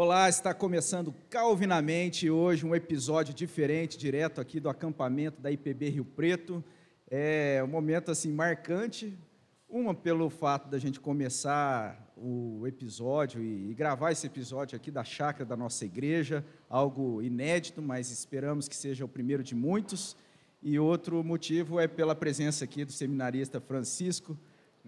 [0.00, 6.04] Olá, está começando Calvinamente hoje um episódio diferente, direto aqui do acampamento da IPB Rio
[6.04, 6.62] Preto.
[7.10, 9.18] É um momento assim marcante,
[9.68, 15.02] uma pelo fato da gente começar o episódio e, e gravar esse episódio aqui da
[15.02, 20.16] chácara da nossa igreja, algo inédito, mas esperamos que seja o primeiro de muitos.
[20.62, 24.38] E outro motivo é pela presença aqui do seminarista Francisco,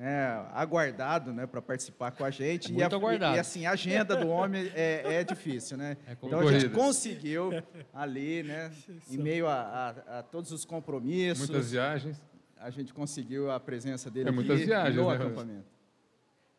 [0.01, 2.69] né, aguardado né, para participar com a gente.
[2.69, 3.35] É muito e, a, aguardado.
[3.35, 5.98] E, e, assim, a agenda do homem é, é difícil, né?
[6.07, 7.51] É então a gente conseguiu
[7.93, 8.71] ali, né,
[9.10, 9.52] em meio a,
[10.09, 12.16] a- a todos os compromissos, Muitas viagens.
[12.59, 15.66] a gente conseguiu a presença dele É, muitas aqui viagens, no né, acampamento.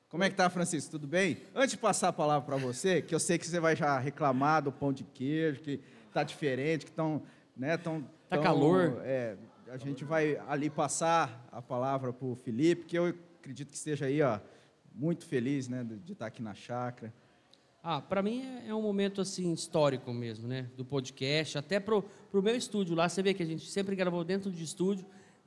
[0.07, 0.91] Como é que tá, Francisco?
[0.91, 1.37] Tudo bem?
[1.55, 4.61] Antes de passar a palavra para você, que eu sei que você vai já reclamar
[4.61, 5.79] do pão de queijo, que
[6.13, 7.23] tá diferente, que estão,
[7.57, 9.01] né, tão, Tá tão- calor.
[9.03, 9.35] É,
[9.71, 14.05] a gente vai ali passar a palavra para o Felipe, que eu acredito que esteja
[14.05, 14.39] aí, ó,
[14.93, 17.11] muito feliz, né, de estar aqui na chácara.
[17.83, 20.69] Ah, para mim é- é um momento assim histórico mesmo, né?
[20.77, 24.23] Do podcast, até pro, pro meu estúdio lá, você vê que a gente sempre gravou
[24.23, 25.03] dentro de estúdio.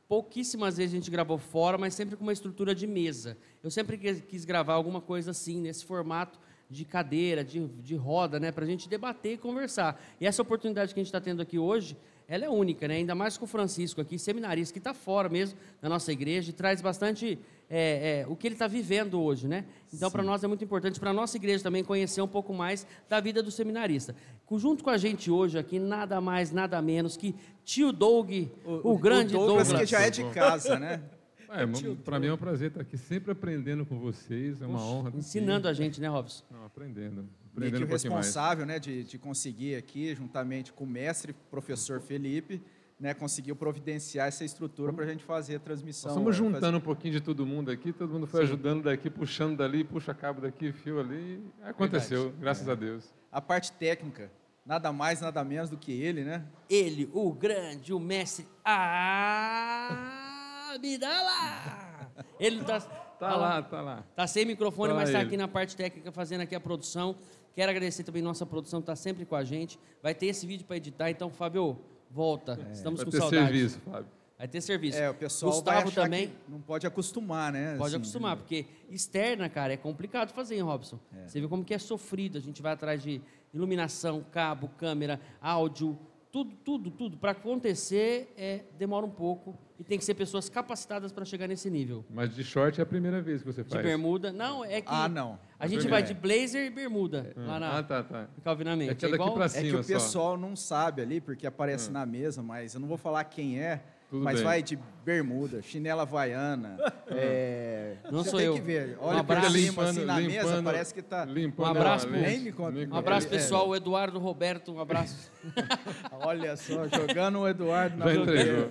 [0.08, 3.38] Pouquíssimas vezes a gente gravou fora, mas sempre com uma estrutura de mesa.
[3.62, 8.50] Eu sempre quis gravar alguma coisa assim, nesse formato de cadeira, de, de roda, né?
[8.50, 10.02] Para a gente debater e conversar.
[10.20, 12.96] E essa oportunidade que a gente está tendo aqui hoje, ela é única, né?
[12.96, 16.52] Ainda mais com o Francisco aqui, seminarista, que está fora mesmo da nossa igreja e
[16.52, 19.64] traz bastante é, é, o que ele está vivendo hoje, né?
[19.92, 22.86] Então, para nós é muito importante, para a nossa igreja também, conhecer um pouco mais
[23.08, 24.14] da vida do seminarista.
[24.56, 28.30] Junto com a gente hoje aqui, nada mais, nada menos que tio Doug,
[28.64, 29.80] o, grande Douglas, Douglas.
[29.80, 31.02] que já é de casa, né?
[31.56, 34.60] É, para mim é um prazer estar aqui sempre aprendendo com vocês.
[34.60, 35.10] É uma honra.
[35.10, 35.82] estar Ensinando a aqui.
[35.84, 36.42] gente, né, Robson?
[36.50, 37.20] Não, aprendendo.
[37.22, 38.26] E Aprendendo que um o pouquinho mais.
[38.26, 42.60] responsável né, de, de conseguir aqui, juntamente com o mestre, professor Felipe,
[43.04, 46.08] né, conseguiu providenciar essa estrutura para a gente fazer a transmissão.
[46.08, 49.10] Nós estamos né, juntando um pouquinho de todo mundo aqui, todo mundo foi ajudando daqui,
[49.10, 51.44] puxando dali, puxa cabo daqui, fio ali.
[51.62, 53.04] e Aconteceu, graças a Deus.
[53.04, 54.32] fazer A parte técnica,
[54.64, 56.46] nada mais, nada menos do que ele, né?
[56.70, 58.46] Ele, o grande, o mestre.
[58.64, 62.10] Ah, me dá lá!
[62.40, 64.02] Ele tá, Tá lá, tá lá.
[64.16, 65.28] Tá sem microfone, Tá mas está ele.
[65.28, 67.14] aqui na parte técnica fazendo aqui a produção.
[67.54, 69.78] Quero agradecer também nossa produção está sempre com a gente.
[70.02, 71.78] Vai ter esse vídeo para editar, então, Fábio,
[72.18, 72.58] volta.
[72.72, 73.44] Estamos Vai com ter saudade.
[73.46, 74.06] serviço, Fábio.
[74.38, 74.98] Vai ter serviço.
[74.98, 77.72] É, o pessoal vai Gustavo achar também que não pode acostumar, né?
[77.76, 80.98] pode assim, acostumar, porque externa, cara, é complicado fazer, hein, Robson?
[81.26, 82.38] Você vê como que é sofrido.
[82.38, 83.20] A gente vai atrás de
[83.52, 85.98] iluminação, cabo, câmera, áudio,
[86.32, 87.16] tudo, tudo, tudo.
[87.16, 91.70] Para acontecer, é, demora um pouco e tem que ser pessoas capacitadas para chegar nesse
[91.70, 92.04] nível.
[92.10, 93.82] Mas de short é a primeira vez que você De faz.
[93.84, 95.38] bermuda, não, é que Ah, não.
[95.64, 98.28] A gente vai de blazer e bermuda lá na Ah, tá, tá.
[98.42, 98.90] Calvinamente.
[98.92, 99.92] É que é daqui pra É cima que o só.
[99.94, 103.82] pessoal não sabe ali, porque aparece na mesa, mas eu não vou falar quem é,
[104.10, 104.44] Tudo mas bem.
[104.44, 106.76] vai de bermuda, chinela havaiana.
[107.08, 108.54] é, Não você sou tem eu.
[108.54, 108.98] que ver.
[109.00, 109.56] Um Olha pra abraço.
[109.58, 111.24] cima, assim, na mesa, limpando- parece que tá...
[111.24, 112.78] limpando Um abraço a- pro- Nem me conta.
[112.78, 113.30] Um abraço, É.
[113.30, 113.68] pessoal.
[113.68, 115.30] O Eduardo Roberto, um abraço.
[116.20, 118.70] Olha só, jogando o Eduardo na Já entregou.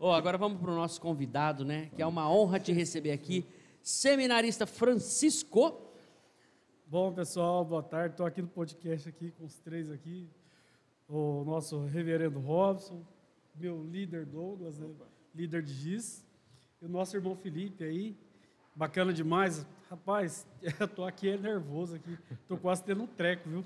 [0.00, 1.88] Ó, agora vamos para o nosso convidado, né?
[1.94, 3.46] Que é uma honra te receber aqui.
[3.82, 5.80] Seminarista Francisco.
[6.86, 8.14] Bom, pessoal, boa tarde.
[8.14, 10.28] Estou aqui no podcast aqui com os três aqui.
[11.08, 13.02] O nosso reverendo Robson,
[13.54, 14.88] meu líder Douglas, né?
[15.34, 16.24] líder de Giz,
[16.80, 18.16] e o nosso irmão Felipe aí.
[18.74, 19.66] Bacana demais.
[19.90, 20.46] Rapaz,
[20.80, 22.16] eu tô aqui é nervoso aqui.
[22.48, 23.64] Tô quase tendo um treco, viu?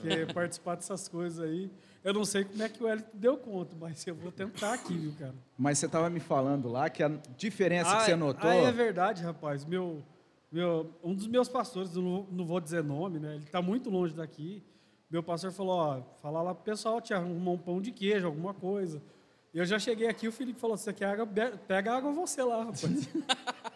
[0.00, 1.70] Que é participar dessas coisas aí.
[2.04, 4.94] Eu não sei como é que o Hélio deu conta, mas eu vou tentar aqui,
[4.96, 5.34] viu, cara?
[5.56, 8.48] Mas você estava me falando lá que a diferença que Ah, você é- notou...
[8.48, 9.64] Ah, é verdade, rapaz.
[9.64, 10.02] Meu,
[10.50, 13.34] meu, um dos meus pastores, eu não, não vou dizer nome, né?
[13.34, 14.62] Ele está muito longe daqui.
[15.10, 18.52] Meu pastor falou, ó, fala lá pro pessoal, te arrumar um pão de queijo, alguma
[18.54, 19.02] coisa.
[19.54, 21.26] Eu já cheguei aqui, o Felipe falou, você quer água?
[21.66, 23.08] Pega água você lá, rapaz.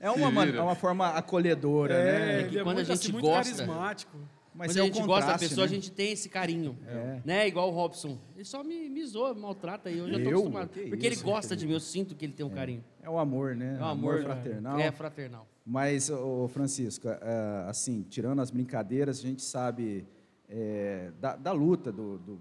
[0.00, 2.02] É uma, é uma forma acolhedora, É,
[2.42, 2.42] né?
[2.44, 4.18] que ele é quando a muito, gente assim, muito gosta- carismático.
[4.54, 5.70] Mas Quando é a o gente gosta da pessoa, né?
[5.70, 6.78] a gente tem esse carinho.
[6.86, 7.20] É.
[7.26, 7.46] Né?
[7.46, 8.16] Igual o Robson.
[8.34, 10.38] Ele só me, me zoa, maltrata e eu já tô Eu?
[10.38, 10.68] acostumado.
[10.70, 12.82] Que Porque ele isso, gosta de mim, eu sinto que ele tem um carinho.
[13.02, 13.76] É o amor, né?
[13.78, 14.78] É um amor, fraternal.
[14.80, 15.46] É fraternal.
[15.66, 20.06] Mas, ô, Francisco, é, assim, tirando as brincadeiras, a gente sabe
[20.48, 22.40] é, da, da luta do, do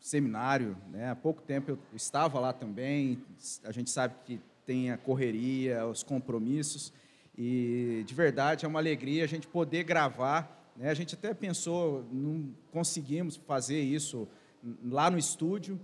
[0.00, 0.76] seminário.
[0.90, 1.10] Né?
[1.10, 3.22] Há pouco tempo eu estava lá também.
[3.62, 6.92] A gente sabe que tem a correria, os compromissos.
[7.38, 10.72] E, de verdade, é uma alegria a gente poder gravar.
[10.76, 10.90] Né?
[10.90, 14.26] A gente até pensou, não conseguimos fazer isso
[14.84, 15.78] lá no estúdio,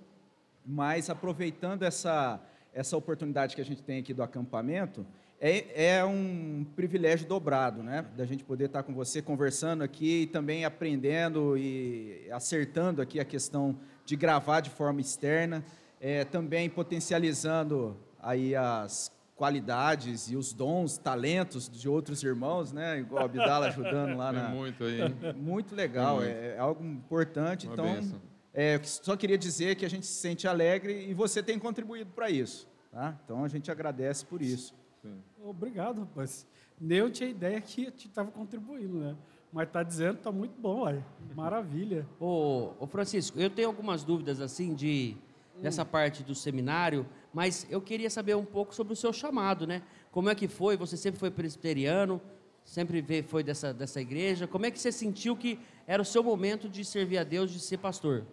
[0.64, 2.40] mas aproveitando essa,
[2.74, 5.06] essa oportunidade que a gente tem aqui do acampamento,
[5.40, 8.06] é, é um privilégio dobrado, né?
[8.16, 13.24] Da gente poder estar com você conversando aqui e também aprendendo e acertando aqui a
[13.24, 15.64] questão de gravar de forma externa,
[16.00, 22.98] é, também potencializando aí as qualidades e os dons, talentos de outros irmãos, né?
[23.00, 24.48] Igual a Abdala ajudando lá na.
[24.48, 25.34] muito aí.
[25.36, 27.66] Muito legal, é, é algo importante.
[27.66, 28.20] Uma então,
[28.54, 32.30] é, só queria dizer que a gente se sente alegre e você tem contribuído para
[32.30, 32.66] isso.
[32.90, 33.14] Tá?
[33.22, 34.74] Então a gente agradece por isso.
[35.06, 35.22] Sim.
[35.44, 36.46] Obrigado, rapaz.
[36.80, 39.16] Nem eu tinha ideia que estava contribuindo, né?
[39.52, 41.02] Mas tá dizendo, tá muito bom, aí.
[41.34, 42.06] Maravilha.
[42.20, 45.16] Ô, ô, Francisco, eu tenho algumas dúvidas assim de
[45.62, 49.82] dessa parte do seminário, mas eu queria saber um pouco sobre o seu chamado, né?
[50.10, 50.76] Como é que foi?
[50.76, 52.20] Você sempre foi presbiteriano,
[52.62, 54.46] sempre foi dessa, dessa igreja.
[54.46, 57.58] Como é que você sentiu que era o seu momento de servir a Deus, de
[57.58, 58.26] ser pastor?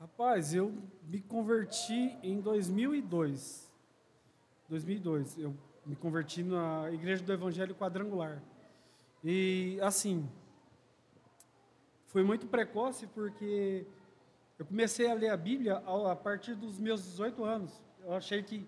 [0.00, 0.74] Rapaz, eu
[1.06, 3.70] me converti em 2002.
[4.68, 5.38] 2002.
[5.38, 5.54] Eu
[5.86, 8.42] me converti na Igreja do Evangelho Quadrangular.
[9.22, 10.28] E, assim,
[12.06, 13.86] foi muito precoce porque
[14.58, 17.82] eu comecei a ler a Bíblia a partir dos meus 18 anos.
[18.02, 18.66] Eu achei que,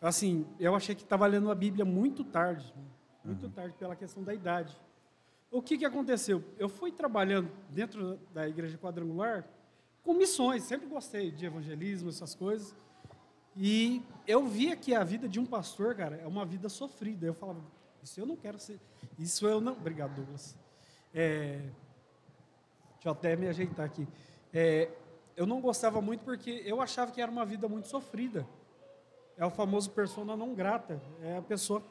[0.00, 2.74] assim, eu achei que estava lendo a Bíblia muito tarde,
[3.24, 4.76] muito tarde pela questão da idade.
[5.50, 6.44] O que, que aconteceu?
[6.58, 9.48] Eu fui trabalhando dentro da Igreja Quadrangular
[10.02, 12.74] com missões, sempre gostei de evangelismo, essas coisas.
[13.60, 17.26] E eu via que a vida de um pastor, cara, é uma vida sofrida.
[17.26, 17.60] Eu falava,
[18.00, 18.78] isso eu não quero ser.
[19.18, 19.72] Isso eu não.
[19.72, 20.56] Obrigado, Douglas.
[21.12, 21.58] É,
[22.94, 24.06] deixa eu até me ajeitar aqui.
[24.54, 24.88] É,
[25.36, 28.46] eu não gostava muito porque eu achava que era uma vida muito sofrida.
[29.36, 31.02] É o famoso persona não grata.
[31.20, 31.82] É a pessoa.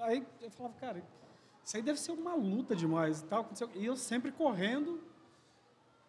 [0.00, 1.02] Aí eu falava, cara,
[1.62, 3.50] isso aí deve ser uma luta demais e tal.
[3.74, 4.98] E eu sempre correndo.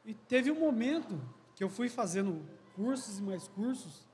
[0.06, 1.22] E teve um momento
[1.58, 2.42] que eu fui fazendo
[2.74, 4.13] cursos e mais cursos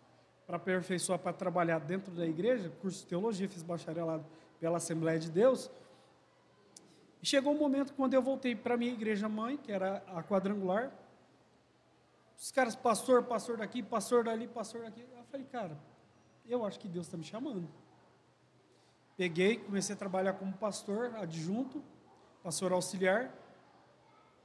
[0.49, 4.25] para aperfeiçoar, para trabalhar dentro da igreja, curso de teologia, fiz bacharelado
[4.59, 5.69] pela Assembleia de Deus.
[7.21, 10.91] E chegou um momento quando eu voltei para minha igreja mãe, que era a quadrangular.
[12.35, 15.01] Os caras, pastor, pastor daqui, pastor dali, pastor daqui.
[15.01, 15.77] Eu falei, cara,
[16.47, 17.69] eu acho que Deus está me chamando.
[19.15, 21.83] Peguei, comecei a trabalhar como pastor adjunto,
[22.41, 23.31] pastor auxiliar.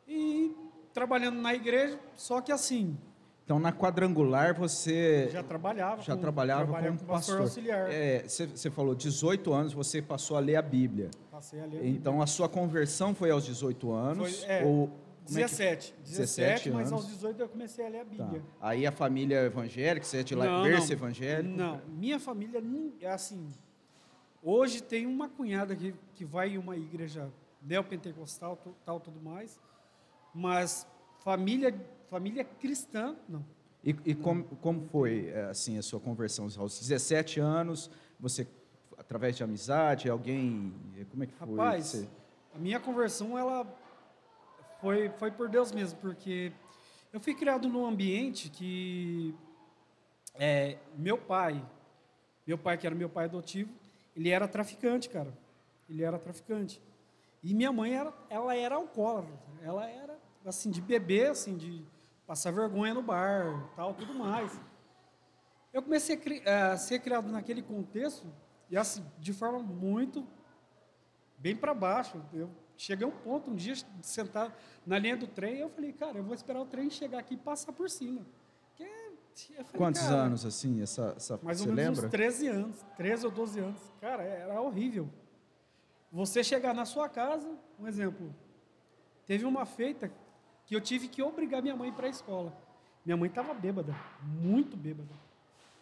[0.06, 0.54] E
[0.92, 2.94] trabalhando na igreja, só que assim,
[3.44, 6.00] Então na quadrangular você já trabalhava.
[6.02, 7.40] já com- trabalhava como pastor.
[7.42, 7.90] auxiliar.
[7.92, 11.10] É, Você você falou 18 anos, você passou a ler a Bíblia.
[11.30, 11.76] Passei ali.
[11.76, 11.90] a Bíblia.
[11.98, 15.94] Então a sua conversão foi aos 18 anos Foi, é, ou como é que- 17.
[16.04, 17.04] 17 17, mas anos.
[17.04, 18.10] aos 18 eu comecei a ler a Tá.
[18.10, 18.42] Bíblia.
[18.62, 20.92] Aí a família evangélica, você é de lá, berço não.
[20.94, 21.56] evangélico?
[21.56, 22.62] Não, minha família,
[23.02, 23.46] é assim,
[24.42, 27.30] hoje tem uma cunhada que, que vai em uma igreja
[27.62, 29.58] neopentecostal, tal, tudo mais,
[30.34, 30.86] mas
[31.22, 31.74] família,
[32.14, 33.44] família cristã, não.
[33.82, 37.90] E, e como, como foi é, assim a sua conversão aos 17 anos?
[38.20, 38.46] Você
[38.96, 40.72] através de amizade, alguém,
[41.10, 41.48] como é que foi?
[41.58, 42.08] Rapaz, Você-
[42.54, 43.66] a minha conversão, ela
[44.80, 46.52] foi, foi por Deus mesmo, porque
[47.12, 49.34] eu fui criado num ambiente que
[50.36, 51.60] é, meu pai,
[52.46, 53.72] meu pai que era meu pai adotivo,
[54.14, 55.36] ele era traficante, cara.
[55.90, 56.80] Ele era traficante.
[57.42, 59.36] E minha mãe era, ela era alcoólatra.
[59.60, 61.84] Ela era assim de beber, assim de
[62.26, 64.58] passar vergonha no bar, tal, tudo mais.
[65.72, 68.26] Eu comecei a, cri- a ser criado naquele contexto
[68.70, 70.26] e assim de forma muito
[71.38, 72.22] bem para baixo.
[72.32, 74.56] Eu cheguei a um ponto um dia de sentar
[74.86, 77.36] na linha do trem, eu falei, cara, eu vou esperar o trem chegar aqui e
[77.36, 78.24] passar por cima.
[78.76, 78.86] Que
[79.54, 82.06] falei, Quantos cara, anos assim, essa, essa Mais ou menos lembra?
[82.06, 83.80] uns 13 anos, 13 ou 12 anos.
[84.00, 85.08] Cara, era horrível.
[86.12, 87.48] Você chegar na sua casa,
[87.78, 88.32] um exemplo,
[89.26, 90.08] teve uma feita
[90.66, 92.52] que eu tive que obrigar minha mãe para a escola.
[93.04, 95.10] Minha mãe estava bêbada, muito bêbada,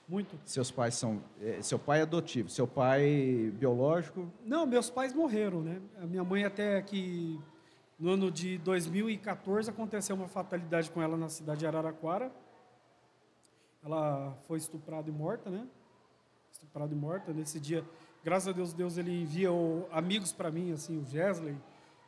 [0.09, 0.37] muito.
[0.45, 5.63] Seus pais são, é, seu pai é adotivo, seu pai biológico, Não, meus pais morreram,
[5.63, 5.81] né?
[6.03, 7.41] A minha mãe até que
[7.99, 12.33] no ano de 2014 aconteceu uma fatalidade com ela na cidade de Araraquara.
[13.85, 15.67] Ela foi estuprada e morta, né?
[16.51, 17.33] Estuprada e morta.
[17.33, 17.85] Nesse dia,
[18.25, 19.51] graças a Deus, Deus ele envia
[19.93, 21.57] amigos para mim, assim, o Gesley,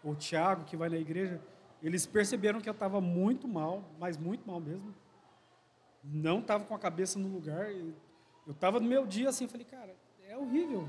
[0.02, 1.40] o Tiago, que vai na igreja.
[1.85, 4.95] Eles perceberam que eu estava muito mal, mas muito mal mesmo.
[6.03, 7.71] Não estava com a cabeça no lugar.
[7.71, 7.93] Eu
[8.49, 9.95] estava no meu dia assim, falei, cara,
[10.26, 10.88] é horrível.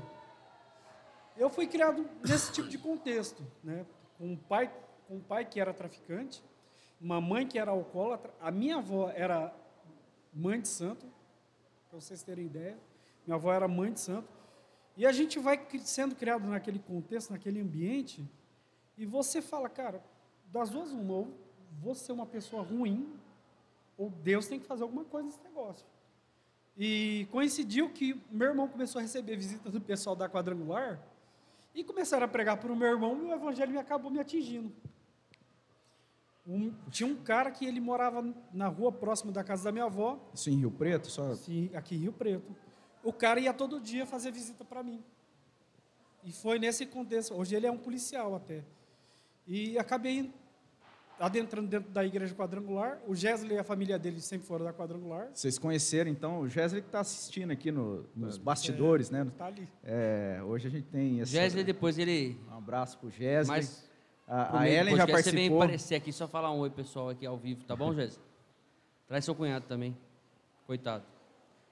[1.36, 3.84] Eu fui criado nesse tipo de contexto, né?
[4.16, 4.74] Com um pai,
[5.06, 6.42] com um pai que era traficante,
[6.98, 9.54] uma mãe que era alcoólatra, a minha avó era
[10.32, 11.04] mãe de santo,
[11.90, 12.78] para vocês terem ideia.
[13.26, 14.32] Minha avó era mãe de santo.
[14.96, 18.26] E a gente vai sendo criado naquele contexto, naquele ambiente,
[18.96, 20.02] e você fala, cara,
[20.52, 21.28] das duas uma, ou
[21.80, 23.12] você é uma pessoa ruim,
[23.98, 25.86] ou Deus tem que fazer alguma coisa nesse negócio.
[26.76, 31.00] E coincidiu que meu irmão começou a receber visitas do pessoal da quadrangular
[31.74, 34.70] e começaram a pregar para o meu irmão e o evangelho me acabou me atingindo.
[36.46, 38.22] Um- tinha um cara que ele morava
[38.52, 41.96] na rua próxima da casa da minha avó, isso em Rio Preto, só Sim, aqui
[41.96, 42.54] em Rio Preto.
[43.02, 45.02] o cara ia todo dia fazer visita para mim.
[46.22, 47.34] E foi nesse contexto.
[47.34, 48.62] Hoje ele é um policial até.
[49.46, 50.32] E acabei
[51.18, 53.00] adentrando dentro da igreja quadrangular.
[53.06, 55.30] O Gesley e a família dele sempre foram da quadrangular.
[55.32, 59.26] Vocês conheceram, então, o Gesley que está assistindo aqui no, nos bastidores, né?
[59.36, 59.68] Tá ali.
[59.82, 61.32] É, hoje a gente tem esse.
[61.32, 62.38] Gesley, depois ele.
[62.50, 63.56] Um abraço pro Gesley.
[63.56, 63.88] Mas
[64.26, 65.62] a, a Ellen já podcast, Você vem participou.
[65.62, 68.24] aparecer aqui só falar um oi, pessoal, aqui ao vivo, tá bom, Gesley?
[69.06, 69.96] Traz seu cunhado também.
[70.66, 71.04] Coitado.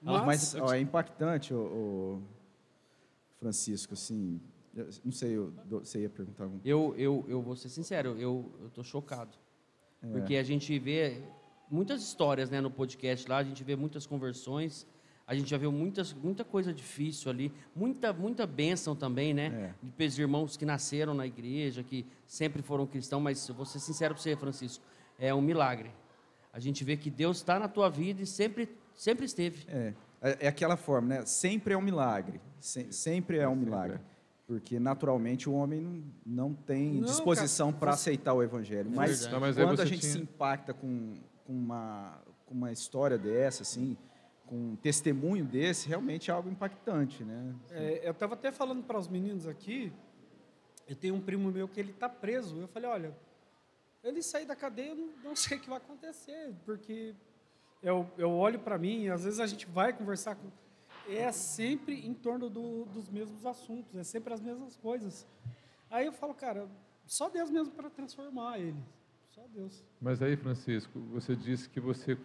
[0.01, 2.23] Mas, Mas, ó, é impactante, o, o
[3.39, 4.39] Francisco, assim.
[4.75, 6.59] Eu Não sei, eu, você ia perguntar algum.
[6.63, 9.37] Eu, eu, eu vou ser sincero, eu, eu tô chocado.
[10.03, 10.07] É.
[10.07, 11.21] Porque a gente vê
[11.69, 14.85] muitas histórias né, no podcast lá, a gente vê muitas conversões,
[15.27, 19.73] a gente já viu muitas, muita coisa difícil ali, muita, muita bênção também, né?
[19.97, 20.07] É.
[20.07, 24.13] De irmãos que nasceram na igreja, que sempre foram cristãos, mas eu vou ser sincero
[24.13, 24.83] para você, Francisco,
[25.17, 25.89] é um milagre.
[26.53, 29.65] A gente vê que Deus está na tua vida e sempre, sempre esteve.
[29.67, 31.25] É, é é aquela forma, né?
[31.25, 32.39] Sempre é um milagre.
[32.59, 33.99] Se- sempre é um milagre.
[34.47, 38.91] Porque, naturalmente, o homem não, tem Não, disposição para você- aceitar o evangelho.
[38.91, 39.27] É Mas.
[39.27, 43.63] Não, mas quando a gente tinha- se impacta com, com, uma, com uma história dessa,
[43.63, 43.97] assim,
[44.45, 47.55] com um testemunho desse, realmente é algo impactante, né?
[47.71, 49.91] É, eu estava até falando para os meninos aqui,
[50.87, 52.55] eu tenho um primo meu que ele está preso.
[52.59, 53.17] Eu falei, olha,
[54.03, 57.15] ele sair da cadeia, eu não, não sei o que vai acontecer, porque
[57.81, 60.47] eu, eu olho para mim, às vezes a gente vai conversar com...
[61.07, 65.27] É sempre em torno do- dos mesmos assuntos, é sempre as mesmas coisas.
[65.89, 66.67] Aí eu falo, cara,
[67.05, 68.81] só Deus mesmo para transformar ele.
[69.31, 69.83] Só Deus.
[70.01, 72.17] Mas aí, Francisco, você disse que você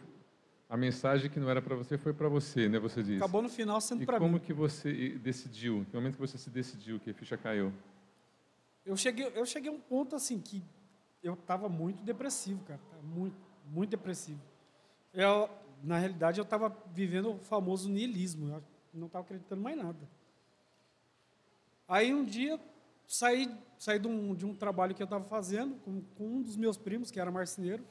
[0.68, 2.78] a mensagem que não era para você foi para você, né?
[2.78, 3.16] Você disse.
[3.16, 4.38] Acabou no final sendo E para como mim.
[4.38, 5.84] que você decidiu?
[5.90, 7.72] Que momento que você se decidiu que a ficha caiu?
[8.86, 10.62] Eu cheguei, eu cheguei a um ponto assim que
[11.24, 14.40] eu estava muito depressivo, cara, muito, muito depressivo.
[15.12, 15.50] Eu,
[15.82, 19.98] na realidade, eu estava vivendo o famoso niilismo, eu não estava acreditando mais nada.
[21.88, 22.58] Aí um dia
[23.06, 26.56] saí, saí de, um, de um trabalho que eu estava fazendo com, com um dos
[26.56, 27.84] meus primos, que era marceneiro.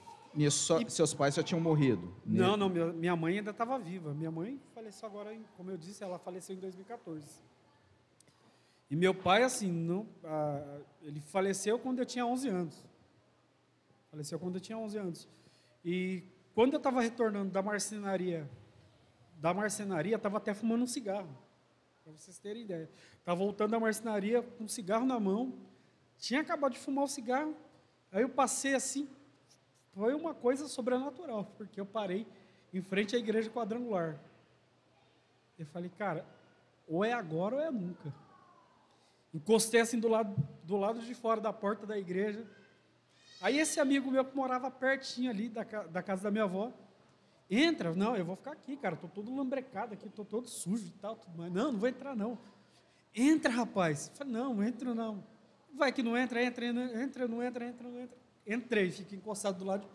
[0.52, 2.14] Só- E- seus pais já tinham morrido.
[2.26, 4.14] Não, não, minha, minha mãe ainda estava viva.
[4.14, 7.26] Minha mãe faleceu agora, como eu disse, ela faleceu em 2014.
[8.92, 12.86] E meu pai, assim, não, ah, ele faleceu quando eu tinha 11 anos.
[14.10, 15.28] Faleceu quando eu tinha 11 anos.
[15.86, 16.24] E
[16.56, 18.50] quando eu estava retornando da marcenaria,
[19.40, 21.30] da marcenaria, estava até fumando um cigarro,
[22.04, 22.90] para vocês terem ideia.
[23.18, 25.54] Estava voltando da marcenaria com um cigarro na mão,
[26.18, 27.56] tinha acabado de fumar o cigarro,
[28.12, 29.10] aí eu passei assim,
[29.94, 32.28] foi uma coisa sobrenatural, porque eu parei
[32.74, 34.20] em frente à igreja quadrangular.
[35.58, 36.26] Eu falei, cara,
[36.88, 38.14] ou é agora ou é nunca.
[39.34, 42.46] Encostei assim do lado, do lado de fora da porta da igreja.
[43.42, 46.74] Aí esse amigo meu que morava pertinho ali da, da casa da minha avó,
[47.50, 50.92] entra, não, eu vou ficar aqui, cara, tô todo lambrecado aqui, tô todo sujo e
[51.00, 51.52] tal, tudo mais.
[51.52, 52.38] Não, não vou entrar não.
[53.16, 54.12] Entra, rapaz.
[54.16, 55.24] Falei, não, não entro não.
[55.74, 58.18] Vai que não entra, entra, entra, não entra, entra, não entra.
[58.46, 59.88] Entrei, fiquei encostado do lado,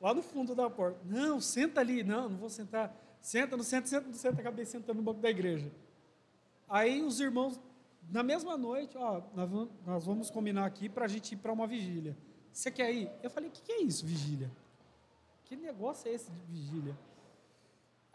[0.00, 1.00] lá no fundo da porta.
[1.04, 2.02] Não, senta ali.
[2.02, 2.94] Não, não vou sentar.
[3.20, 4.40] Senta, não senta, senta, não senta.
[4.40, 5.70] Acabei sentando no banco da igreja.
[6.68, 7.60] Aí os irmãos,
[8.10, 11.52] na mesma noite, ó, nós vamos, nós vamos combinar aqui para a gente ir para
[11.52, 12.16] uma vigília.
[12.52, 13.10] Você quer ir?
[13.22, 14.50] Eu falei, o que, que é isso, vigília?
[15.50, 16.96] Que negócio é esse de vigília?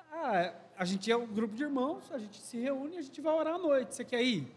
[0.10, 3.20] Ah, a gente é um grupo de irmãos, a gente se reúne e a gente
[3.20, 3.94] vai orar à noite.
[3.94, 4.48] Você quer ir?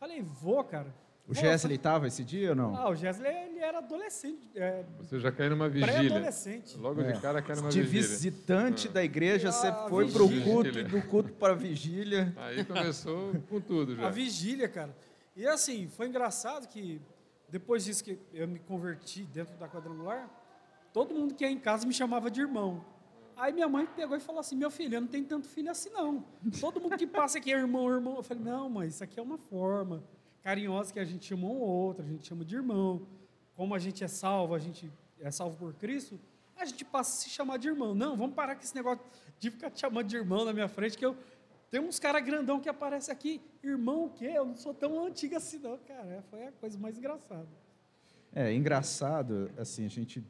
[0.00, 0.86] Falei, vou, cara.
[1.28, 1.34] O.
[1.34, 2.74] Gesley estava esse dia ou não?
[2.74, 5.92] Ah, o Gesley, ele era adolescente, é, Você já caiu numa vigília.
[5.94, 6.78] pré-adolescente.
[6.78, 7.12] Logo É.
[7.12, 8.08] de cara caiu numa de vigília.
[8.08, 12.32] visitante da igreja, você Ah, foi para o culto, do culto para a vigília.
[12.38, 14.06] Aí começou com tudo já.
[14.06, 14.96] A vigília, cara.
[15.36, 16.98] E assim, foi engraçado que
[17.50, 20.30] depois disso que eu me converti dentro da quadrangular,
[20.96, 22.82] todo mundo que ia em casa me chamava de irmão.
[23.36, 25.90] Aí minha mãe pegou e falou assim: meu filho, eu não tenho tanto filho assim,
[25.90, 26.24] não.
[26.58, 28.16] Todo mundo que passa aqui é irmão, irmão.
[28.16, 30.02] Eu falei, não, mãe, isso aqui é uma forma
[30.40, 33.06] carinhosa que a gente chama um ou outro, a gente chama de irmão.
[33.54, 36.18] Como a gente é salvo, a gente é salvo por Cristo,
[36.56, 37.94] a gente passa a se chamar de irmão.
[37.94, 39.04] Não, vamos parar com esse negócio
[39.38, 41.14] de ficar te chamando de irmão na minha frente, que eu
[41.70, 43.42] tem uns caras grandão que aparecem aqui.
[43.62, 44.32] Irmão, o quê?
[44.34, 46.24] Eu não sou tão antigo assim, não, cara.
[46.30, 47.48] Foi a coisa mais engraçada.
[48.34, 50.24] É engraçado, assim, a gente.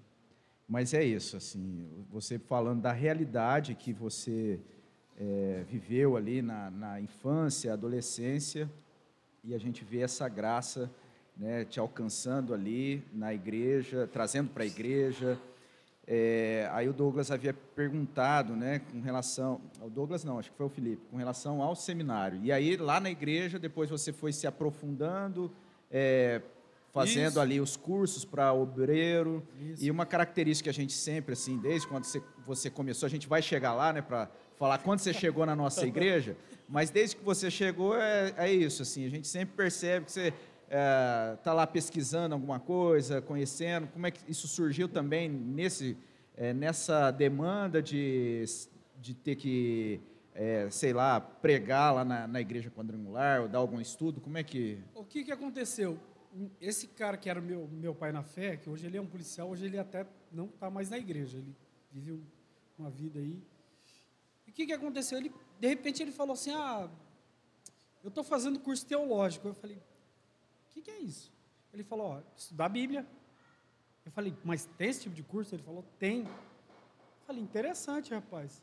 [0.68, 4.58] Mas é isso, assim, você falando da realidade que você
[5.16, 8.68] é, viveu ali na, na infância, adolescência,
[9.44, 10.90] e a gente vê essa graça
[11.37, 15.38] né, te alcançando ali na igreja, trazendo para a igreja.
[16.04, 19.61] É, aí o Douglas havia perguntado, né, com relação.
[19.80, 22.40] O Douglas não, acho que foi o Felipe, com relação ao seminário.
[22.42, 25.52] E aí, lá na igreja, depois você foi se aprofundando,
[25.90, 26.40] é,
[26.97, 27.41] fazendo Isso.
[27.41, 29.47] ali os cursos para obreiro.
[29.61, 29.85] Isso.
[29.85, 33.29] E uma característica que a gente sempre, assim, desde quando você, você começou, a gente
[33.29, 37.23] vai chegar lá, né, para falar quando você chegou na nossa igreja, mas desde que
[37.23, 40.33] você chegou é, é isso, assim, a gente sempre percebe que você
[41.37, 45.99] está lá pesquisando alguma coisa, conhecendo, como é que isso surgiu também nesse,
[46.35, 48.43] é, nessa demanda de,
[48.99, 50.00] de ter que,
[50.35, 54.43] é, sei lá, pregar lá na, na igreja quadrangular, ou dar algum estudo, como é
[54.43, 54.79] que...
[54.95, 55.99] O que, que aconteceu?
[56.61, 59.49] Esse cara que era meu, meu pai na fé, que hoje ele é um policial,
[59.49, 61.55] hoje ele até não está mais na igreja, ele
[61.90, 62.25] vive um-
[62.78, 63.43] uma vida aí.
[64.47, 65.19] E o que, que aconteceu?
[65.19, 66.90] Ele, de repente ele falou assim, ah,
[68.02, 69.49] eu estou fazendo curso teológico.
[69.49, 71.33] Eu falei, o que, que é isso?
[71.73, 73.07] Ele falou, ó, estudar a Bíblia.
[74.05, 75.55] Eu falei, mas tem esse tipo de curso?
[75.55, 76.21] Ele falou, tem.
[76.21, 78.62] Eu falei, interessante, rapaz.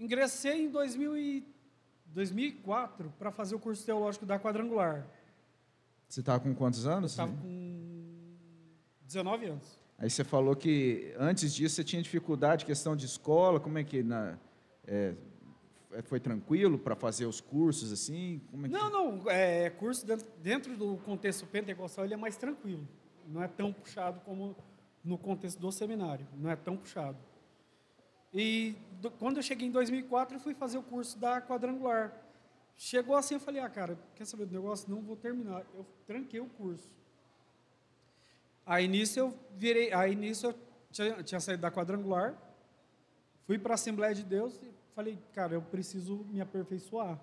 [0.00, 1.44] Ingressei em 2000 e
[2.06, 5.06] 2004 para fazer o curso teológico da Quadrangular.
[6.08, 7.12] Você estava com quantos anos?
[7.12, 8.36] estava com
[9.02, 9.78] 19 anos.
[9.98, 14.02] Aí você falou que antes disso você tinha dificuldade, questão de escola, como é que
[14.02, 14.38] na,
[14.86, 15.14] é,
[16.04, 18.40] foi tranquilo para fazer os cursos assim?
[18.50, 18.74] Como é que...
[18.74, 22.86] Não, não, é, curso dentro, dentro do contexto pentecostal ele é mais tranquilo.
[23.26, 24.54] Não é tão puxado como
[25.02, 26.26] no contexto do seminário.
[26.36, 27.16] Não é tão puxado.
[28.34, 32.12] E do- quando eu cheguei em 2004, eu fui fazer o curso da quadrangular.
[32.76, 34.90] Chegou assim, eu falei, ah, cara, quer saber do negócio?
[34.90, 35.64] Não vou terminar.
[35.74, 36.88] Eu tranquei o curso.
[38.66, 40.54] Aí nisso eu virei, aí nisso eu
[40.90, 42.36] tinha, tinha saído da quadrangular,
[43.46, 47.18] fui para a Assembleia de Deus e falei, cara, eu preciso me aperfeiçoar.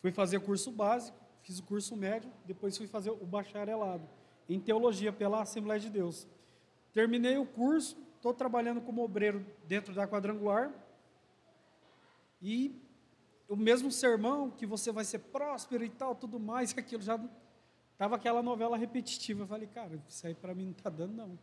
[0.00, 4.08] Fui fazer curso básico, fiz o curso médio, depois fui fazer o bacharelado
[4.48, 6.26] em teologia pela Assembleia de Deus.
[6.92, 10.72] Terminei o curso, estou trabalhando como obreiro dentro da quadrangular
[12.40, 12.81] e
[13.52, 17.20] o mesmo sermão que você vai ser próspero e tal, tudo mais, aquilo já
[17.98, 19.42] tava aquela novela repetitiva.
[19.42, 21.32] Eu falei, cara, isso aí para mim não está dando não.
[21.32, 21.38] Eu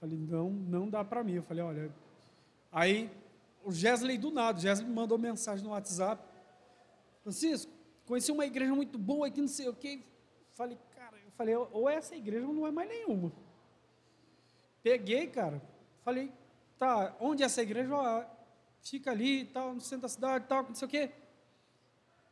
[0.00, 1.34] falei, não, não dá para mim.
[1.34, 1.94] Eu falei, olha,
[2.72, 3.08] aí
[3.64, 6.20] o Gesley do nada, o Gesley me mandou mensagem no WhatsApp.
[7.22, 7.70] Francisco,
[8.04, 10.02] conheci uma igreja muito boa aqui, não sei o quê.
[10.50, 13.30] Falei, cara, eu falei, ou essa igreja ou não é mais nenhuma.
[14.82, 15.62] Peguei, cara,
[16.02, 16.32] falei,
[16.76, 17.88] tá, onde é essa igreja?
[18.82, 21.10] Fica ali, tal, no centro da cidade, tal, não sei o quê.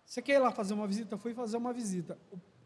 [0.05, 1.19] Você quer ir lá fazer uma visita?
[1.19, 2.19] Fui fazer uma visita.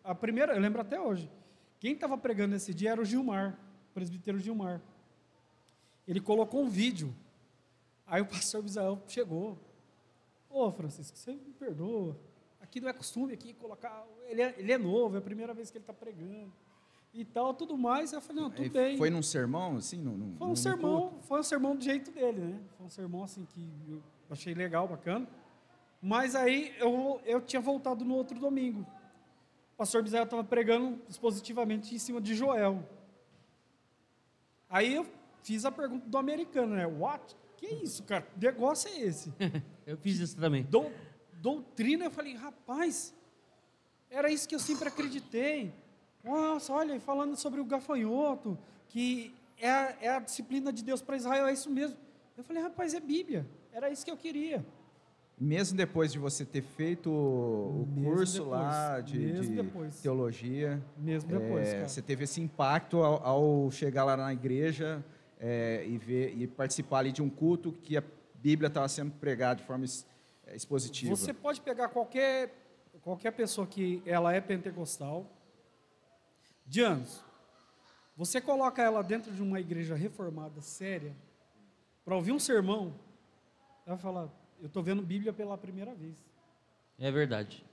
[0.05, 1.31] A primeira, eu lembro até hoje,
[1.79, 3.59] quem estava pregando nesse dia era o Gilmar,
[3.91, 4.81] o presbítero Gilmar.
[6.07, 7.15] Ele colocou um vídeo.
[8.07, 9.59] Aí o pastor Bisael chegou.
[10.49, 12.19] Ô, Francisco, você me perdoa.
[12.61, 14.07] Aqui não é costume aqui colocar.
[14.27, 16.53] Ele é, ele é novo, é a primeira vez que ele está pregando.
[17.13, 18.13] E tal, tudo mais.
[18.13, 18.97] Eu falei, não, tudo bem.
[18.97, 20.01] Foi num sermão, assim?
[20.01, 21.23] Num, num- Foi num um sermão, culto?
[21.27, 22.61] foi um sermão do jeito dele, né?
[22.77, 25.27] Foi um sermão assim que eu achei legal, bacana.
[26.01, 28.83] Mas aí eu, eu tinha voltado no outro domingo.
[29.75, 32.83] O pastor Bisael estava pregando expositivamente em cima de Joel.
[34.69, 35.07] Aí eu
[35.43, 36.87] fiz a pergunta do americano, né?
[36.87, 37.37] What?
[37.57, 38.23] Que isso, cara?
[38.23, 39.33] Que negócio é esse?
[39.87, 40.63] Eu fiz isso também.
[40.63, 40.93] Dou-
[41.43, 43.13] doutrina, eu falei, rapaz,
[44.09, 45.75] era isso que eu sempre acreditei.
[46.25, 51.01] Nossa, olha, e falando sobre o gafanhoto, que é a, é a disciplina de Deus
[51.01, 51.97] para Israel, é isso mesmo.
[52.37, 53.47] Eu falei, rapaz, é Bíblia.
[53.73, 54.65] Era isso que eu queria.
[55.39, 61.31] Mesmo depois de você ter feito o Mesmo curso depois, lá de, de teologia, Mesmo
[61.31, 65.03] depois, é, você teve esse impacto ao, ao chegar lá na igreja
[65.39, 68.03] é, e ver e participar ali de um culto que a
[68.35, 69.87] Bíblia estava sendo pregada de forma
[70.47, 71.17] é, expositiva.
[71.17, 72.55] Você pode pegar qualquer,
[73.01, 75.25] qualquer pessoa que ela é pentecostal,
[76.71, 77.21] de anos,
[78.17, 81.17] você coloca ela dentro de uma igreja reformada, séria,
[82.05, 82.95] para ouvir um sermão,
[83.85, 84.29] ela vai falar,
[84.61, 86.25] eu estou vendo Bíblia pela primeira vez.
[86.97, 87.65] É verdade.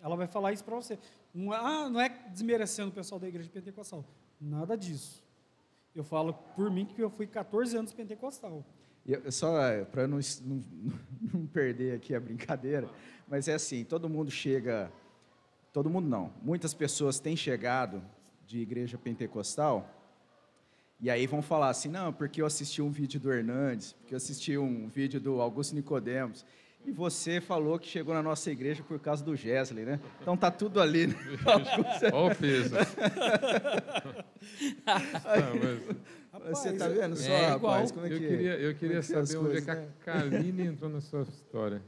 [0.00, 0.96] Ela vai falar isso para você.
[1.34, 4.04] Não é, ah, não é desmerecendo o pessoal da igreja pentecostal.
[4.40, 5.20] Nada disso.
[5.92, 8.64] Eu falo por mim que eu fui 14 anos pentecostal.
[9.04, 9.52] Eu- só
[9.90, 10.64] para não, não,
[11.34, 12.88] não perder aqui a brincadeira,
[13.26, 14.92] mas é assim, todo mundo chega,
[15.72, 18.02] todo mundo não, muitas pessoas têm chegado
[18.46, 19.88] de igreja pentecostal
[21.00, 24.16] e aí vão falar assim, não, porque eu assisti um vídeo do Hernandes, porque eu
[24.16, 26.44] assisti um vídeo do Augusto Nicodemos,
[26.84, 30.00] e você falou que chegou na nossa igreja por causa do Gesley, né?
[30.20, 31.14] Então tá tudo ali, né?
[32.12, 32.74] Olha o peso.
[36.48, 38.02] Você tá vendo só, É rapaz, igual.
[38.02, 39.74] como é eu que queria, eu queria é que é saber onde é que a
[39.76, 39.88] né?
[40.04, 41.80] Kaline entrou na sua história.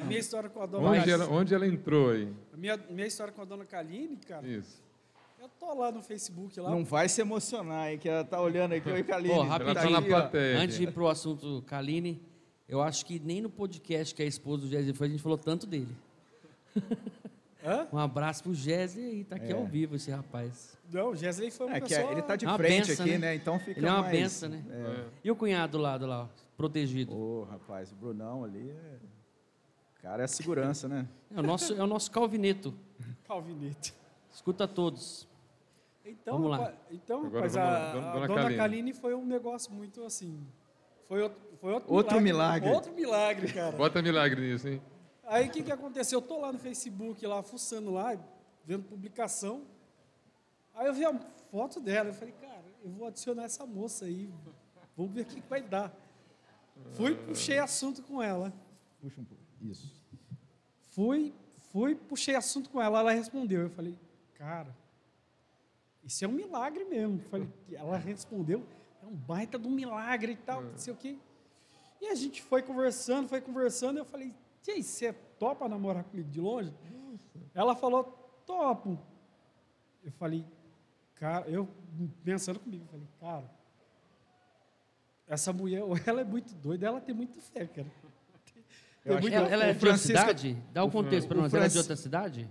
[0.00, 2.28] A minha história com a dona Onde ela, onde ela entrou aí?
[2.52, 4.82] a minha, minha história com a dona Kaline, cara, Isso.
[5.40, 6.70] eu tô lá no Facebook lá.
[6.70, 9.34] Não vai se emocionar, hein, que ela tá olhando aqui, oi, Kaline.
[9.34, 9.92] Pô, Ela rapidinho.
[9.94, 10.58] tá plateia.
[10.58, 12.20] Antes de ir pro assunto Kaline,
[12.68, 15.38] eu acho que nem no podcast que a esposa do Jesse foi, a gente falou
[15.38, 15.94] tanto dele.
[17.66, 17.86] Hã?
[17.90, 19.54] Um abraço pro Géser aí, tá aqui É.
[19.54, 20.76] ao vivo esse rapaz.
[20.92, 22.12] Não, o Gesley foi uma É que pessoa...
[22.12, 23.18] ele tá de É uma frente benção, aqui, né?
[23.18, 23.34] né?
[23.36, 24.12] Então fica Ele é uma mais...
[24.12, 24.62] benção, né?
[24.70, 25.04] É.
[25.24, 26.28] E o cunhado do lado lá, ó,
[26.58, 27.16] protegido?
[27.16, 28.96] Ô, rapaz, o Brunão ali é...
[30.04, 31.08] O cara é a segurança, né?
[31.34, 32.74] É o nosso, é o nosso calvineto.
[33.26, 33.94] Calvinete.
[34.30, 35.26] Escuta todos.
[36.04, 36.74] Então, Vamos lá.
[36.90, 37.92] então Agora mas vamos a.
[37.92, 38.56] Dona- a Dona Kaline.
[38.58, 40.46] Kaline foi um negócio muito assim...
[41.08, 42.68] Foi outro, foi outro, Outro milagre.
[42.70, 43.74] Outro milagre, cara.
[43.74, 44.82] Bota milagre nisso, hein?
[45.24, 46.18] Aí o que, que aconteceu?
[46.18, 48.14] Eu tô lá no Facebook, lá, fuçando lá,
[48.62, 49.62] vendo publicação.
[50.74, 51.18] Aí eu vi a
[51.50, 54.30] foto dela, eu falei, cara, eu vou adicionar essa moça aí,
[54.94, 55.90] vamos ver o que, que vai dar.
[56.92, 58.52] Fui, puxei assunto com ela.
[59.00, 59.43] Puxa um pouco.
[59.64, 59.92] Isso.
[60.90, 61.34] Fui,
[61.72, 63.62] fui, puxei assunto com ela, ela respondeu.
[63.62, 63.98] Eu falei,
[64.34, 64.74] cara,
[66.04, 67.20] isso é um milagre mesmo.
[67.20, 68.64] Eu Falei, ela respondeu,
[69.02, 71.18] é um baita de um milagre e tal, não sei o quê.
[72.00, 74.34] E a gente foi conversando, foi conversando, eu falei,
[74.66, 76.72] e aí, você topa namorar comigo de longe?
[77.54, 78.04] Ela falou,
[78.46, 78.98] topo.
[80.02, 80.44] Eu falei,
[81.14, 81.68] cara, eu
[82.22, 83.50] pensando comigo, eu falei, cara,
[85.26, 87.90] essa mulher, ela é muito doida, ela tem muita fé, cara.
[89.04, 90.56] Eu Tem acho muito- Ela, ela é de outra cidade?
[90.72, 91.52] Dá o contexto para o nós.
[91.54, 92.48] Ela é de Francis- outra cidade?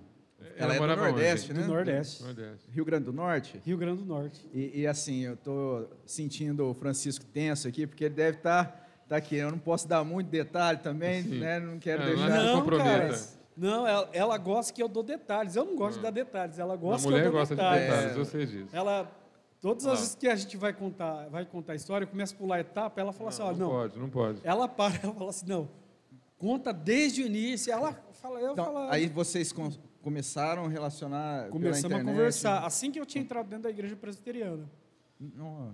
[0.56, 1.12] Ela é do morava onde?
[1.13, 1.66] Nordeste, do né?
[1.68, 2.70] Nordeste, Nordeste.
[2.70, 3.62] Rio Grande do Norte.
[3.66, 4.48] Rio Grande do Norte.
[4.54, 8.66] E, e, assim, eu tô sentindo o Francisco tenso aqui, porque ele deve estar
[9.10, 9.36] tá, aqui.
[9.36, 11.39] Eu não posso dar muito detalhe também, Sim.
[11.39, 11.60] né?
[11.60, 12.30] Não quero É, deixar...
[12.30, 13.08] não Não, comprometa.
[13.08, 13.20] cara.
[13.58, 15.56] Não, ela, ela gosta que eu dou detalhes.
[15.56, 16.60] Eu não gosto de dar detalhes.
[16.60, 17.88] Ela A gosta que mulher eu dou gosta de detalhes.
[17.89, 18.70] detalhes, eu sei disso.
[18.76, 19.12] Ela,
[19.60, 19.96] todas as Ah.
[19.96, 22.60] vezes que a gente vai contar, vai contar a história, eu começo a pular a
[22.60, 23.70] etapa, ela fala assim, ó, não, não.
[23.70, 24.39] pode, não pode.
[24.44, 25.68] Ela para, ela fala assim, não,
[26.43, 27.71] conta desde o início.
[27.71, 32.65] Ela fala, eu Então, falo, aí vocês com- começaram a relacionar pela começamos a conversar.
[32.65, 34.69] Assim que eu tinha entrado dentro da igreja presbiteriana.
[35.19, 35.73] Não,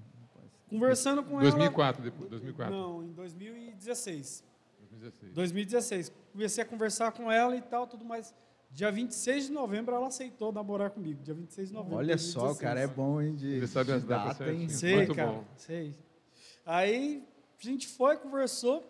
[0.70, 2.76] Conversando com 2004, depois, 2004.
[2.76, 2.84] ela...
[2.88, 4.44] Não, em 2016.
[4.92, 5.34] 2016.
[5.34, 6.12] 2016.
[6.32, 8.36] Comecei a conversar com ela e tal, tudo mais.
[8.72, 11.24] Dia 26 de novembro ela aceitou namorar comigo.
[11.24, 11.98] Dia 26 de novembro.
[11.98, 12.62] Olha de só, o 2016.
[12.62, 13.34] cara é bom, hein?
[13.36, 14.70] De, Ele sabe as de datas data, hein?
[14.70, 15.32] Sei, Muito cara.
[15.32, 15.44] bom.
[15.58, 15.96] Sei.
[16.64, 17.28] Aí
[17.60, 18.86] a gente foi, conversou.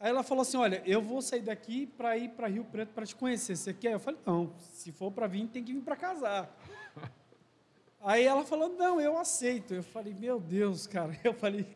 [0.00, 3.04] Aí ela falou assim: Olha, eu vou sair daqui para ir para Rio Preto para
[3.04, 3.54] te conhecer.
[3.54, 3.92] Você quer?
[3.92, 6.50] Eu falei: Não, se for para vir, tem que vir para casar.
[8.02, 9.74] Aí ela falou: Não, eu aceito.
[9.74, 11.14] Eu falei: Meu Deus, cara.
[11.22, 11.66] Eu falei: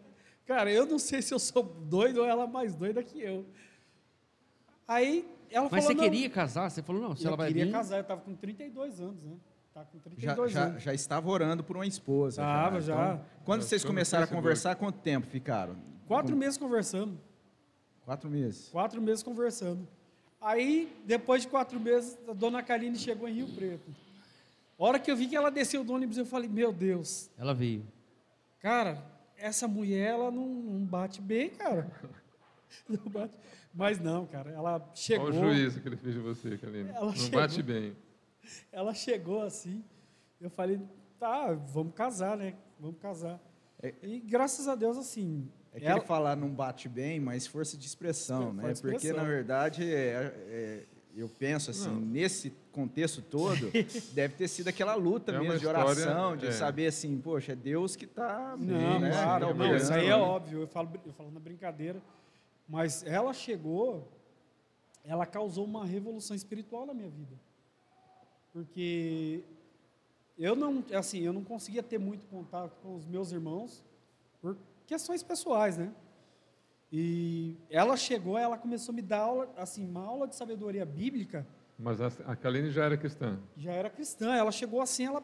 [0.46, 3.46] Cara, eu não sei se eu sou doido ou ela é mais doida que eu.
[4.86, 6.70] Aí ela Mas falou: você "Não." queria casar?
[6.70, 7.72] Você falou, não, se eu ela vai queria vir...
[7.72, 9.36] casar, eu tava com 32 anos, né?
[9.72, 10.82] Tava com Já, 32 já, anos.
[10.82, 12.42] já estava orando por uma esposa.
[12.42, 12.94] Tava, já.
[12.94, 13.14] já.
[13.14, 15.76] Então, quando Já vocês começaram a conversar, quanto tempo ficaram?
[16.06, 17.18] Quatro Com- meses conversando.
[18.04, 18.68] Quatro meses.
[18.68, 19.86] Quatro meses conversando.
[20.40, 23.90] Aí, depois de quatro meses, a dona Kaline chegou em Rio Preto.
[24.78, 27.54] A hora que eu vi que ela desceu do ônibus, eu falei, meu Deus, Ela
[27.54, 27.86] veio.
[28.60, 29.02] cara,
[29.38, 31.90] essa mulher, ela não, não bate bem, cara.
[32.88, 33.38] Não bate.
[33.72, 36.90] Mas não, cara, ela chegou, Olha o juízo que ele fez de você, Kaline.
[36.90, 37.40] Ela Não chegou.
[37.40, 37.96] bate bem.
[38.72, 39.84] ela chegou assim,
[40.40, 40.80] eu falei,
[41.18, 42.54] tá, vamos casar, né?
[42.80, 43.40] Vamos casar.
[43.80, 47.46] É- E graças a Deus, assim, É que ela- ele falar não bate bem, mas
[47.46, 48.72] força de expressão, Força né?
[48.72, 49.16] de Porque, expressão.
[49.22, 50.84] na verdade, é- é-
[51.16, 52.00] eu penso assim, Não.
[52.00, 53.70] nesse contexto todo,
[54.14, 56.52] deve ter sido aquela luta É mesmo de história, oração, de é.
[56.52, 59.10] saber assim, poxa, é Deus que está Não, né?
[59.10, 62.00] claro, que tá não, isso aí é óbvio, eu falo, eu falo na brincadeira,
[62.68, 64.08] mas ela chegou,
[65.04, 67.34] ela causou uma revolução espiritual na minha vida.
[68.52, 69.42] Porque
[70.38, 73.84] eu não, assim, eu não conseguia ter muito contato com os meus irmãos
[74.40, 74.56] por
[74.86, 75.92] questões pessoais, né?
[76.92, 81.46] E ela chegou, ela começou a me dar aula, assim, uma aula de sabedoria bíblica,
[81.78, 83.38] Mas a, a Kaline já era cristã.
[83.56, 85.22] já era cristã, ela chegou assim, ela É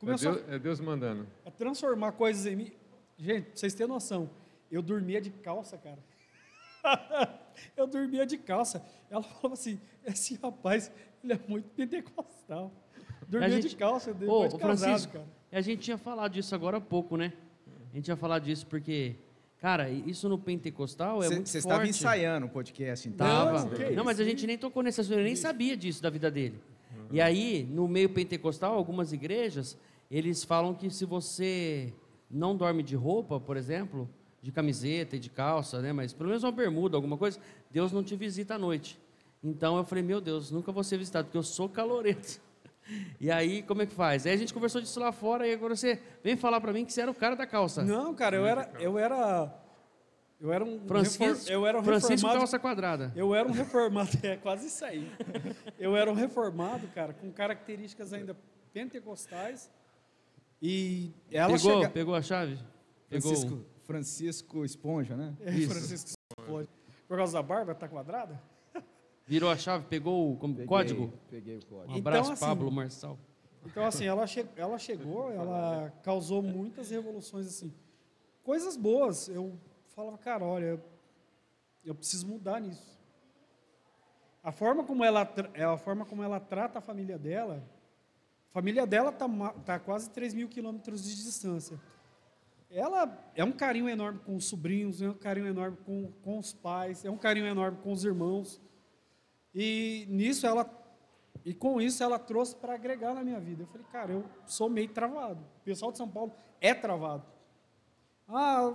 [0.00, 1.26] começou a Deus, é Deus mandando.
[1.44, 2.72] a transformar coisas em mim.
[3.16, 4.28] Gente, pra vocês terem noção,
[4.70, 5.98] eu dormia de calça, cara.
[7.76, 8.84] eu dormia de calça.
[9.08, 10.90] Ela falava assim: esse rapaz,
[11.22, 12.72] ele é muito pentecostal.
[13.28, 15.26] Dormia gente- de calça Ô, depois de ô, casado, Francisco, cara.
[15.52, 17.32] a gente tinha falado disso agora há pouco, né?
[17.96, 19.16] A gente ia falar disso porque,
[19.58, 21.72] cara, isso no pentecostal é muito Você forte.
[21.72, 23.26] estava ensaiando o podcast, então?
[23.26, 23.70] Tava.
[23.94, 26.30] Não, mas a que gente nem tocou nesse assunto, eu nem sabia disso da vida
[26.30, 26.60] dele.
[27.10, 29.78] E aí, no meio pentecostal, algumas igrejas,
[30.10, 31.90] eles falam que se você
[32.30, 34.06] não dorme de roupa, por exemplo,
[34.42, 38.04] de camiseta e de calça, né, mas pelo menos uma bermuda, alguma coisa, Deus não
[38.04, 39.00] te visita à noite.
[39.42, 42.44] Então eu falei, meu Deus, nunca vou ser visitado, porque eu sou calorento.
[43.20, 44.26] E aí, como é que faz?
[44.26, 46.92] Aí a gente conversou disso lá fora, e agora você vem falar para mim que
[46.92, 47.82] você era o cara da calça.
[47.82, 49.52] Não, cara, eu era, eu era,
[50.40, 53.12] eu era um Francisco, eu era um Francisco reformado calça quadrada.
[53.16, 55.10] Eu era um reformado, é quase isso aí.
[55.78, 58.36] Eu era um reformado, cara, com características ainda
[58.72, 59.70] pentecostais.
[60.60, 61.90] E ela Pegou, chega...
[61.90, 62.58] pegou a chave?
[63.08, 63.30] Pegou.
[63.30, 65.34] Francisco, Francisco Esponja, né?
[65.40, 65.70] É, Isso.
[65.70, 66.12] Francisco
[66.46, 66.68] pode.
[67.06, 68.40] Por causa da barba, tá quadrada?
[69.26, 71.12] Virou a chave, pegou o Peguei- código?
[71.28, 71.92] Peguei o código.
[71.92, 73.18] Um Então, abraço, assim, Pablo Marçal.
[73.64, 77.74] Então, assim, ela, che ela chegou, ela causou muitas revoluções, assim.
[78.44, 79.28] Coisas boas.
[79.28, 79.58] Eu
[79.88, 80.80] falava, cara, olha,
[81.84, 82.96] eu, preciso mudar nisso.
[84.44, 87.64] A forma como ela, é a forma como ela trata a família dela,
[88.50, 89.28] a família dela está
[89.64, 91.80] tá a quase 3 mil quilômetros de distância.
[92.70, 96.52] Ela é um carinho enorme com os sobrinhos, é um carinho enorme com, com os
[96.52, 98.60] pais, é um carinho enorme com os irmãos.
[99.58, 100.70] E nisso ela
[101.42, 103.62] e com isso ela trouxe para agregar na minha vida.
[103.62, 105.40] Eu falei, cara, eu sou meio travado.
[105.40, 107.24] O pessoal de São Paulo é travado.
[108.28, 108.74] Ah,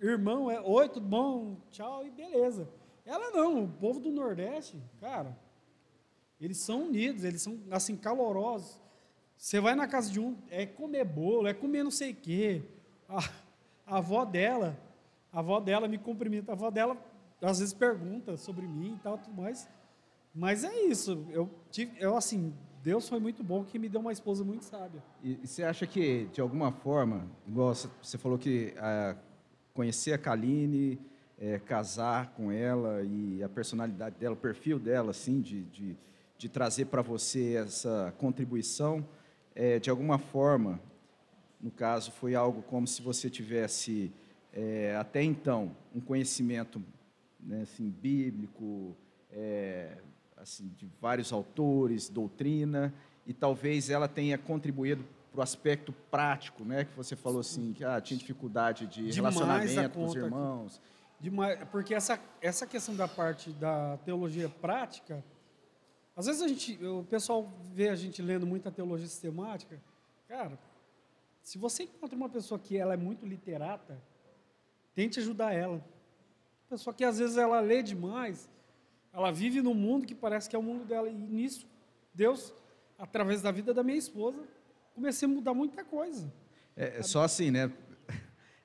[0.00, 1.56] irmão, é, oi, tudo bom?
[1.70, 2.66] Tchau e beleza.
[3.04, 5.36] Ela não, o povo do Nordeste, cara,
[6.40, 8.80] eles são unidos, eles são assim calorosos.
[9.36, 12.62] Você vai na casa de um, é comer bolo, é comer não sei o quê.
[13.08, 13.18] A,
[13.84, 14.78] a avó dela,
[15.32, 16.96] a avó dela me cumprimenta, a avó dela
[17.42, 19.68] às vezes pergunta sobre mim e tal, tudo mais.
[20.34, 21.26] Mas é isso.
[21.30, 25.02] Eu tive, eu assim, Deus foi muito bom que me deu uma esposa muito sábia.
[25.22, 29.16] E, e você acha que, de alguma forma, igual você- falou que ah,
[29.74, 30.98] conhecer a Kaline,
[31.38, 35.96] eh, casar com ela e a personalidade dela, o perfil dela, assim, de, de,
[36.38, 39.06] de trazer para você essa contribuição,
[39.54, 40.80] eh, de alguma forma,
[41.60, 44.12] no caso, foi algo como se você tivesse,
[44.52, 46.82] eh, até então, um conhecimento
[47.40, 48.96] né, assim, bíblico,
[49.30, 49.96] eh,
[50.42, 52.92] assim, de vários autores, doutrina,
[53.26, 57.84] e talvez ela tenha contribuído para o aspecto prático, né, que você falou assim, que
[57.84, 60.80] ah, tinha dificuldade de Demais relacionamento com os irmãos.
[61.20, 65.24] Demais, porque essa, essa questão da parte da teologia prática,
[66.16, 69.80] às vezes a gente, o pessoal vê a gente lendo muita teologia sistemática,
[70.28, 70.58] cara,
[71.42, 74.00] se você encontra uma pessoa que ela é muito literata,
[74.94, 75.82] tente ajudar ela.
[76.68, 78.48] Pessoa que às vezes ela lê demais,
[79.12, 81.66] ela vive num mundo que parece que é o mundo dela e nisso
[82.14, 82.52] Deus,
[82.98, 84.38] através da vida da minha esposa,
[84.94, 86.32] comecei a mudar muita coisa.
[86.76, 87.70] É, é só assim, né?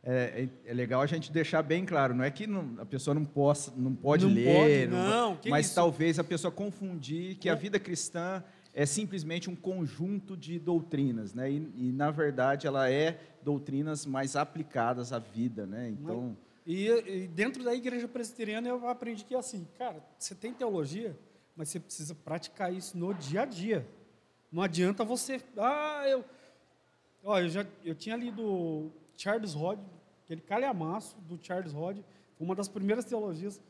[0.04, 3.14] É, é- é legal a gente deixar bem claro, não é que não- a pessoa
[3.14, 5.76] não, possa, não pode Não ler, pode, não, que mas isso?
[5.76, 7.60] talvez a pessoa confundir que a Não.
[7.60, 8.42] vida cristã
[8.74, 11.52] é simplesmente um conjunto de doutrinas, né?
[11.52, 15.90] E, e, na verdade ela é doutrinas mais aplicadas à vida, né?
[15.90, 20.54] Então, E, e dentro da igreja presbiteriana eu aprendi que é assim, cara, você tem
[20.54, 21.18] teologia,
[21.56, 23.88] mas você precisa praticar isso no dia a dia.
[24.52, 26.26] Não adianta você, ah, eu,
[27.24, 29.80] ó, eu já, eu tinha lido Charles Rod,
[30.26, 32.00] aquele calhamaço do Charles Rod,
[32.38, 33.62] uma das primeiras teologias,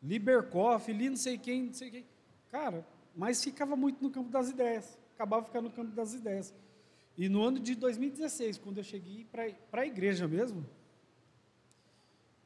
[0.00, 2.06] Liberkoff, li não sei quem, não sei quem,
[2.48, 6.54] cara, mas ficava muito no campo das ideias, acabava ficando no campo das ideias.
[7.18, 10.64] E no ano de 2016, quando eu cheguei para a igreja mesmo,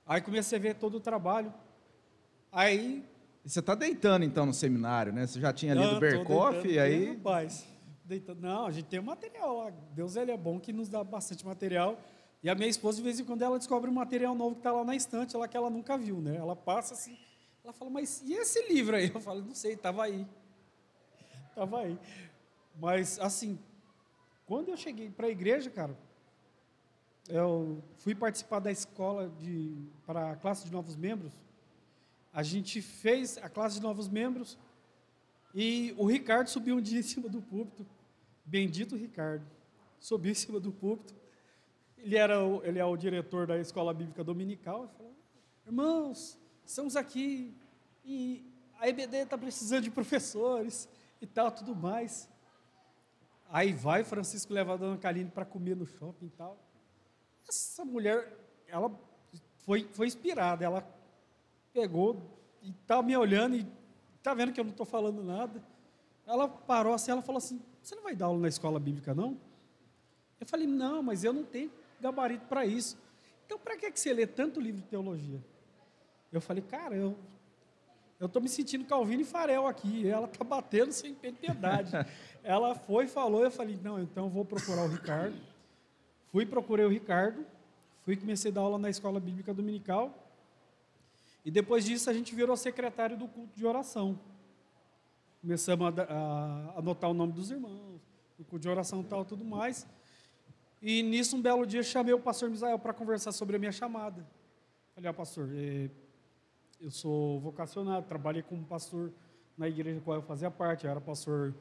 [0.07, 1.53] Aí comecei a ver todo o trabalho.
[2.53, 3.05] Aí.
[3.45, 5.27] você está deitando então no seminário, né?
[5.27, 7.67] Você já tinha lido Berkoff e aí Rapaz,
[8.05, 8.40] deitando.
[8.40, 9.73] Não, a gente tem material.
[9.93, 11.99] Deus ele é bom que nos dá bastante material.
[12.43, 14.71] E a minha esposa, de vez em quando, ela descobre um material novo que está
[14.71, 16.37] lá na estante, lá que ela nunca viu, né?
[16.37, 17.17] Ela passa assim,
[17.64, 19.11] ela fala, mas e esse livro aí?
[19.14, 20.27] Eu falo, não sei, estava aí.
[21.49, 21.99] Estava aí.
[22.79, 23.59] Mas, assim,
[24.45, 25.97] quando eu cheguei para a igreja, cara,
[27.28, 29.74] eu fui participar da escola de,
[30.06, 31.32] para a classe de novos membros.
[32.32, 34.58] A gente fez a classe de novos membros
[35.54, 37.87] e o Ricardo subiu um dia em cima do púlpito.
[38.44, 39.46] Bendito Ricardo.
[40.00, 41.14] Subiu em cima do púlpito.
[41.96, 44.84] Ele, era o, ele é o diretor da escola bíblica dominical.
[44.84, 45.14] E falou:
[45.66, 47.54] Irmãos, estamos aqui
[48.04, 48.44] e
[48.78, 50.88] a EBD está precisando de professores
[51.22, 52.28] e tal, tudo mais.
[53.48, 56.58] Aí vai Francisco levar a dona Kaline para comer no shopping e tal.
[57.48, 58.33] Essa mulher,
[58.66, 58.90] ela
[59.59, 60.87] foi, foi inspirada, ela
[61.72, 62.16] pegou
[62.62, 63.66] e tá me olhando e
[64.22, 65.62] tá vendo que eu não estou falando nada.
[66.26, 69.38] Ela parou assim, ela falou assim: "Você não vai dar aula na escola bíblica não?"
[70.40, 72.96] Eu falei: "Não, mas eu não tenho gabarito para isso."
[73.44, 75.42] Então, para que que você lê tanto livro de teologia?
[76.33, 77.16] Eu falei: "Cara, eu
[78.20, 80.09] eu estou me sentindo Calvino e Farel aqui.
[80.09, 81.92] Ela tá batendo sem piedade."
[82.42, 85.54] ela foi, falou, eu falei: "Não, então eu vou procurar o Ricardo."
[86.35, 87.47] Fui, procurei o Ricardo,
[88.03, 90.12] fui comecei a dar aula na escola bíblica dominical.
[91.44, 94.18] E depois disso a gente virou secretário do culto de oração.
[95.40, 98.01] Começamos a, da- a anotar o nome dos irmãos,
[98.37, 99.87] o culto de oração tal, tudo mais.
[100.83, 104.27] E nisso, um belo dia, chamei o pastor Misael para conversar sobre a minha chamada.
[104.92, 105.88] Falei, ó, pastor, eh,
[106.81, 109.12] eu sou vocacionado, trabalhei como pastor
[109.57, 111.55] na igreja qual eu fazia parte, eu era pastor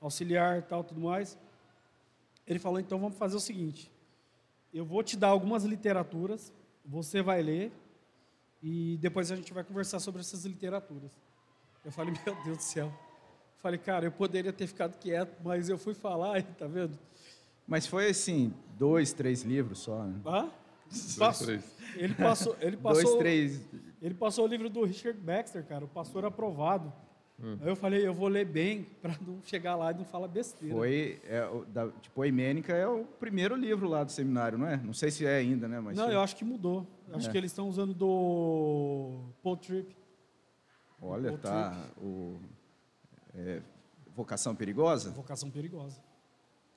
[0.00, 1.36] auxiliar tal, tudo mais.
[2.46, 3.90] Ele falou, então vamos fazer o seguinte,
[4.72, 6.52] eu vou te dar algumas literaturas,
[6.84, 7.72] você vai ler,
[8.62, 11.10] e depois a gente vai conversar sobre essas literaturas.
[11.84, 12.86] Eu falei, meu Deus do céu.
[12.86, 16.98] Eu falei, cara, eu poderia ter ficado quieto, mas eu fui falar, e tá vendo?
[17.66, 20.20] Mas foi assim, dois, três livros só, né?
[20.24, 20.48] Ah?
[20.90, 21.64] Dois, Passou- três.
[21.96, 23.60] ele passou, ele passou, Dois, três.
[24.02, 26.92] ele passou o livro do Richard Baxter, cara, o pastor aprovado.
[27.42, 27.56] Hum.
[27.60, 30.74] Aí eu falei, eu vou ler bem para não chegar lá e não falar besteira.
[30.74, 34.66] Foi, é, o da, tipo, a Emênica é o primeiro livro lá do seminário, não
[34.66, 34.76] é?
[34.76, 35.80] Não sei se é ainda, né?
[35.80, 36.86] Mas não, foi- eu acho que mudou.
[37.12, 37.32] Acho É.
[37.32, 39.96] que eles estão usando do Paul Trip.
[41.02, 41.76] Olha, o tá.
[41.96, 42.38] O,
[43.34, 43.62] é,
[44.14, 45.10] Vocação Perigosa?
[45.10, 45.96] Vocação perigosa.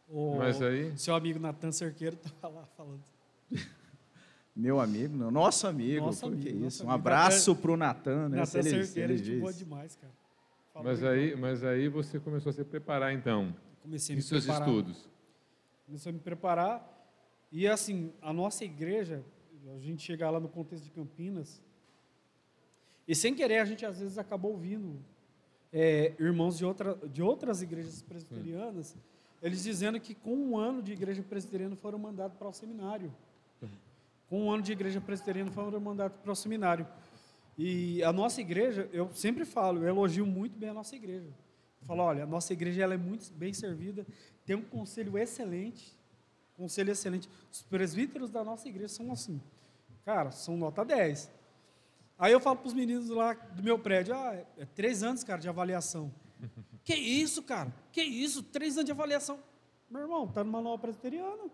[0.07, 3.03] O Mas aí- seu amigo Natan Cerqueiro tá lá falando.
[4.55, 6.05] Meu amigo, não, nosso amigo.
[6.05, 6.59] Nosso amigo, isso.
[6.59, 6.95] nosso um amigo.
[7.01, 8.37] abraço pro Natan, né?
[8.37, 9.59] Natan Cerqueiro, ele gente boa diz.
[9.59, 10.13] demais, cara.
[10.81, 11.09] Mas bem.
[11.09, 14.67] aí, mas aí você começou a se preparar, então, comecei a em me seus preparar.
[14.67, 15.09] estudos.
[15.85, 16.89] Comecei a me preparar.
[17.51, 19.23] E assim, a nossa igreja,
[19.75, 21.61] a gente chegar lá no contexto de Campinas,
[23.07, 24.99] e sem querer a gente às vezes acabou ouvindo
[25.71, 28.95] é, irmãos de, outra, de outras igrejas presbiterianas,
[29.41, 33.13] eles dizendo que com um ano de igreja presbiteriana foram mandados para o seminário.
[34.29, 36.87] Com um ano de igreja presbiteriana foram mandados para o seminário.
[37.57, 41.27] E a nossa igreja, eu sempre falo, eu elogio muito bem a nossa igreja.
[41.81, 44.05] Eu falo, olha, a nossa igreja ela é muito bem servida,
[44.45, 45.95] tem um conselho excelente,
[46.55, 47.29] conselho excelente.
[47.51, 49.41] Os presbíteros da nossa igreja são assim,
[50.03, 51.29] cara, são nota 10.
[52.17, 55.41] Aí eu falo para os meninos lá do meu prédio, ah, é, três anos, cara,
[55.41, 56.11] de avaliação.
[56.83, 57.73] que isso, cara?
[57.91, 58.41] Que isso?
[58.41, 59.39] Três anos de avaliação.
[59.89, 61.51] Meu irmão, tá no manual presbiteriano.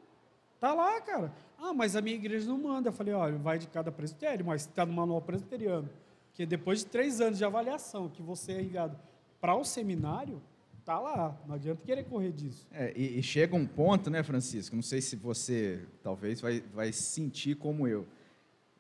[0.60, 1.32] Tá lá, cara.
[1.58, 2.90] Ah, mas a minha igreja não manda.
[2.90, 5.90] Eu falei, olha, vai de cada presbitério, mas está no manual presbiteriano.
[6.34, 8.98] Que depois de três anos de avaliação, que você é enviado
[9.42, 10.42] para o seminário,
[10.86, 11.38] tá lá.
[11.48, 12.68] Não adianta querer correr disso.
[12.72, 14.76] É, e, e chega um ponto, né, Francisco?
[14.76, 18.06] Não sei se você talvez vai, vai sentir como eu.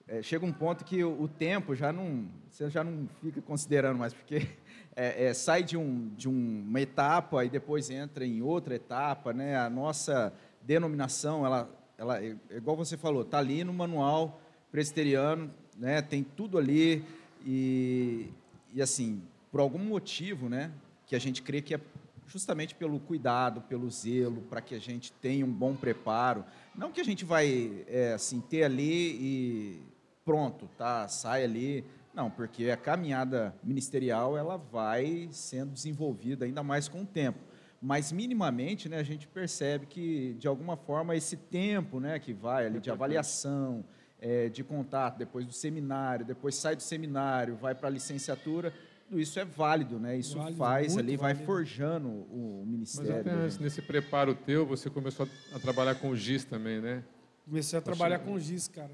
[0.07, 2.25] É, chega um ponto que o, o tempo já não.
[2.49, 4.47] Você já não fica considerando mais, porque
[4.95, 9.31] é, é, sai de, um, de um- uma etapa e depois entra em outra etapa,
[9.33, 9.55] né?
[9.57, 10.33] A nossa
[10.69, 14.39] denominação, ela, ela é igual você falou, está ali no manual
[14.71, 15.99] presbiteriano, né?
[15.99, 17.03] Tem tudo ali
[17.43, 18.29] e,
[18.71, 19.19] e assim,
[19.51, 20.71] por algum motivo, né?
[21.07, 21.81] Que a gente crê que é
[22.27, 26.45] justamente pelo cuidado, pelo zelo, para que a gente tenha um bom preparo.
[26.75, 29.81] Não que a gente vai é, assim ter ali e
[30.23, 31.83] pronto, tá, sai ali.
[32.13, 37.48] Não, porque a caminhada ministerial ela vai sendo desenvolvida ainda mais com o tempo.
[37.81, 42.65] Mas minimamente, né, a gente percebe que de alguma forma esse tempo, né, que vai
[42.65, 43.85] ali de avaliação,
[44.19, 48.73] é, de contato, depois do seminário, depois sai do seminário, vai para a licenciatura,
[49.07, 50.17] tudo isso é válido, né?
[50.17, 51.45] Isso Válido, faz ali, vai válido.
[51.45, 53.21] forjando o Mas ministério.
[53.21, 53.63] até gente.
[53.63, 57.03] nesse preparo teu, você começou a, a trabalhar com o GIS também, né?
[57.45, 58.91] Comecei a trabalhar com giz, cara.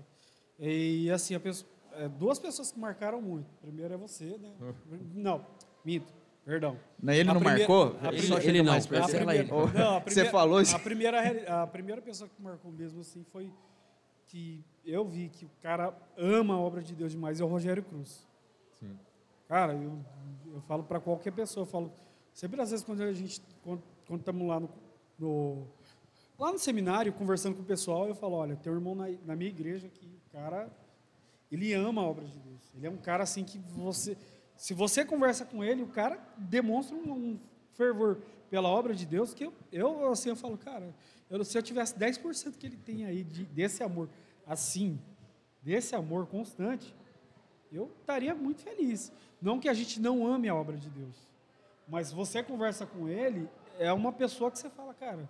[0.57, 3.53] E assim, a pessoa- é, duas pessoas que marcaram muito.
[3.61, 4.53] Primeiro é você, né?
[5.13, 5.45] Não,
[5.83, 6.13] minto,
[6.45, 6.77] perdão.
[7.01, 7.97] Não, ele A não primeira- marcou?
[8.01, 9.51] a Ele ele não, mais a primeira, ele.
[9.51, 9.57] Não,
[9.97, 10.75] a Você primeira- falou isso?
[10.75, 13.51] A primeira, a primeira pessoa que marcou mesmo assim foi
[14.27, 17.83] que eu vi que o cara ama a obra de Deus demais, é o Rogério
[17.83, 18.25] Cruz.
[18.79, 18.97] Sim.
[19.47, 19.99] Cara, eu,
[20.53, 21.91] eu falo para qualquer pessoa, eu falo,
[22.33, 24.69] sempre às vezes quando a gente, quando quando estamos lá no,
[25.17, 25.67] no-
[26.37, 29.35] lá no seminário, conversando com o pessoal, eu falo, olha, tem um irmão na, na
[29.35, 30.69] minha igreja que, o cara,
[31.51, 32.61] ele ama a obra de Deus.
[32.75, 34.15] Ele é um cara assim que você,
[34.55, 37.39] se você conversa com ele, o cara demonstra um, um
[37.73, 40.93] fervor pela obra de Deus que eu, eu assim, eu falo, cara,
[41.29, 44.09] eu, se eu tivesse 10% que ele tem aí de- desse amor,
[44.45, 44.99] assim,
[45.61, 46.95] desse amor constante,
[47.71, 49.11] eu estaria muito feliz.
[49.41, 51.15] Não que a gente não ame a obra de Deus,
[51.87, 55.29] mas você conversa com ele, é uma pessoa que você fala, cara,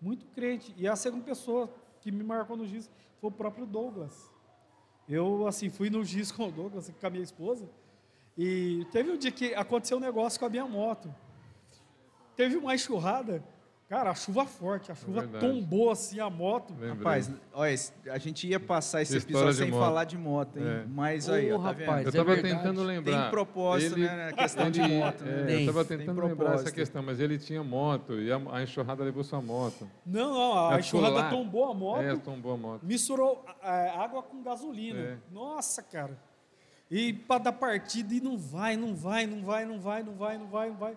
[0.00, 0.74] muito crente.
[0.76, 4.30] E a segunda pessoa que me marcou no giz foi o próprio Douglas.
[5.08, 7.68] Eu, assim, fui no giz com o Douglas, com a minha esposa,
[8.36, 11.14] e teve um dia que aconteceu um negócio com a minha moto.
[12.36, 13.44] Teve uma enxurrada,
[13.88, 15.46] cara, a chuva forte, a chuva verdade.
[15.46, 16.72] tombou assim a moto.
[16.72, 16.90] Lembrei.
[16.98, 17.74] Rapaz, olha,
[18.10, 19.86] a gente ia passar esse Essa episódio história sem moto.
[19.86, 20.64] falar de moto, hein?
[20.66, 20.84] É.
[20.88, 21.90] Mas aí, Ô, ó, tá rapaz, vendo?
[21.90, 22.54] eu é estava verdade.
[22.56, 23.22] tentando lembrar.
[23.22, 24.26] Tem propósito, Ele- né?
[24.26, 25.42] Na questão de moto, né?
[25.42, 25.54] é, Tem.
[25.54, 29.04] eu estava Tem tentando lembrar essa questão, mas ele tinha moto e a, a enxurrada
[29.04, 29.88] levou sua moto.
[30.04, 32.00] Não, não, a Já enxurrada tombou a moto.
[32.02, 32.84] É, tombou a moto.
[32.84, 34.98] misturou é, água com gasolina.
[34.98, 35.16] É.
[35.30, 36.18] Nossa, cara.
[36.96, 40.38] E para dar partida e não vai, não vai, não vai, não vai, não vai,
[40.38, 40.96] não vai, não vai.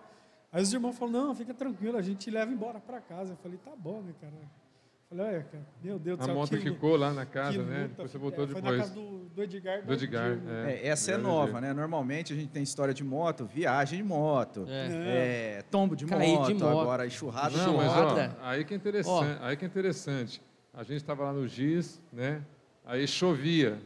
[0.52, 3.32] Aí os irmãos falaram, não, fica tranquilo, a gente te leva embora para casa.
[3.32, 4.32] Eu falei, tá bom, né, cara?
[4.32, 6.34] Eu falei, olha, cara, meu Deus do A céu.
[6.36, 7.88] moto que ficou lá na casa, né?
[7.88, 8.02] luta.
[8.06, 8.76] Você voltou É, Foi depois.
[8.78, 9.82] na casa do, do Edgar.
[9.84, 10.48] Do Edgar, Diego.
[10.50, 10.72] é.
[10.74, 11.72] É, essa é nova, né?
[11.72, 15.56] Normalmente a gente tem história de moto, viagem de moto, É.
[15.58, 16.64] é, tombo de moto, de moto.
[16.78, 19.38] agora enxurrada de Não, mas ó, aí que é interessante.
[19.42, 20.40] Aí que é interessante.
[20.72, 22.40] A gente estava lá no GIS, né?
[22.86, 23.82] Aí chovia,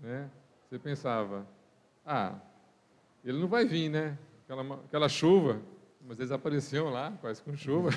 [0.00, 0.30] né?
[0.72, 1.46] Você pensava,
[2.02, 2.34] ah,
[3.22, 4.16] ele não vai vir, né?
[4.42, 5.60] aquela, aquela chuva,
[6.00, 7.90] mas eles apareciam lá, quase com chuva.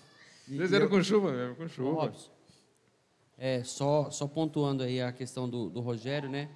[0.48, 2.04] Eles eram com chuva mesmo, com chuva.
[2.04, 2.30] Robson,
[3.36, 6.48] é, só, só pontuando aí a questão do, do Rogério, né?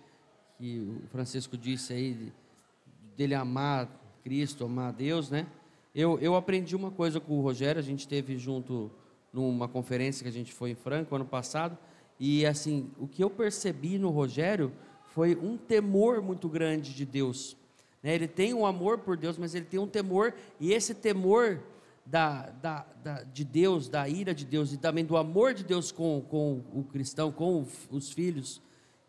[0.57, 2.33] Que o Francisco disse aí de-
[3.15, 3.87] dele amar
[4.25, 5.47] Cristo, amar Deus, né?
[5.95, 8.91] Eu, eu aprendi uma coisa com o Rogério, a gente esteve junto
[9.31, 11.77] numa conferência que a gente foi em Franco ano passado,
[12.19, 14.73] e assim, o que eu percebi no Rogério
[15.17, 17.57] foi um temor muito grande de Deus.
[18.03, 18.15] né?
[18.15, 21.59] Ele tem um amor por Deus, mas ele tem um temor, e esse temor
[22.05, 25.91] da, da, da- de Deus, da ira de Deus e também do amor de Deus
[25.91, 28.61] com, com o cristão, com os filhos,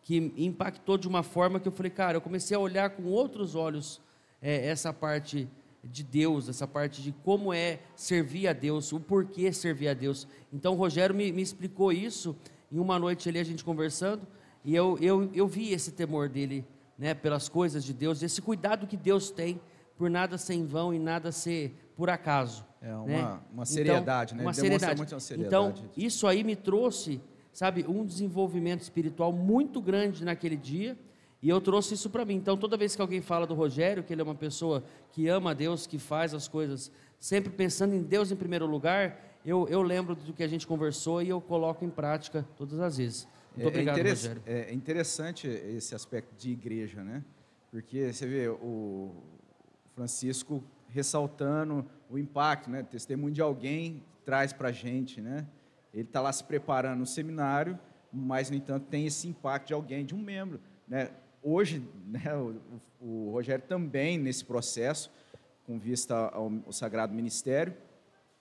[0.02, 3.54] que impactou de uma forma que eu falei, cara, eu comecei a olhar com outros
[3.54, 4.00] olhos
[4.42, 5.46] é, essa parte
[5.84, 10.26] de Deus, essa parte de como é servir a Deus, o porquê servir a Deus.
[10.54, 12.34] Então o Rogério me, me explicou isso
[12.72, 14.26] em uma noite ali a gente conversando,
[14.68, 16.66] e eu, eu, eu vi esse temor dele,
[16.98, 19.62] né, pelas coisas de Deus, esse cuidado que Deus tem
[19.96, 22.66] por nada ser em vão e nada ser por acaso.
[22.82, 23.40] É uma, né?
[23.54, 24.44] uma seriedade, Então, né?
[24.44, 24.98] Uma seriedade.
[24.98, 25.80] muito uma seriedade.
[25.80, 27.22] Então, isso aí me trouxe,
[27.54, 30.98] sabe, um desenvolvimento espiritual muito grande naquele dia.
[31.42, 32.36] E eu trouxe isso para mim.
[32.36, 35.52] Então, toda vez que alguém fala do Rogério, que ele é uma pessoa que ama
[35.52, 36.92] a Deus, que faz as coisas
[37.22, 41.22] sempre pensando em Deus em primeiro lugar, eu, eu lembro do que a gente conversou
[41.22, 43.37] e eu coloco em prática todas as vezes.
[43.56, 44.44] Muito obrigado, interess- Rogério.
[44.46, 47.24] é interessante esse aspecto de igreja, né?
[47.72, 49.12] Porque você vê o
[49.96, 52.84] Francisco ressaltando o impacto, né?
[52.84, 55.46] Testemunho de alguém traz para a gente, né?
[55.94, 57.78] Ele está lá se preparando no seminário,
[58.12, 61.12] mas, no entanto, tem esse impacto de alguém, de um membro, né?
[61.42, 62.56] Hoje, né, o,
[63.00, 65.12] o Rogério também nesse processo,
[65.66, 67.74] com vista ao, ao Sagrado Ministério,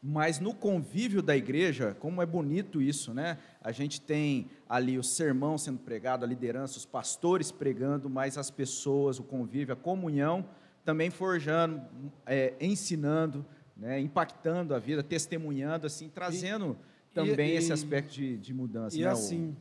[0.02, 3.38] mas no convívio da igreja, como é bonito isso, né?
[3.60, 8.50] A gente tem ali o sermão sendo pregado, a liderança, os pastores pregando, mas as
[8.50, 10.48] pessoas, o convívio, a comunhão,
[10.84, 11.82] também forjando,
[12.24, 13.44] é, ensinando,
[13.76, 13.98] né?
[13.98, 16.78] impactando a vida, testemunhando, assim, trazendo
[17.12, 18.96] também e- esse aspecto de, de mudança.
[18.96, 19.08] E né?
[19.08, 19.56] Assim,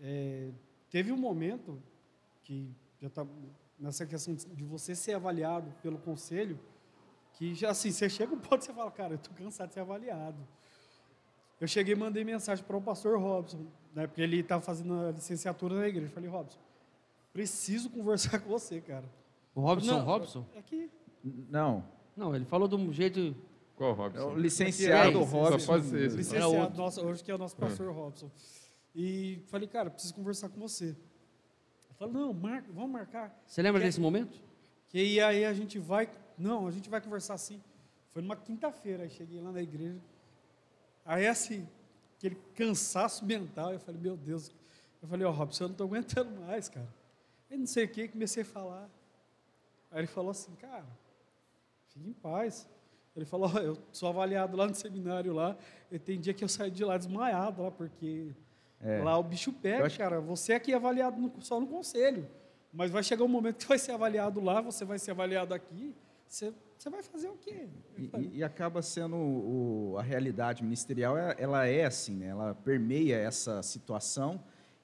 [0.00, 0.50] é,
[0.88, 1.82] teve um momento
[2.44, 2.68] que
[3.00, 3.26] já tá
[3.78, 6.58] nessa questão de você ser avaliado pelo conselho,
[7.40, 9.74] que já assim, você chega um ponto e você fala, cara, eu tô cansado de
[9.74, 10.36] ser avaliado.
[11.58, 13.64] Eu cheguei e mandei mensagem para o pastor Robson,
[13.94, 16.06] né, porque ele estava fazendo a licenciatura na igreja.
[16.08, 16.58] Eu falei, Robson,
[17.32, 19.04] preciso conversar com você, cara.
[19.54, 20.44] O Robson, Não, Robson?
[20.54, 20.90] É que
[21.24, 21.82] Não,
[22.14, 23.34] Não, ele falou de um jeito.
[23.74, 24.34] Qual, é o Robson?
[24.36, 25.58] licenciado É, Robson.
[25.60, 26.16] só pode ser esse.
[26.18, 26.76] Licenciado, outro.
[26.76, 28.30] nosso, hoje que é o nosso pastor Robson.
[28.94, 30.88] E falei, cara, preciso conversar com você.
[30.88, 30.96] Ele
[31.98, 33.34] falou, não, marca, vamos marcar.
[33.46, 34.38] Você lembra Que- desse momento?
[34.90, 36.10] Que aí a gente vai.
[36.40, 37.60] Não, a gente vai conversar assim.
[38.12, 40.00] Foi numa quinta-feira, aí cheguei lá na igreja.
[41.04, 41.68] Aí assim,
[42.16, 44.50] aquele cansaço mental, eu falei, meu Deus.
[45.02, 46.88] Eu falei, ó, Robson, eu não estou aguentando mais, cara.
[47.50, 48.88] Eu não sei o que, comecei a falar.
[49.90, 50.84] Aí ele falou assim, cara,
[51.88, 52.66] fique em paz.
[53.16, 55.56] Ele falou, ó, eu sou avaliado lá no seminário lá,
[55.90, 58.32] e tem dia que eu saio de lá desmaiado lá, porque
[58.80, 59.02] É.
[59.02, 60.20] lá o bicho pega, acho- cara.
[60.20, 62.26] Você aqui é avaliado no- só no conselho.
[62.72, 65.92] Mas vai chegar um momento que vai ser avaliado lá, você vai ser avaliado aqui,
[66.30, 67.66] você, você vai fazer o quê?
[67.98, 72.28] E, e- acaba sendo o, a realidade ministerial, ela é assim, né?
[72.28, 74.40] ela permeia essa situação,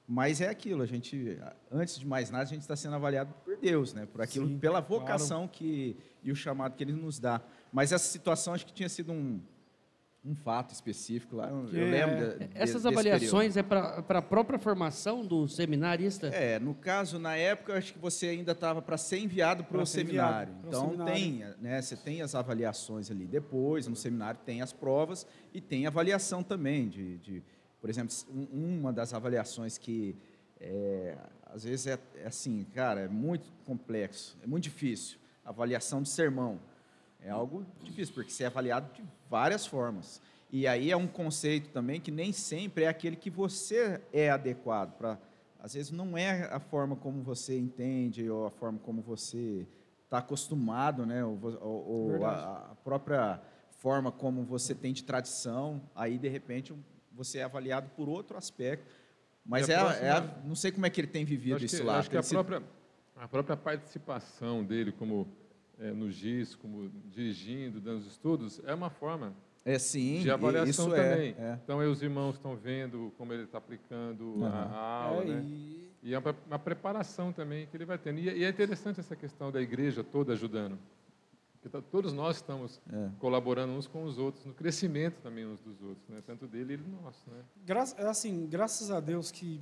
[0.08, 1.38] mas é aquilo, a gente,
[1.70, 4.06] antes de mais nada, a gente está sendo avaliado por Deus, né?
[4.06, 5.00] por aquilo, Sim, pela claro.
[5.00, 7.40] vocação que, e o chamado que Ele nos dá.
[7.72, 9.40] Mas essa situação acho que tinha sido um,
[10.26, 13.62] um fato específico lá, eu, Que eu é- lembro de- de- Essas desse avaliações é
[13.62, 16.26] para a própria formação do seminarista?
[16.28, 19.80] É, no caso, na época, eu acho que você ainda estava para ser enviado para
[19.80, 20.52] o seminário.
[20.66, 21.12] Então, seminário.
[21.14, 23.26] tem, né, você tem as avaliações ali.
[23.26, 26.88] Depois, no seminário, tem as provas e tem avaliação também.
[26.88, 27.42] De, de-
[27.80, 30.16] por exemplo, um- uma das avaliações que,
[30.60, 35.18] é, às vezes, é, é assim, cara, é muito complexo, é muito difícil.
[35.44, 36.58] Avaliação de sermão.
[37.26, 40.22] É algo difícil, porque você é avaliado de várias formas.
[40.50, 44.92] E aí é um conceito também que nem sempre é aquele que você é adequado
[44.96, 45.18] para.
[45.58, 49.66] Às vezes não é a forma como você entende ou a forma como você
[50.04, 51.24] está acostumado, né?
[51.24, 53.40] Ou, ou- ou a, a própria
[53.78, 55.82] forma como você tem de tradição.
[55.96, 56.72] Aí de repente
[57.12, 58.86] você é avaliado por outro aspecto.
[59.44, 61.64] Mas é, a a- é a- próxima- não sei como é que ele tem vivido
[61.64, 61.98] isso que, lá.
[61.98, 62.62] acho que a própria,
[63.16, 65.26] a própria participação dele como
[65.78, 70.86] eh, no GIS, como dirigindo, dando os estudos, é uma forma é sim, de avaliação
[70.86, 71.34] isso é, também.
[71.38, 71.58] é.
[71.64, 74.74] Então, aí os irmãos estão vendo como ele está aplicando a, Aham.
[74.74, 75.42] a aula, É, né?
[75.44, 78.20] e- E é uma, uma preparação também que ele vai tendo.
[78.20, 80.78] E, é- e é interessante essa questão da igreja toda ajudando.
[81.54, 83.10] Porque tá- todos nós estamos É.
[83.18, 86.22] colaborando uns com os outros, no crescimento também uns dos outros, né?
[86.24, 87.28] tanto dele e do nosso.
[87.28, 87.42] Né?
[87.64, 89.60] Gra assim, graças a Deus que,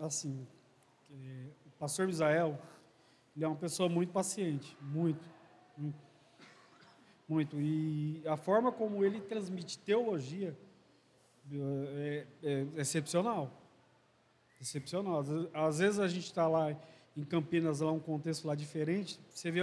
[0.00, 0.44] assim,
[1.12, 2.58] é, o pastor Misael,
[3.36, 5.20] ele é uma pessoa muito paciente, muito.
[5.76, 6.06] Muito.
[7.28, 7.60] Muito.
[7.60, 10.56] E a forma como ele transmite teologia
[11.52, 13.50] é, é excepcional.
[14.60, 15.18] Excepcional.
[15.18, 16.76] Às vezes, às vezes a gente está lá
[17.16, 19.60] em Campinas, lá um contexto lá diferente, você vê,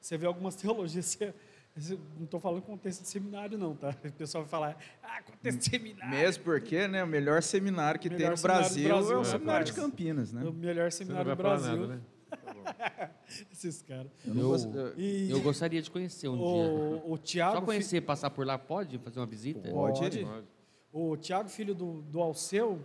[0.00, 3.94] você vê algumas teologias, você, não estou falando contexto de seminário, não, tá?
[4.04, 6.10] O pessoal vai falar, ah, contexto de seminário.
[6.10, 9.66] Mesmo porque né, o melhor seminário que melhor tem no Brasil, Brasil, é o seminário
[9.66, 10.42] de Campinas, né?
[10.44, 11.86] O melhor seminário do Brasil.
[11.86, 13.10] Nada, né?
[13.52, 14.10] Esses caras.
[14.24, 17.02] Eu, eu, eu, gostaria de conhecer um o, dia.
[17.12, 19.68] O Thiago, Só conhecer, passar por lá, pode fazer uma visita?
[19.70, 20.00] Pode.
[20.00, 20.44] pode.
[20.92, 22.82] O Tiago, filho do, do Alceu,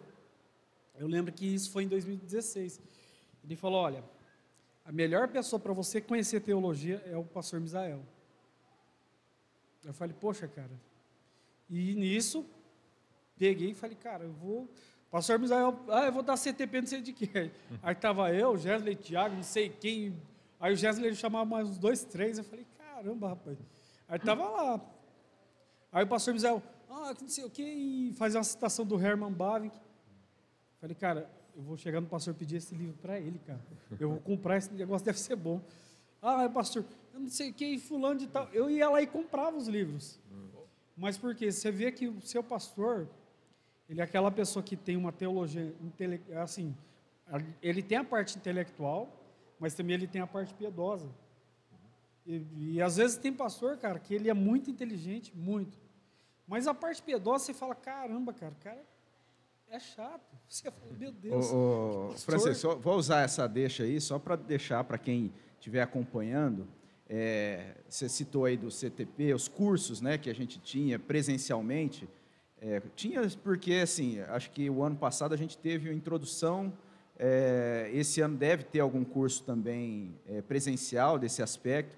[0.95, 2.81] eu lembro que isso foi em 2016.
[3.43, 4.03] Ele falou: olha,
[4.85, 8.01] a melhor pessoa para você conhecer teologia é o pastor Misael.
[9.83, 10.71] Eu falei, poxa, cara.
[11.69, 12.45] E nisso,
[13.37, 14.69] peguei e falei, cara, eu vou.
[15.09, 17.51] Pastor Misael, ah, eu vou dar CTP, não sei de quê.
[17.81, 20.15] Aí estava eu, Gesley, Tiago, não sei quem.
[20.61, 22.37] Aí o Gesley chamava mais uns dois, três.
[22.37, 23.57] Eu falei, caramba, rapaz.
[24.07, 24.79] Aí estava lá.
[25.91, 29.33] Aí o pastor Misael, ah, não sei o quê, e faz uma citação do Herman
[29.33, 29.75] Bavinck.
[30.79, 33.59] Falei, cara, eu vou chegar no pastor pedir esse livro para ele, cara.
[33.99, 35.59] Eu vou comprar esse negócio, deve ser bom.
[36.21, 38.47] Ah, pastor, eu não sei quem, fulano de tal.
[38.53, 40.19] Eu ia lá e comprava os livros.
[40.95, 41.51] Mas por quê?
[41.51, 43.07] Você vê que o seu pastor,
[43.89, 45.73] ele é aquela pessoa que tem uma teologia,
[46.39, 46.75] assim,
[47.63, 49.20] ele tem a parte intelectual,
[49.61, 51.07] mas também ele tem a parte piedosa.
[52.25, 55.77] E, e, às vezes tem pastor, cara, que ele é muito inteligente, muito.
[56.47, 58.83] Mas a parte piedosa, você fala, caramba, cara, cara
[59.69, 60.35] é chato.
[60.49, 61.49] Você fala, meu Deus.
[61.51, 66.67] Ô, ô, Francisco, vou usar essa deixa aí só para deixar para quem estiver acompanhando.
[67.07, 72.09] É, você citou aí do CTP, os cursos né, que a gente tinha presencialmente.
[72.59, 76.73] É, tinha porque, assim, acho que o ano passado a gente teve a introdução,
[77.23, 81.95] é, esse ano deve ter algum curso também é, presencial desse aspecto.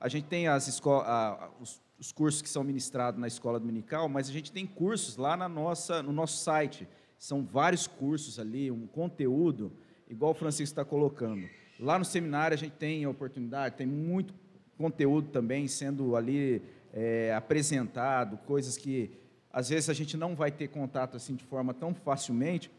[0.00, 4.30] A gente tem as escolas, os, os cursos que são ministrados na escola dominical, mas
[4.30, 8.86] a gente tem cursos lá na nossa, no nosso site, são vários cursos ali, um
[8.86, 9.70] conteúdo,
[10.08, 11.46] igual o Francisco está colocando.
[11.78, 14.32] Lá no seminário a gente tem a oportunidade, tem muito
[14.78, 16.62] conteúdo também sendo ali
[16.94, 19.10] é, apresentado, coisas que
[19.52, 22.70] às vezes a gente não vai ter contato assim de forma tão facilmente,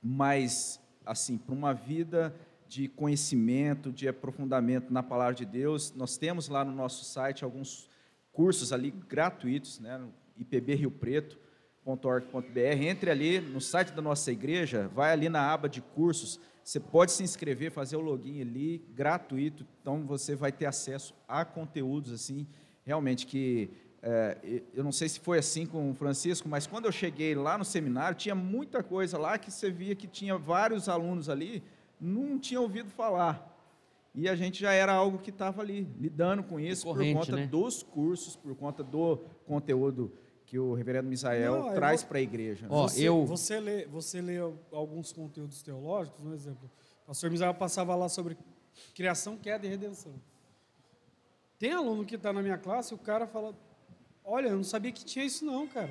[0.00, 2.34] mas assim para uma vida
[2.66, 7.88] de conhecimento, de aprofundamento na palavra de Deus, nós temos lá no nosso site alguns
[8.32, 11.38] cursos ali gratuitos, né, no IPB Rio Preto
[11.86, 16.80] .org.br, entre ali no site da nossa igreja, vai ali na aba de cursos, você
[16.80, 22.10] pode se inscrever, fazer o login ali, gratuito, então você vai ter acesso a conteúdos
[22.10, 22.46] assim,
[22.84, 23.70] realmente que
[24.06, 27.56] é, eu não sei se foi assim com o Francisco, mas quando eu cheguei lá
[27.56, 31.62] no seminário, tinha muita coisa lá que você via que tinha vários alunos ali,
[31.98, 33.50] não tinha ouvido falar.
[34.14, 37.46] E a gente já era algo que estava ali, lidando com isso por conta né?
[37.46, 40.12] dos cursos, por conta do conteúdo
[40.44, 42.66] que o reverendo Misael Não, traz para a igreja.
[42.68, 43.24] Ó, você, eu...
[43.24, 44.36] você, lê, você lê
[44.70, 46.70] alguns conteúdos teológicos, um exemplo.
[47.04, 48.36] O pastor Misael passava lá sobre
[48.94, 50.12] criação, queda e redenção.
[51.58, 53.54] Tem aluno que está na minha classe, o cara fala,
[54.24, 55.90] olha, eu não sabia que tinha isso não, cara.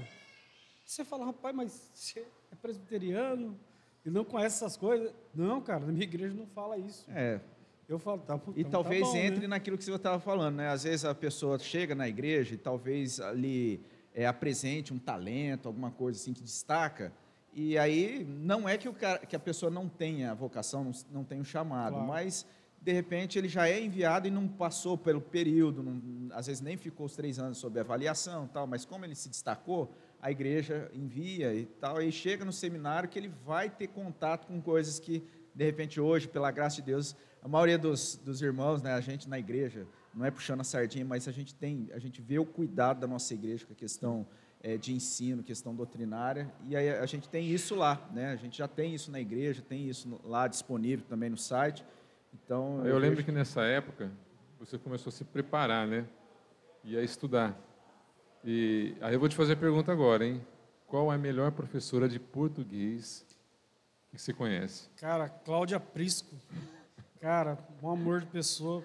[0.85, 3.57] Você fala, rapaz, mas você é presbiteriano
[4.05, 5.13] e não conhece essas coisas?
[5.33, 7.05] Não, cara, na minha igreja não fala isso.
[7.09, 7.39] É.
[7.87, 9.47] Eu falo, tá, então, E talvez tá bom, entre né?
[9.47, 10.69] naquilo que você estava falando, né?
[10.69, 15.91] Às vezes a pessoa chega na igreja e talvez ali é, apresente um talento, alguma
[15.91, 17.13] coisa assim que destaca.
[17.53, 20.91] E aí não é que, o cara, que a pessoa não tenha a vocação, não,
[21.11, 22.07] não tenha o chamado, claro.
[22.07, 22.45] mas
[22.83, 26.01] de repente ele já é enviado e não passou pelo período, não,
[26.35, 28.67] às vezes nem ficou os três anos sob avaliação, tal.
[28.67, 33.17] Mas como ele se destacou, a igreja envia e tal, e chega no seminário que
[33.17, 35.23] ele vai ter contato com coisas que
[35.55, 39.29] de repente hoje, pela graça de Deus, a maioria dos, dos irmãos, né, a gente
[39.29, 42.45] na igreja não é puxando a sardinha, mas a gente tem, a gente vê o
[42.45, 44.27] cuidado da nossa igreja com a questão
[44.61, 48.31] é, de ensino, questão doutrinária, e aí a gente tem isso lá, né?
[48.31, 51.85] A gente já tem isso na igreja, tem isso lá disponível também no site.
[52.33, 53.25] Então eu, eu lembro vejo...
[53.25, 54.11] que nessa época
[54.59, 56.05] você começou a se preparar, né?
[56.83, 57.57] E a estudar.
[58.43, 60.41] E aí eu vou te fazer a pergunta agora, hein?
[60.87, 63.25] Qual é a melhor professora de português
[64.11, 64.89] que você conhece?
[64.97, 66.35] Cara, Cláudia Prisco.
[67.19, 68.83] Cara, um amor de pessoa.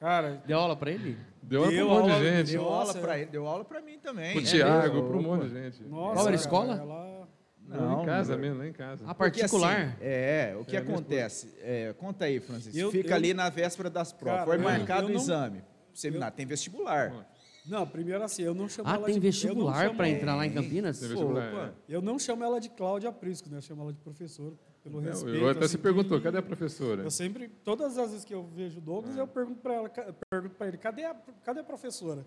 [0.00, 1.16] Cara, deu aula para ele?
[1.42, 2.50] Deu aula para um monte de gente.
[2.50, 4.36] Deu aula para ele, deu aula para mim também.
[4.36, 5.82] O Thiago, para um monte de gente.
[5.84, 6.74] Nossa, Qual era a escola?
[6.74, 7.28] Ela...
[7.68, 8.40] Não, não, em casa não.
[8.40, 9.04] mesmo, não em casa.
[9.06, 9.88] A particular?
[9.88, 11.54] Assim, é, o que é, acontece?
[11.60, 12.78] É, conta aí, Francisco.
[12.78, 14.40] Eu, Fica eu, ali na véspera das provas.
[14.40, 15.62] Cara, Foi marcado o exame.
[15.92, 17.28] Seminário, tem vestibular.
[17.66, 20.98] Não, primeiro assim, eu não chamo ah, ela tem vestibular para entrar lá em Campinas?
[20.98, 21.72] Tem vestibular, é.
[21.86, 23.58] Eu não chamo ela de Cláudia Prisco, né?
[23.58, 25.38] Eu chamo ela de professora pelo não, respeito.
[25.38, 27.02] Eu até assim, se perguntou, cadê a professora?
[27.02, 29.20] Eu sempre, todas as vezes que eu vejo o Douglas, ah.
[29.20, 29.90] eu pergunto para ela,
[30.30, 31.14] pergunto para ele, cadê a,
[31.44, 32.24] cadê a professora?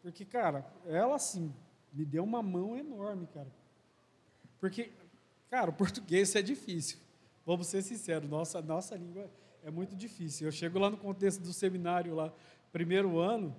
[0.00, 1.52] Porque, cara, ela, assim,
[1.92, 3.48] me deu uma mão enorme, cara.
[4.60, 4.90] Porque,
[5.50, 6.98] cara, o português é difícil.
[7.46, 9.30] Vamos ser sinceros, nossa, nossa língua
[9.62, 10.46] é muito difícil.
[10.48, 12.32] Eu chego lá no contexto do seminário lá,
[12.72, 13.54] primeiro ano,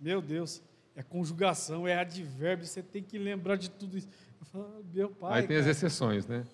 [0.00, 0.62] meu Deus,
[0.94, 4.08] é conjugação, é advérbio, você tem que lembrar de tudo isso.
[4.40, 5.40] Eu falo, "Ah, meu pai.
[5.42, 6.44] Aí tem as exceções, né?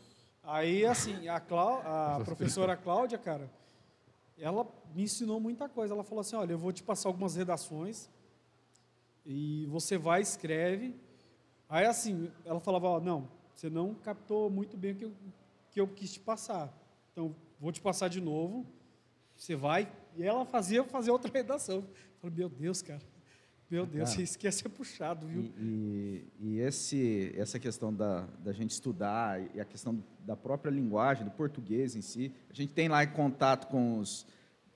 [0.43, 3.49] Aí, assim, a, Clá- a professora Cláudia, cara,
[4.37, 5.95] ela me ensinou muita coisa.
[5.95, 8.11] Ela falou assim: olha, eu vou te passar algumas redações
[9.25, 10.97] e você vai, escreve.
[11.69, 15.13] Aí, assim, ela falava: ó, não, você não captou muito bem o que eu,
[15.71, 16.73] que eu quis te passar.
[17.13, 18.67] Então, vou te passar de novo.
[19.37, 19.91] Você vai.
[20.17, 21.77] E ela fazia fazer outra redação.
[21.77, 21.85] Eu
[22.21, 23.01] falei: meu Deus, cara.
[23.71, 24.23] Meu Deus, Cara.
[24.23, 25.41] isso quer ser puxado, viu?
[25.41, 30.71] E, e- e esse, essa questão da, da gente estudar e a questão da própria
[30.71, 34.27] linguagem, do português em si, a gente tem lá em contato com os,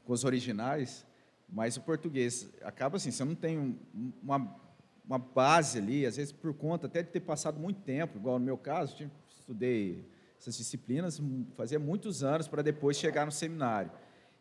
[0.07, 1.05] com os originais,
[1.47, 3.77] mas o português acaba assim, você não tem um-
[4.22, 4.57] uma,
[5.07, 8.44] uma base ali, às vezes por conta até de ter passado muito tempo, igual no
[8.44, 10.04] meu caso, eu estudei
[10.38, 13.90] essas disciplinas, hum, fazia muitos anos para depois chegar no seminário.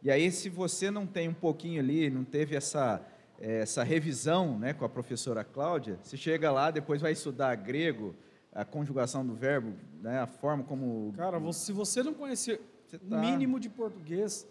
[0.02, 3.02] E aí, se você não tem um pouquinho ali, não teve essa,
[3.40, 8.16] eh, essa revisão né, com a professora Cláudia, você chega lá, depois vai estudar grego,
[8.52, 11.14] a conjugação do verbo, né, a forma como.
[11.16, 14.48] Cara, se você não conhecer Você o tá- mínimo de português,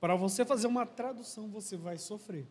[0.00, 2.46] para você fazer uma tradução, você vai sofrer.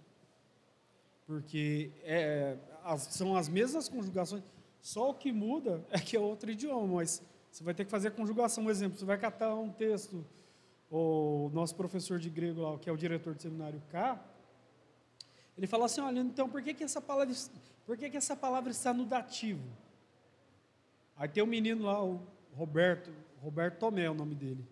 [1.26, 4.43] Porque é, as- são as mesmas conjugações,
[4.80, 7.21] só o que muda é que é outro idioma, mas
[7.51, 8.63] você vai ter que fazer a conjugação.
[8.63, 10.23] Um exemplo, você vai catar um texto,
[10.91, 14.19] o nosso professor de grego lá, que é o diretor do seminário K,
[15.57, 17.34] ele fala assim, olha, então por que, que, essa, palavra,
[17.86, 19.63] por que, que essa palavra está no dativo?
[21.15, 22.21] Aí tem um menino lá, o
[22.53, 23.09] Roberto,
[23.41, 24.65] Roberto Tomé é o nome dele.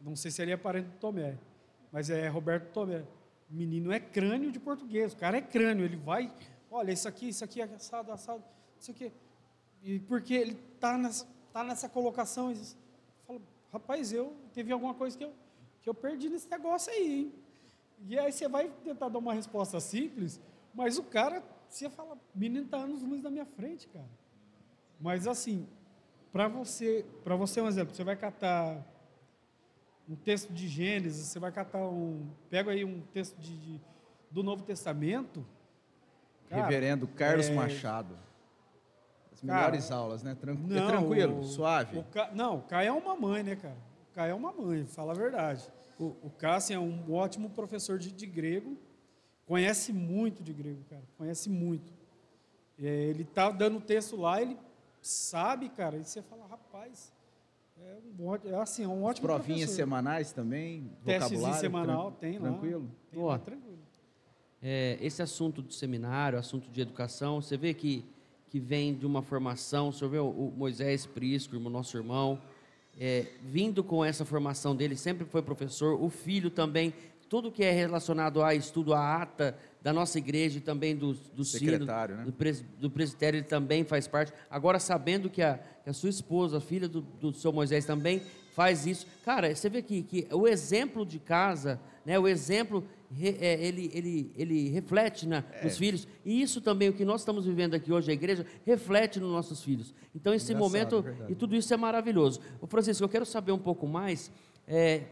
[0.00, 1.36] Não sei se ele é parente do Tomé,
[1.92, 3.04] mas é Roberto Tomé.
[3.50, 6.32] Menino é crânio de português, o cara é crânio, ele vai,
[6.70, 8.44] olha, isso aqui, isso aqui é assado, assado,
[8.78, 9.10] isso aqui.
[9.82, 12.56] E porque ele está nessa, tá nessa colocação, e
[13.26, 13.40] fala,
[13.72, 15.32] rapaz, eu teve alguma coisa que eu,
[15.80, 17.32] que eu perdi nesse negócio aí, hein?
[18.06, 20.40] E aí você vai tentar dar uma resposta simples,
[20.74, 24.08] mas o cara, você fala, menino está anos luz da minha frente, cara.
[25.00, 25.66] Mas assim,
[26.32, 28.84] para você, para você um exemplo, você vai catar
[30.08, 33.80] um texto de Gênesis, você vai catar um, pega aí um texto de, de-
[34.30, 35.44] do Novo Testamento,
[36.48, 38.16] cara, Reverendo Carlos é- Machado.
[39.32, 40.34] As Cara, melhores aulas, né?
[40.34, 41.98] Tran- é não, tranquilo, o- suave.
[41.98, 43.76] o Ca- não, o Caio é uma mãe, né, cara?
[44.10, 45.68] O Caio é uma mãe, fala a verdade.
[45.98, 48.76] O, o Cássio é um ótimo professor de, de grego,
[49.46, 51.92] conhece muito de grego, cara, conhece muito.
[52.78, 54.56] É, ele tá dando texto lá, ele
[55.00, 57.12] sabe, cara, e você fala, rapaz,
[57.80, 59.76] é, um, ó- é assim, é um As ótimo provinhas professor.
[59.76, 61.60] semanais também, Testezinho vocabulário.
[61.60, 62.48] semanal, tran- tem lá.
[62.50, 62.90] Tranquilo.
[63.10, 63.78] Tem lá, tranquilo.
[64.62, 68.04] É, esse assunto de seminário, assunto de educação, você vê que,
[68.48, 72.40] que vem de uma formação, o senhor vê o, o Moisés Prisco, o nosso irmão,
[72.98, 76.92] é, vindo com essa formação dele, sempre foi professor, o filho também,
[77.28, 81.44] tudo que é relacionado a estudo, a ata da nossa igreja e também do, do
[81.44, 82.24] sino, Secretário, né?
[82.24, 84.32] do, pres, do presbitério, ele também faz parte.
[84.50, 88.22] Agora, sabendo que a, que a sua esposa, a filha do, do seu Moisés também
[88.54, 89.06] faz isso.
[89.24, 92.82] Cara, você vê que, que o exemplo de casa, né, o exemplo,
[93.20, 95.64] é, ele, ele, ele reflete na, É.
[95.64, 96.08] nos filhos.
[96.24, 99.62] E isso também, o que nós estamos vivendo aqui hoje, a igreja, reflete nos nossos
[99.62, 99.94] filhos.
[100.14, 101.32] Então, esse Engraçado, momento, é verdade.
[101.32, 102.40] e tudo isso é maravilhoso.
[102.60, 104.30] Ô, Francisco, eu quero saber um pouco mais
[104.66, 105.02] é,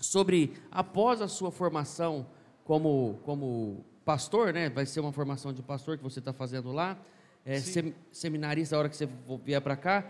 [0.00, 2.26] sobre, após a sua formação
[2.64, 4.68] como, como pastor, né?
[4.70, 6.96] Vai ser uma formação de pastor que você está fazendo lá,
[7.44, 10.06] é, sem- seminarista, a hora que você vo- vier para cá.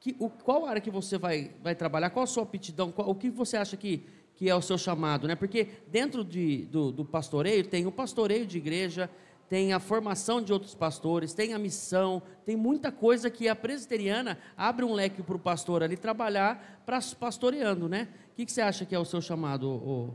[0.00, 2.10] Que, o, qual área que você vai, vai trabalhar?
[2.10, 2.92] Qual a sua aptidão?
[2.92, 4.04] Qual- o que você acha que,
[4.36, 5.26] que é o seu chamado?
[5.26, 5.34] Né?
[5.34, 9.10] Porque dentro de, do, do pastoreio tem o pastoreio de igreja,
[9.48, 14.38] tem a formação de outros pastores, tem a missão, tem muita coisa que a presbiteriana
[14.56, 18.08] abre um leque para o pastor ali trabalhar para pastoreando, né?
[18.36, 20.10] O que, que você acha que é o seu chamado, ô-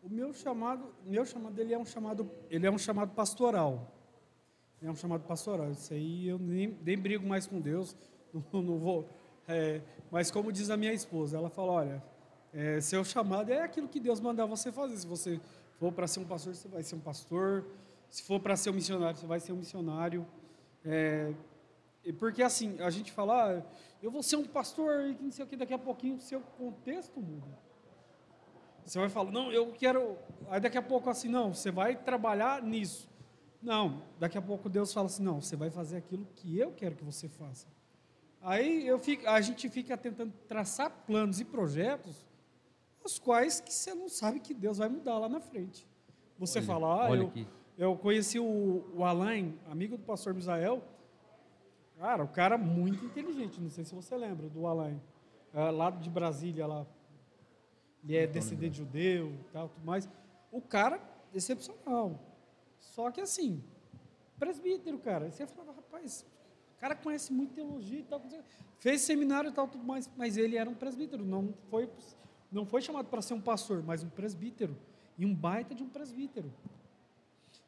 [0.00, 3.92] O meu chamado, meu chamado ele é um chamado, ele é um chamado pastoral.
[4.80, 5.72] É um chamado pastoral.
[5.72, 7.96] Isso aí eu nem, nem brigo mais com Deus,
[8.52, 9.08] não, não vou.
[9.48, 12.04] é, mas como diz a minha esposa, ela fala, olha,
[12.54, 14.96] é, seu chamado é aquilo que Deus mandar você fazer.
[14.96, 15.40] Se você
[15.80, 17.64] for para ser um pastor, você vai ser um pastor.
[18.08, 20.24] Se for para ser um missionário, você vai ser um missionário.
[20.84, 21.32] É,
[22.12, 23.62] porque assim, a gente fala, ah,
[24.02, 26.40] eu vou ser um pastor e não sei o que, daqui a pouquinho o seu
[26.40, 27.58] contexto muda.
[28.84, 30.16] Você vai falar, não, eu quero.
[30.48, 33.08] Aí daqui a pouco assim, não, você vai trabalhar nisso.
[33.60, 36.94] Não, daqui a pouco Deus fala assim, não, você vai fazer aquilo que eu quero
[36.94, 37.66] que você faça.
[38.40, 42.24] Aí eu fico, a gente fica tentando traçar planos e projetos,
[43.04, 45.86] os quais que você não sabe que Deus vai mudar lá na frente.
[46.38, 47.46] Você Olha, fala, ah, eu, que-
[47.76, 50.82] eu conheci o, o Alain, amigo do pastor Misael.
[51.98, 55.00] Cara, o cara muito inteligente, não sei se você lembra do Alain.
[55.52, 56.86] É, lá de Brasília, lá.
[58.04, 60.08] Ele é descendente judeu e tal, tudo mais.
[60.52, 61.00] O cara,
[61.34, 62.20] excepcional.
[62.78, 63.64] Só que assim,
[64.38, 65.28] presbítero, cara.
[65.28, 66.24] Você falava, rapaz,
[66.76, 68.22] o cara conhece muito teologia e tal.
[68.78, 70.08] Fez seminário e tal, tudo mais.
[70.16, 71.24] Mas ele era um presbítero.
[71.24, 71.90] Não foi,
[72.52, 74.76] não foi chamado para ser um pastor, mas um presbítero.
[75.18, 76.52] E um baita de um presbítero.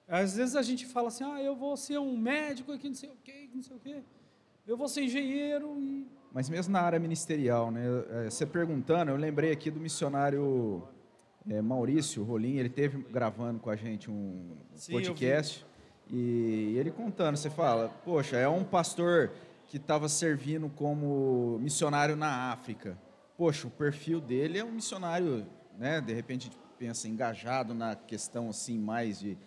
[0.06, 3.10] Às vezes a gente fala assim, ah, eu vou ser um médico aqui, não sei
[3.10, 4.04] o quê, não sei o quê.
[4.66, 6.06] Eu vou ser engenheiro e...
[6.32, 7.82] Mas mesmo na área ministerial, né?
[8.10, 10.86] É, você perguntando, eu lembrei aqui do missionário
[11.48, 15.66] é, Maurício Rolim, ele teve gravando com a gente um Sim, podcast
[16.08, 19.32] e ele contando, você fala, poxa, é um pastor
[19.66, 22.98] que estava servindo como missionário na África.
[23.36, 25.46] Poxa, o perfil dele é um missionário,
[25.78, 26.00] né?
[26.00, 29.38] De repente a gente pensa engajado na questão assim mais de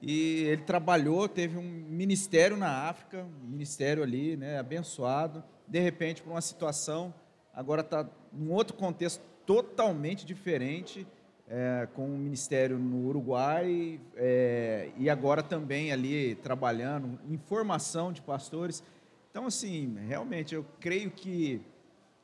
[0.00, 5.42] e ele trabalhou, teve um ministério na África, um ministério ali, né, abençoado.
[5.66, 7.14] De repente, por uma situação,
[7.52, 11.06] agora está num outro contexto totalmente diferente,
[11.48, 18.20] é, com um ministério no Uruguai é, e agora também ali trabalhando em formação de
[18.20, 18.82] pastores.
[19.30, 21.60] Então, assim, realmente eu creio que,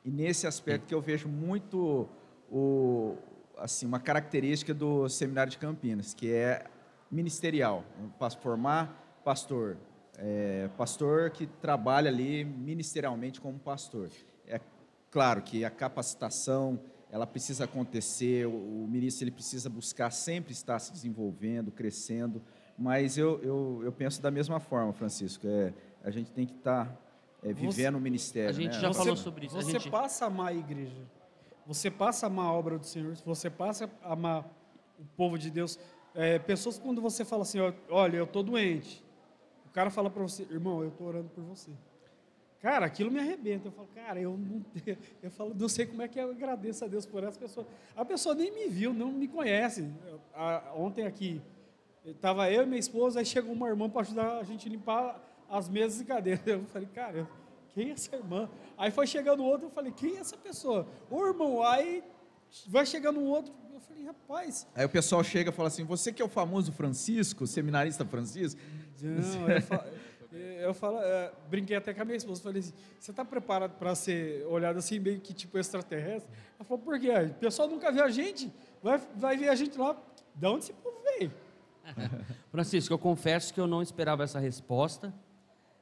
[0.03, 2.07] e nesse aspecto que eu vejo muito
[2.51, 3.15] o,
[3.57, 6.65] assim, uma característica do Seminário de Campinas, que é
[7.13, 7.85] ministerial,
[8.41, 9.77] formar pastor,
[10.17, 14.09] é, pastor que trabalha ali ministerialmente como pastor.
[14.47, 14.59] É
[15.11, 16.79] claro que a capacitação
[17.11, 18.51] ela precisa acontecer, o,
[18.83, 22.41] o ministro ele precisa buscar sempre estar se desenvolvendo, crescendo,
[22.77, 25.71] mas eu, eu, eu penso da mesma forma, Francisco, é,
[26.03, 26.91] a gente tem que estar
[27.43, 28.49] é, vivendo o ministério.
[28.49, 28.79] A gente né?
[28.79, 29.55] já você, falou sobre isso.
[29.55, 29.91] Você gente...
[29.91, 31.05] passa a amar a igreja,
[31.67, 34.45] você passa a amar a obra do Senhor, você passa a amar
[34.99, 35.77] o povo de Deus,
[36.15, 37.59] é, pessoas quando você fala assim,
[37.89, 39.03] olha, eu estou doente.
[39.65, 41.71] O cara fala para você, irmão, eu estou orando por você.
[42.63, 43.67] Cara, aquilo me arrebenta.
[43.67, 44.63] Eu falo, cara, eu não,
[45.21, 47.67] eu falo, não sei como é que eu agradeço a Deus por essa pessoa.
[47.95, 49.85] A pessoa nem me viu, não me conhece.
[50.75, 51.41] ontem aqui,
[52.05, 55.45] estava eu e minha esposa, aí chegou uma irmã para ajudar a gente a limpar
[55.49, 56.41] as mesas e cadeiras.
[56.47, 57.27] Eu falei, cara,
[57.73, 58.49] quem é essa irmã?
[58.77, 60.87] Aí foi chegando outro, eu falei, quem é essa pessoa?
[61.09, 62.03] Ô irmão, aí
[62.67, 63.53] vai chegando um outro,
[63.83, 64.67] falei, rapaz.
[64.75, 68.59] Aí o pessoal chega e fala assim: você que é o famoso Francisco, seminarista Francisco?
[69.01, 69.83] Não, eu falo,
[70.31, 73.93] eu falo é, brinquei até com a minha esposa, falei assim: você está preparado para
[73.95, 76.31] ser olhado assim, meio que tipo extraterrestre?
[76.57, 77.11] Ela falou: por quê?
[77.11, 79.95] O pessoal nunca viu a gente, vai, vai ver a gente lá,
[80.35, 81.31] de onde esse povo veio?
[82.51, 85.13] Francisco, eu confesso que eu não esperava essa resposta.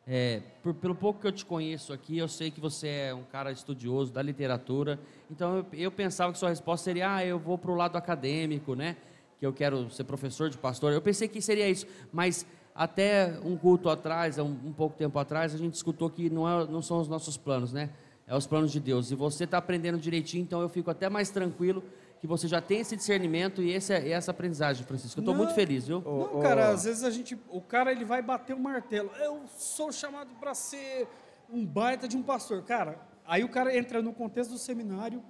[0.08, 3.24] É, por, pelo pouco que eu te conheço aqui, eu sei que você é um
[3.24, 4.99] cara estudioso da literatura.
[5.30, 8.76] Então eu, eu pensava que sua resposta seria: ah, eu vou para o lado acadêmico,
[8.76, 8.97] né?
[9.39, 10.91] Que eu quero ser professor de pastor.
[10.91, 15.54] Eu pensei que seria isso, mas até um culto atrás, um, um pouco tempo atrás,
[15.54, 17.89] a gente escutou que não, é, não são os nossos planos, né?
[18.26, 19.12] É os planos de Deus.
[19.12, 21.84] E você está aprendendo direitinho, então eu fico até mais tranquilo
[22.22, 25.20] que você já tem esse discernimento e esse, essa aprendizagem, Francisco.
[25.20, 26.02] Eu estou muito feliz, viu?
[26.02, 29.10] Não, cara, às vezes a gente, o cara ele vai bater o martelo.
[29.20, 31.08] Eu sou chamado para ser
[31.50, 32.62] um baita de um pastor.
[32.62, 35.24] Cara, aí o cara entra no contexto do seminário,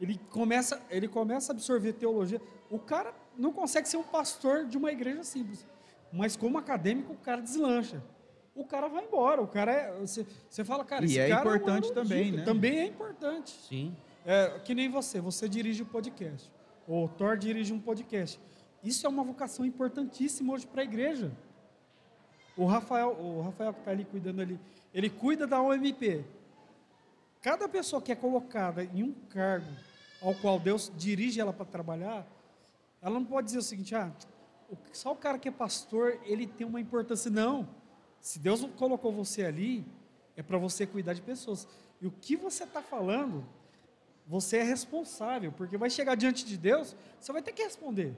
[0.00, 2.40] ele começa, ele começa a absorver teologia.
[2.70, 5.66] O cara não consegue ser um pastor de uma igreja simples,
[6.12, 8.00] mas como acadêmico o cara deslancha.
[8.54, 11.40] O cara vai embora, o cara é, você, você fala, cara, e esse é cara
[11.48, 12.44] importante é um também, né?
[12.44, 13.58] Também é importante.
[13.68, 13.96] Sim.
[14.30, 16.52] É, que nem você, você dirige o um podcast.
[16.86, 18.38] O Thor dirige um podcast.
[18.84, 21.32] Isso é uma vocação importantíssima hoje para a igreja.
[22.54, 24.60] O Rafael, o Rafael que está ali cuidando ali,
[24.92, 26.26] ele cuida da OMP.
[27.40, 29.74] Cada pessoa que é colocada em um cargo
[30.20, 32.26] ao qual Deus dirige ela para trabalhar,
[33.00, 34.12] ela não pode dizer o seguinte, ah,
[34.92, 37.30] só o cara que é pastor, ele tem uma importância.
[37.30, 37.66] Não.
[38.20, 39.86] Se Deus colocou você ali,
[40.36, 41.66] é para você cuidar de pessoas.
[41.98, 43.42] E o que você está falando
[44.28, 48.14] você é responsável, porque vai chegar diante de Deus, você vai ter que responder.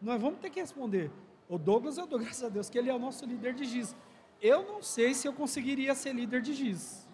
[0.00, 1.10] Nós vamos ter que responder.
[1.48, 3.96] O Douglas, eu dou graças a Deus que ele é o nosso líder de giz.
[4.40, 7.08] Eu não sei se eu conseguiria ser líder de giz,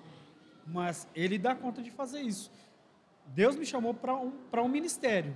[0.67, 2.53] mas ele dá conta de fazer isso.
[3.29, 5.35] Deus me chamou para um, um ministério.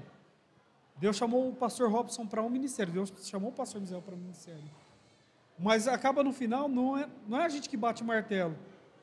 [0.96, 2.92] Deus chamou o pastor Robson para um ministério.
[2.92, 4.70] Deus chamou o pastor Misael para um ministério.
[5.58, 8.54] Mas acaba no final, não é, não é a gente que bate o martelo.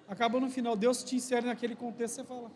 [0.07, 2.51] Acaba no final, Deus te insere naquele contexto e você fala,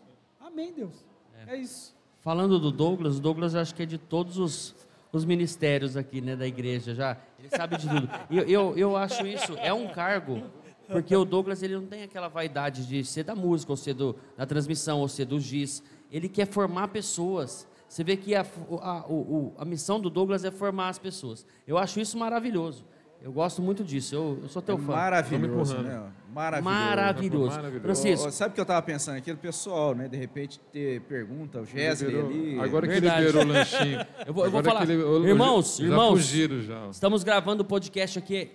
[0.52, 1.04] Amém, Deus.
[1.46, 1.94] É, é isso.
[2.20, 4.74] Falando do Douglas, o Douglas acho que é de todos os,
[5.12, 7.16] os ministérios aqui, né, da igreja já.
[7.38, 8.08] Ele sabe de tudo.
[8.30, 10.42] Eu, eu, eu acho isso, é um cargo,
[10.88, 14.16] porque o Douglas ele não tem aquela vaidade de ser da música, ou ser do,
[14.36, 15.82] da transmissão, ou ser do giz.
[16.12, 17.66] Ele quer formar pessoas.
[17.88, 18.42] Você vê que a,
[18.82, 21.46] a, o- a missão do Douglas é formar as pessoas.
[21.66, 22.84] Eu acho isso maravilhoso.
[23.22, 24.14] Eu gosto muito disso.
[24.14, 24.92] Eu, eu sou teu fã.
[24.92, 26.02] Maravilhoso, né?
[26.32, 26.64] Maravilhoso.
[26.74, 27.50] Maravilhoso.
[27.56, 27.82] Maravilhoso.
[27.82, 29.30] Francisco, Ô, Sabe o que eu estava pensando aqui?
[29.30, 30.08] O pessoal, né?
[30.08, 32.58] De repente ter pergunta, o Liberou- ali.
[32.60, 33.26] Agora que Verdade.
[33.26, 34.06] liberou o lanchinho.
[34.26, 34.88] Eu vou- eu vou falar.
[34.88, 36.12] ele- o- Irmãos, já irmãos.
[36.12, 36.88] fugiram já.
[36.88, 38.50] Estamos gravando o podcast aqui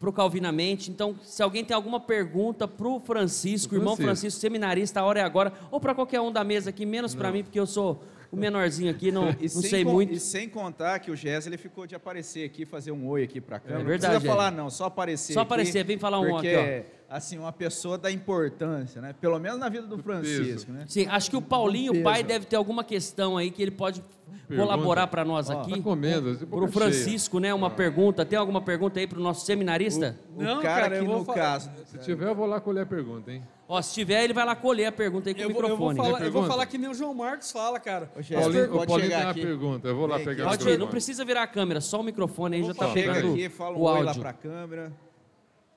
[0.00, 4.20] pro Calvinamente, então se alguém tem alguma pergunta pro Francisco, Pro irmão Francisco.
[4.20, 7.30] Francisco, seminarista, a hora é agora, ou para qualquer um da mesa aqui, menos para
[7.32, 10.12] mim, porque eu sou o menorzinho aqui, não, E não sei muito.
[10.14, 13.40] E sem contar que o Gesley ele ficou de aparecer aqui, fazer um oi aqui
[13.40, 13.82] pra câmera.
[13.82, 14.36] É verdade, Não precisa é.
[14.36, 17.96] falar não, só aparecer Só aqui, aparecer, vem falar um porque, aqui, assim, uma pessoa
[17.96, 19.14] da importância, né?
[19.20, 20.84] Pelo menos na vida do Francisco, né?
[20.88, 22.04] Sim, acho que o Paulinho, peso.
[22.04, 24.02] pai, deve ter alguma questão aí que ele pode
[24.48, 25.70] colaborar para nós Ó, aqui.
[25.76, 27.52] Tá comendo, de Pro boca Francisco, né?
[27.54, 28.24] Uma pergunta.
[28.24, 30.16] Tem alguma pergunta aí pro nosso seminarista?
[30.36, 31.70] O Não, cara, cara, que vou no falar- caso...
[31.74, 31.86] cheia.
[31.86, 33.42] Se tiver, eu vou lá colher a pergunta, hein?
[33.68, 35.68] Ó, se tiver, ele vai lá colher a pergunta aí com Eu o vou, eu,
[35.76, 35.96] vou microfone.
[35.96, 36.46] falar, eu vou pergunta?
[36.48, 38.10] falar que nem o João Marcos fala, cara.
[38.14, 40.58] Ô, Paulinho, pode Paulinho chegar tem uma pergunta, eu vou lá Vem pegar Pode ir,
[40.58, 40.78] microfone.
[40.78, 43.76] não precisa virar a câmera, só o microfone aí já tá Chega pegando aqui, fala
[43.76, 44.22] um o oi lá áudio.
[44.22, 44.92] pra câmera.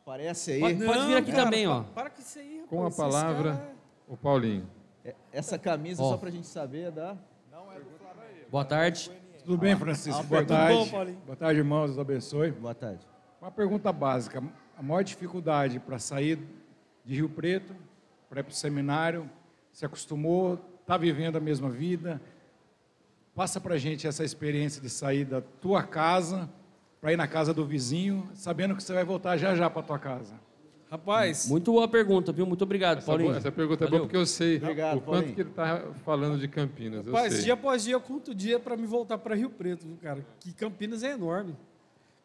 [0.03, 0.59] Aparece aí.
[0.59, 1.81] Pode- pode vir aqui cara, também, ó.
[1.83, 2.69] Para com isso aí, rapaz.
[2.69, 3.71] Com a palavra, cara-
[4.07, 4.67] o Paulinho.
[5.03, 6.09] É, Essa camisa, Ó.
[6.11, 7.15] só pra gente saber, dá?
[8.51, 9.11] Boa tarde.
[9.45, 10.19] Tudo bem, Francisco?
[10.19, 10.55] Ah, Boa pergunta.
[10.59, 10.75] tarde.
[10.77, 11.17] Bom, Paulinho?
[11.25, 11.85] Boa tarde, irmãos.
[11.87, 12.51] Deus abençoe.
[12.51, 12.99] Boa tarde.
[13.41, 14.43] Uma pergunta básica.
[14.77, 16.39] A maior dificuldade para sair
[17.05, 17.73] de Rio Preto,
[18.29, 19.29] para o seminário,
[19.71, 22.21] se acostumou, está vivendo a mesma vida.
[23.35, 26.49] Passa para a gente essa experiência de sair da tua casa
[26.99, 29.97] para ir na casa do vizinho, sabendo que você vai voltar já já para tua
[29.97, 30.33] casa.
[30.91, 32.47] Rapaz, Muito boa pergunta, viu?
[32.47, 33.29] Muito obrigado, Essa, Paulinho.
[33.29, 33.99] boa- essa pergunta é Valeu.
[33.99, 35.35] boa porque eu sei Obrigado, o quanto Paulinho.
[35.35, 37.05] que ele está falando de Campinas.
[37.05, 37.43] Eu rapaz sei.
[37.43, 40.25] dia após dia eu conto o dia para me voltar para Rio Preto, viu, cara?
[40.39, 41.55] Que Campinas é enorme.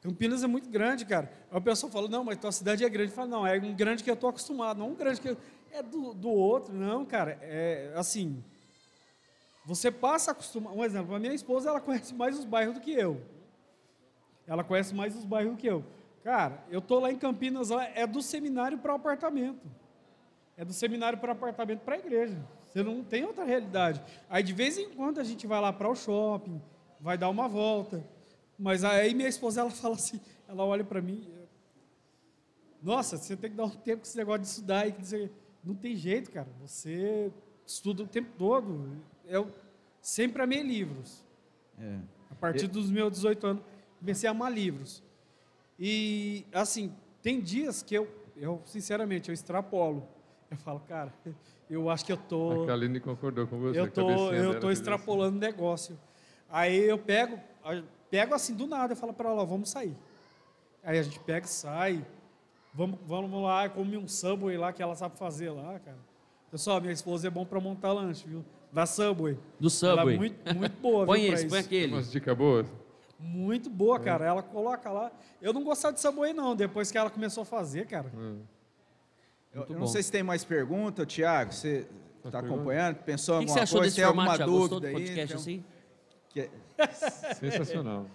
[0.04, 1.32] Campinas é muito grande, cara.
[1.50, 3.10] Aí o pessoal fala, não, mas tua cidade é grande.
[3.10, 5.36] Fala, não, é um grande que eu tô acostumado, não um grande que eu...
[5.72, 6.74] é do, do outro.
[6.74, 8.44] Não, cara, é assim,
[9.64, 10.74] você passa a acostumar.
[10.74, 13.18] Um exemplo, a minha esposa, ela conhece mais os bairros do que eu.
[14.46, 15.82] Ela conhece mais os bairros do que eu.
[16.22, 19.66] Cara, eu tô lá em Campinas, é do seminário para apartamento.
[20.54, 22.36] É do seminário para apartamento para igreja.
[22.66, 24.02] Você não tem outra realidade.
[24.28, 26.60] Aí de vez em quando a gente vai lá para o shopping,
[27.00, 28.04] vai dar uma volta.
[28.58, 31.26] Mas aí minha esposa ela fala assim, ela olha para mim,
[32.82, 35.32] nossa, você tem que dar um tempo com esse negócio de estudar e que dizer,
[35.64, 36.48] não tem jeito, cara.
[36.60, 37.32] Você
[37.66, 38.86] estuda o tempo todo.
[39.24, 39.50] Eu
[40.02, 41.24] sempre amei livros.
[41.78, 41.98] É.
[42.30, 43.62] A partir dos meus 18 anos,
[43.98, 45.02] comecei a amar livros.
[45.78, 50.06] E, assim, tem dias que eu, eu sinceramente, eu extrapolo.
[50.50, 51.12] Eu falo, cara,
[51.70, 52.64] eu acho que eu tô...
[52.64, 53.80] A Kaline concordou com você.
[53.80, 55.98] Eu tô, eu tô extrapolando o negócio.
[56.50, 57.40] Aí eu pego,
[58.14, 59.96] pego assim do nada, eu falo para ela, ó, vamos sair.
[60.84, 62.06] Aí a gente pega e sai.
[62.72, 65.98] Vamos, vamos lá, come um Subway lá que ela sabe fazer lá, cara.
[66.48, 68.44] Pessoal, minha esposa é bom para montar lanche, viu?
[68.72, 69.34] Da Subway.
[69.58, 70.14] Do Ela Subway.
[70.14, 71.56] é muito, muito boa, Põe viu, esse, põe isso.
[71.56, 71.66] assim.
[71.66, 71.92] aquele.
[71.92, 72.66] Umas dicas boas?
[73.18, 74.24] Muito boa, cara.
[74.26, 75.10] Ela coloca lá.
[75.42, 76.54] Eu não gostava de Subway, não.
[76.54, 78.12] Depois que ela começou a fazer, cara.
[78.16, 78.42] Hum.
[79.52, 81.52] Eu, eu não sei se tem mais pergunta, Tiago.
[81.52, 81.84] Você
[82.24, 82.96] está acompanhando?
[82.98, 83.90] Pensou em que, que você alguma achou coisa?
[83.90, 84.38] desse Tem alguma formato?
[84.38, 85.04] Já gostou do dúvida aí?
[85.04, 85.64] podcast Então, assim?
[86.34, 86.50] Que-
[87.40, 88.06] Sensacional.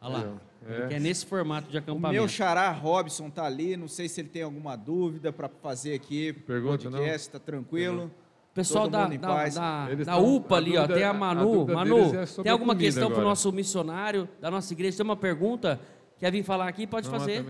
[0.00, 0.32] Olha lá.
[0.34, 0.46] Ó.
[0.68, 0.88] É.
[0.88, 2.12] quer nesse formato de O acampamento.
[2.20, 3.76] meu xará Robson tá ali.
[3.76, 6.32] Não sei se ele tem alguma dúvida para fazer aqui.
[6.32, 6.98] Pergunta, não?
[6.98, 8.10] podcast, está tranquilo.
[8.50, 10.80] O pessoal da, da, da, da UPA a ali, ó.
[10.82, 11.52] dúvida- Tem a a Manu.
[11.52, 14.96] dúvida Manu, deles é tem a alguma questão para o nosso missionário da nossa igreja?
[14.96, 15.78] Tem uma pergunta?
[16.18, 16.86] Quer vir falar aqui?
[16.86, 17.44] Pode Não, fazer.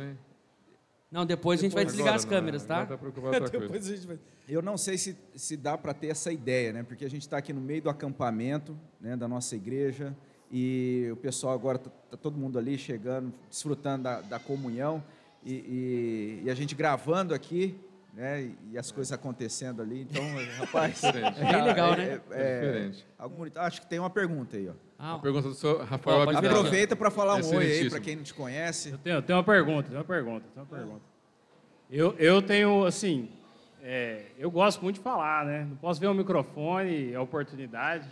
[1.16, 2.96] Não, depois a gente vai Agora desligar as não, câmeras, agora tá?
[2.98, 3.48] Tá.
[3.58, 4.18] Depois a gente vai.
[4.46, 6.82] Eu não sei se, se dá para ter essa ideia, né?
[6.82, 10.14] Porque a gente está aqui no meio do acampamento né, da nossa igreja
[10.52, 15.02] e o pessoal agora está todo mundo ali chegando, desfrutando da, da comunhão
[15.42, 17.80] e, e- e a gente gravando aqui,
[18.12, 18.50] né?
[18.70, 20.02] E as coisas acontecendo ali.
[20.02, 20.22] Então,
[20.60, 21.02] rapaz.
[21.02, 21.12] É
[21.52, 22.20] bem legal, né?
[22.30, 23.06] É diferente.
[23.18, 23.56] algo bonito.
[23.56, 24.72] Acho que tem uma pergunta aí, ó.
[24.98, 26.30] Ah, A pergunta do senhor Rafael Ó.
[26.30, 28.90] Aproveita para falar um oi aí para quem não te conhece.
[28.90, 31.02] Eu tenho, eu tenho uma pergunta, tenho uma pergunta, tenho uma pergunta.
[31.90, 33.28] Eu, eu tenho, assim,
[33.82, 35.66] é, eu gosto muito de falar, né?
[35.68, 38.10] Não posso ver o microfone, a oportunidade.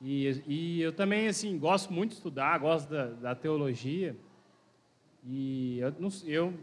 [0.00, 4.16] E, e eu também, assim, gosto muito de estudar, gosto da, da teologia.
[5.24, 6.54] E eu não, eu,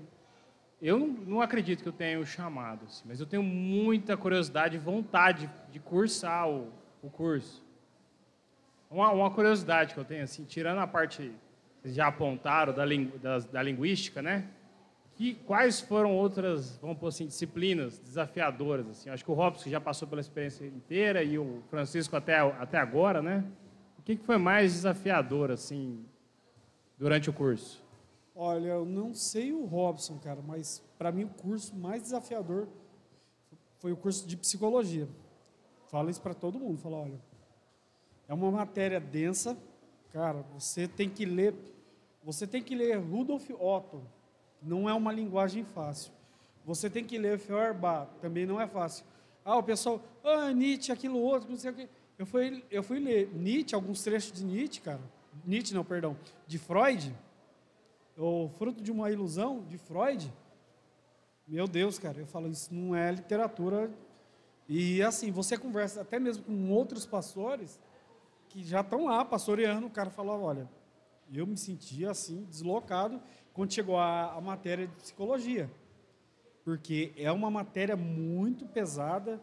[0.81, 4.75] eu não, não acredito que eu tenha o chamado, assim, mas eu tenho muita curiosidade
[4.75, 6.71] e vontade de cursar o,
[7.03, 7.63] o curso.
[8.89, 11.31] Uma, uma curiosidade que eu tenho, assim, tirando a parte
[11.81, 14.49] vocês já apontaram da, lin- das- da linguística, né?
[15.15, 18.87] Que, quais foram outras, vamos pôr assim, disciplinas desafiadoras?
[18.89, 19.09] Assim?
[19.09, 23.21] Acho que o Robson já passou pela experiência inteira e o Francisco até, até agora,
[23.21, 23.43] né?
[23.97, 26.05] O que, foi mais desafiador, assim,
[26.97, 27.83] durante o curso?
[28.35, 32.67] Olha, eu não sei o Robson, cara, mas para mim o curso mais desafiador
[33.79, 35.07] foi o curso de psicologia.
[35.89, 37.19] falo isso para todo mundo, falo, olha,
[38.27, 39.57] é uma matéria densa,
[40.11, 41.55] cara, você tem que ler,
[42.23, 44.01] você tem que ler Rudolf Otto,
[44.61, 46.11] não é uma linguagem fácil.
[46.65, 49.05] Você tem que ler Feuerbach, também não é fácil.
[49.45, 51.87] Ah, o pessoal, ah, Nietzsche, aquilo outro, não sei o quê.
[52.19, 54.99] Eu fui, eu fui ler Nietzsche, alguns trechos de Nietzsche, cara.
[55.45, 57.15] Nietzsche, não, perdão, de Freud,
[58.17, 60.33] o Fruto de uma Ilusão, de Freud.
[61.47, 63.89] Meu Deus, cara, eu falo, isso não é literatura.
[64.67, 67.79] E assim, você conversa até mesmo com outros pastores
[68.49, 70.67] que já estão lá pastoreando, o cara fala, olha,
[71.33, 73.21] eu me sentia assim, deslocado,
[73.53, 75.69] quando chegou a, a matéria de psicologia.
[76.63, 79.41] Porque é uma matéria muito pesada.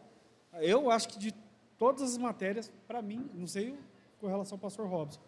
[0.53, 1.33] Eu acho que de
[1.77, 3.77] todas as matérias, para mim, não sei
[4.19, 5.19] com relação ao pastor Robson,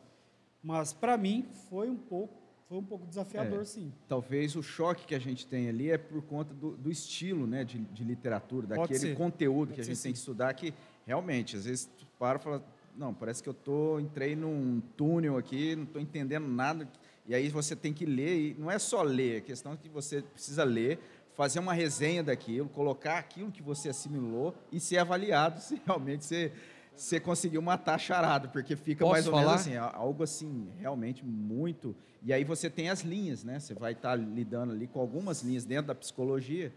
[0.63, 2.33] mas para mim foi um pouco
[2.67, 3.63] foi um pouco desafiador, É.
[3.65, 3.93] sim.
[4.09, 7.63] Talvez o choque que a gente tem ali é por conta do, do estilo né,
[7.63, 9.15] de, de literatura, Pode daquele ser.
[9.15, 10.13] conteúdo Pode que a ser, gente tem sim.
[10.13, 10.73] que estudar, que
[11.05, 12.61] realmente, às vezes, tu para e fala,
[12.97, 16.89] não, parece que eu tô, entrei num túnel aqui, não estou entendendo nada,
[17.27, 19.87] e aí você tem que ler, e não é só ler, a questão é que
[19.87, 20.99] você precisa ler,
[21.35, 26.51] fazer uma resenha daquilo, colocar aquilo que você assimilou e ser avaliado se realmente você,
[26.95, 29.45] você conseguiu matar a charada, porque fica Posso mais ou falar?
[29.45, 31.95] menos assim, algo assim, realmente muito.
[32.23, 33.59] E aí você tem as linhas, né?
[33.59, 36.73] Você vai estar lidando ali com algumas linhas dentro da psicologia,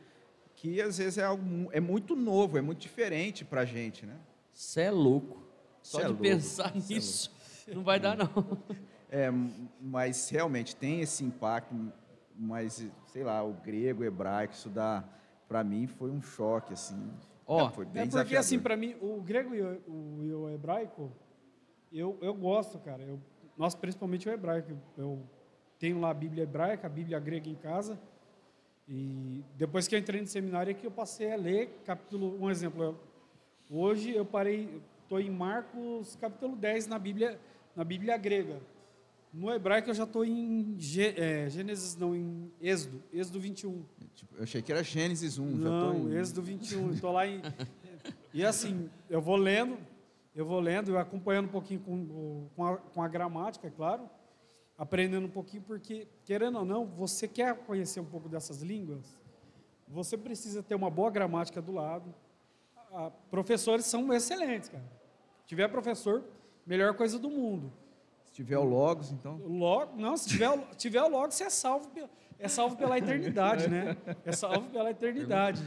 [0.55, 4.17] que às vezes é, algo, é muito novo, é muito diferente para a gente, né?
[4.53, 5.50] Você é louco.
[5.83, 7.31] Só Cê é de louco, pensar cê é nisso,
[7.75, 8.29] não vai dar, não.
[9.09, 9.29] É,
[9.81, 11.75] mas realmente tem esse impacto,
[12.37, 15.03] mas, sei lá, o grego, o hebraico, isso dá,
[15.49, 17.11] para mim, foi um choque, assim.
[17.47, 18.39] Ó, É, foi bem É porque, desafiador.
[18.39, 21.11] assim, para mim, o grego e o, o- o hebraico,
[21.93, 23.03] eu, eu gosto, cara.
[23.03, 23.19] Eu,
[23.57, 24.71] nós, principalmente o hebraico.
[24.97, 25.21] Eu
[25.79, 27.99] tenho lá a Bíblia hebraica, a Bíblia grega em casa.
[28.89, 32.41] E depois que eu entrei no seminário é que eu passei a ler capítulo...
[32.41, 33.01] Um exemplo, eu-
[33.71, 34.81] hoje eu parei...
[35.11, 37.37] Estou em Marcos, capítulo 10, na Bíblia,
[37.75, 38.61] na Bíblia grega.
[39.35, 43.85] No hebraico eu já estou em Gê- é, Gênesis, não, em Êxodo, Êxodo 21.
[44.15, 46.15] Tipo, eu achei que era Gênesis 1, já Não, tô em...
[46.17, 47.43] Êxodo 21, estou lá em...
[48.33, 49.79] E assim, eu vou lendo,
[50.33, 54.09] eu vou lendo, eu acompanhando um pouquinho com, com, a, com a gramática, é claro,
[54.79, 59.19] aprendendo um pouquinho, porque, querendo ou não, você quer conhecer um pouco dessas línguas,
[59.89, 62.15] você precisa ter uma boa gramática do lado.
[62.93, 65.00] Ah, professores são excelentes, cara.
[65.51, 66.23] Se tiver professor,
[66.65, 67.73] melhor coisa do mundo.
[68.25, 69.37] Se tiver o Logos, então...
[69.45, 71.91] Logo, não, se tiver, o- tiver o logo, você é salvo,
[72.39, 73.97] é salvo pela eternidade, né?
[74.25, 75.61] É salvo pela eternidade.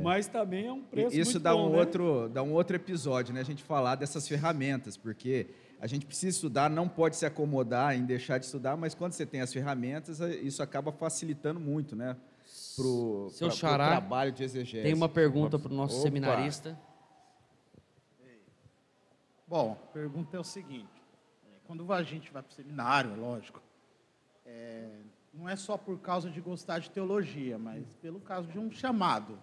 [0.00, 1.78] Mas também é um preço Isso muito dá bom, um né?
[1.78, 3.40] outro, dá um outro episódio, né?
[3.40, 5.48] A gente falar dessas ferramentas, porque
[5.80, 9.26] a gente precisa estudar, não pode se acomodar em deixar de estudar, mas quando você
[9.26, 12.16] tem as ferramentas, eh, isso acaba facilitando muito, né?
[12.76, 14.84] Pro, Seu pra- pro xará, trabalho de exegese.
[14.84, 16.02] Tem uma pergunta para o nosso Opa.
[16.04, 16.78] seminarista.
[19.48, 21.02] Bom, a pergunta é o seguinte:
[21.44, 23.62] é, quando a gente vai para o seminário, é lógico,
[24.44, 24.90] é,
[25.32, 29.38] não é só por causa de gostar de teologia, mas pelo caso de um chamado.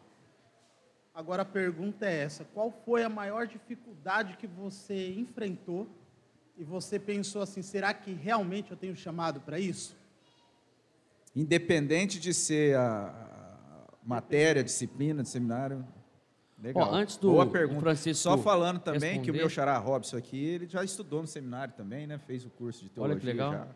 [1.14, 5.88] Agora a pergunta é essa: qual foi a maior dificuldade que você enfrentou
[6.58, 9.98] e você pensou assim, será que realmente eu tenho chamado para isso?
[11.36, 15.88] Independente de ser a, a matéria, disciplina, de seminário.
[16.64, 16.88] Legal.
[16.90, 17.82] Ó, antes do- Boa do pergunta.
[17.82, 19.38] Francisco Só falando também que o responder.
[19.40, 22.18] meu xará Robson aqui, ele já estudou no seminário também, né?
[22.18, 23.52] Fez o curso de teologia Olha que legal.
[23.52, 23.68] já.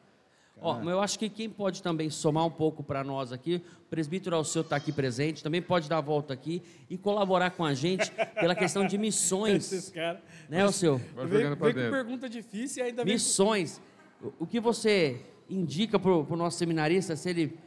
[0.60, 3.90] Ó, mas eu acho que quem pode também somar um pouco para nós aqui, o
[3.90, 7.76] presbítero Alceu está aqui presente, também pode dar a volta aqui e colaborar com a
[7.76, 8.10] gente
[8.40, 9.90] pela questão de Esses missões.
[9.92, 10.20] caras.
[10.50, 10.98] né, Alceu?
[10.98, 13.80] Vem, vem com pergunta difícil e ainda com- Missões.
[14.20, 17.60] O- O que você indica para o nosso seminarista, se ele,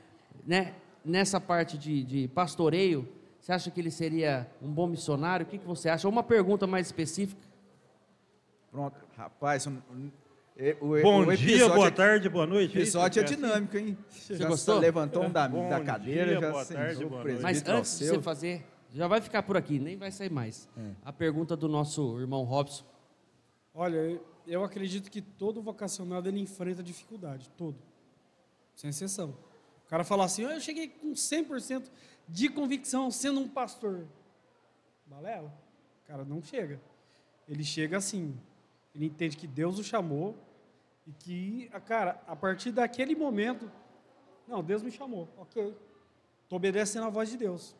[0.44, 3.06] né, nessa parte de, de pastoreio,
[3.50, 5.44] você acha que ele seria um bom missionário?
[5.44, 6.08] O que, que você acha?
[6.08, 7.40] Uma pergunta mais específica.
[8.70, 8.96] Pronto.
[9.16, 10.10] Rapaz, um- um-
[10.56, 12.76] e- o, Bom o dia, boa aqui- tarde, boa noite.
[12.76, 13.98] O episódio é dinâmico, hein?
[14.08, 14.78] Você já gostou?
[14.78, 17.98] levantou um da, Bom da cadeira, dia, já boa sentou tarde, o boa Mas antes
[17.98, 20.68] de você fazer, já vai ficar por aqui, nem vai sair mais.
[21.04, 22.84] A pergunta do nosso irmão Robson.
[23.74, 23.96] Olha,
[24.46, 27.76] eu- acredito que todo vocacionado ele enfrenta dificuldade, todo.
[28.76, 29.30] Sem exceção.
[29.86, 31.90] O cara fala assim, "Ah, eu cheguei com 100%
[32.30, 34.06] de convicção sendo um pastor.
[35.06, 35.52] Balela.
[36.04, 36.80] O cara não chega.
[37.48, 38.38] Ele chega assim,
[38.94, 40.36] ele entende que Deus o chamou
[41.06, 43.70] e que, cara, a partir daquele momento,
[44.46, 45.76] não, Deus me chamou, ok.
[46.44, 47.74] Estou obedecendo a voz de Deus.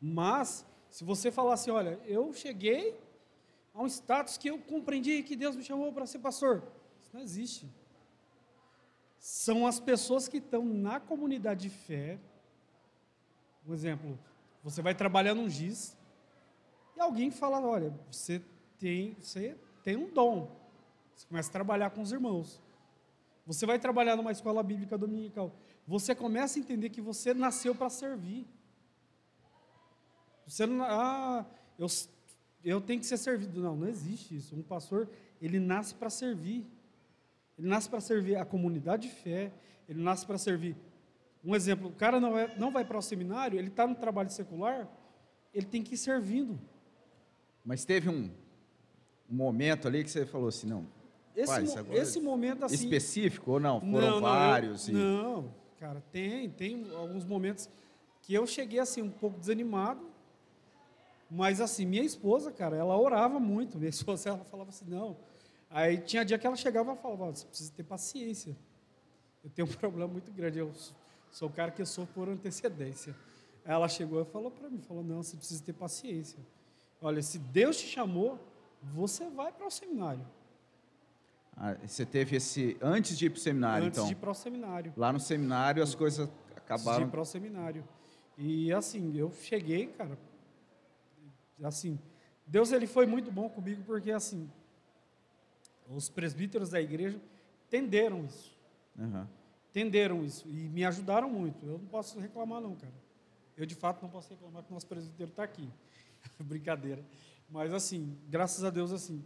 [0.00, 2.98] Mas, se você falar assim, olha, eu cheguei
[3.72, 6.62] a um status que eu compreendi que Deus me chamou para ser pastor.
[7.00, 7.70] Isso não existe.
[9.18, 12.18] São as pessoas que estão na comunidade de fé.
[13.66, 14.18] Um exemplo,
[14.62, 15.96] você vai trabalhar num GIS
[16.96, 18.42] e alguém fala, olha, você
[18.78, 20.50] tem, você tem um dom.
[21.14, 22.60] Você começa a trabalhar com os irmãos.
[23.46, 25.52] Você vai trabalhar numa escola bíblica dominical.
[25.86, 28.46] Você começa a entender que você nasceu para servir.
[30.46, 31.46] Você não, ah,
[31.78, 31.86] eu,
[32.64, 33.60] eu tenho que ser servido.
[33.60, 34.54] Não, não existe isso.
[34.54, 35.08] Um pastor,
[35.40, 36.66] ele nasce para servir.
[37.58, 39.52] Ele nasce para servir a comunidade de fé.
[39.88, 40.76] Ele nasce para servir.
[41.44, 44.30] Um exemplo, o cara não, é, não vai para o seminário, ele está no trabalho
[44.30, 44.88] secular,
[45.52, 46.58] ele tem que ir servindo.
[47.64, 48.30] Mas teve um,
[49.30, 50.86] um momento ali que você falou assim, não,
[51.34, 52.74] Esse, mo- esse momento assim.
[52.74, 53.80] específico ou não?
[53.80, 54.88] Foram não, não, eu- vários.
[54.88, 57.68] e- Não, cara, tem, tem alguns momentos
[58.22, 60.00] que eu cheguei assim um pouco desanimado,
[61.30, 63.78] mas assim, minha esposa, cara, ela orava muito.
[63.78, 65.16] Minha esposa, ela falava assim, não.
[65.70, 68.56] Aí tinha dia que ela chegava e falava, "Ó, você precisa ter paciência.
[69.42, 70.70] Eu tenho um problema muito grande, eu
[71.32, 73.16] sou- o cara que eu sou por antecedência.
[73.64, 76.38] Ela chegou e falou para mim, falou, não, você precisa ter paciência.
[77.00, 78.38] Olha, se Deus te chamou,
[78.82, 80.24] você vai para o seminário.
[81.56, 84.06] Ah, você teve esse antes de ir para o seminário, antes então.
[84.06, 84.92] de ir para o seminário.
[84.96, 87.06] Lá no seminário as coisas Antes de acabaram.
[87.06, 87.84] ir para o seminário.
[88.38, 90.18] E assim, eu cheguei, cara,
[91.62, 91.98] assim,
[92.46, 94.50] Deus ele foi muito bom comigo porque assim,
[95.88, 97.20] os presbíteros da igreja
[97.68, 98.56] entenderam isso.
[98.98, 99.28] Aham.
[99.72, 101.64] Entenderam isso e me ajudaram muito.
[101.64, 102.92] Eu não posso reclamar não, cara.
[103.56, 105.66] Eu de fato não posso reclamar que o nosso presbítero está aqui.
[106.38, 107.02] Brincadeira.
[107.48, 109.24] Mas assim, graças a Deus assim,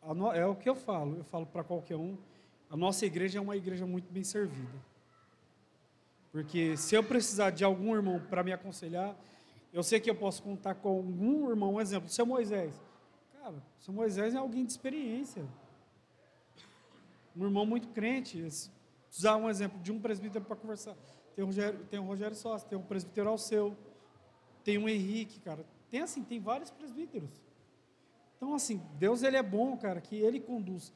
[0.00, 2.16] a no- é o que eu falo, eu falo para qualquer um,
[2.70, 4.72] a nossa igreja é uma igreja muito bem servida.
[6.30, 9.14] Porque se eu precisar de algum irmão para me aconselhar,
[9.74, 12.80] eu sei que eu posso contar com algum irmão, um exemplo, seu Moisés.
[13.34, 15.44] Cara, seu Moisés é alguém de experiência.
[17.36, 18.50] Um irmão muito crente.
[18.50, 18.70] Se
[19.16, 20.96] Usar um exemplo de um presbítero para conversar.
[21.36, 23.76] Tem o Rogério, tem o Rogério Sócio, tem o presbítero Alceu,
[24.64, 25.64] tem o Henrique, cara.
[25.90, 27.30] Tem assim, tem vários presbíteros.
[28.36, 30.92] Então, assim, Deus ele é bom, cara, que ele conduz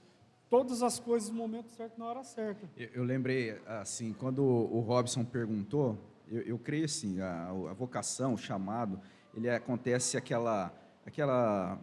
[0.48, 2.68] todas as coisas no momento certo, na hora certa.
[2.76, 5.98] Eu, eu lembrei, assim, quando o Robson perguntou,
[6.28, 9.00] eu, eu creio assim, a, a vocação, o chamado,
[9.34, 10.72] ele acontece aquela,
[11.04, 11.78] aquela,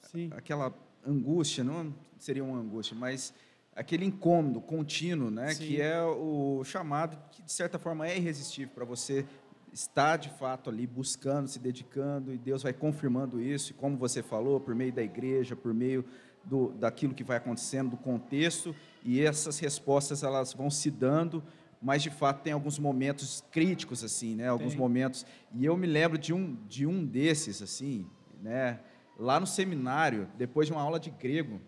[0.00, 0.30] Sim.
[0.34, 0.74] aquela
[1.06, 3.32] angústia, não seria uma angústia, mas
[3.78, 5.64] aquele incômodo contínuo, né, Sim.
[5.64, 9.24] que é o chamado que de certa forma é irresistível para você
[9.72, 14.20] estar de fato ali buscando, se dedicando e Deus vai confirmando isso, e como você
[14.20, 16.04] falou, por meio da igreja, por meio
[16.44, 18.74] do, daquilo que vai acontecendo, do contexto,
[19.04, 21.40] e essas respostas elas vão se dando,
[21.80, 24.48] mas de fato tem alguns momentos críticos assim, né?
[24.48, 24.78] Alguns Tem.
[24.78, 25.24] momentos.
[25.54, 28.04] E eu me lembro de um de um desses assim,
[28.42, 28.80] né?
[29.16, 31.60] Lá no seminário, depois de uma aula de grego,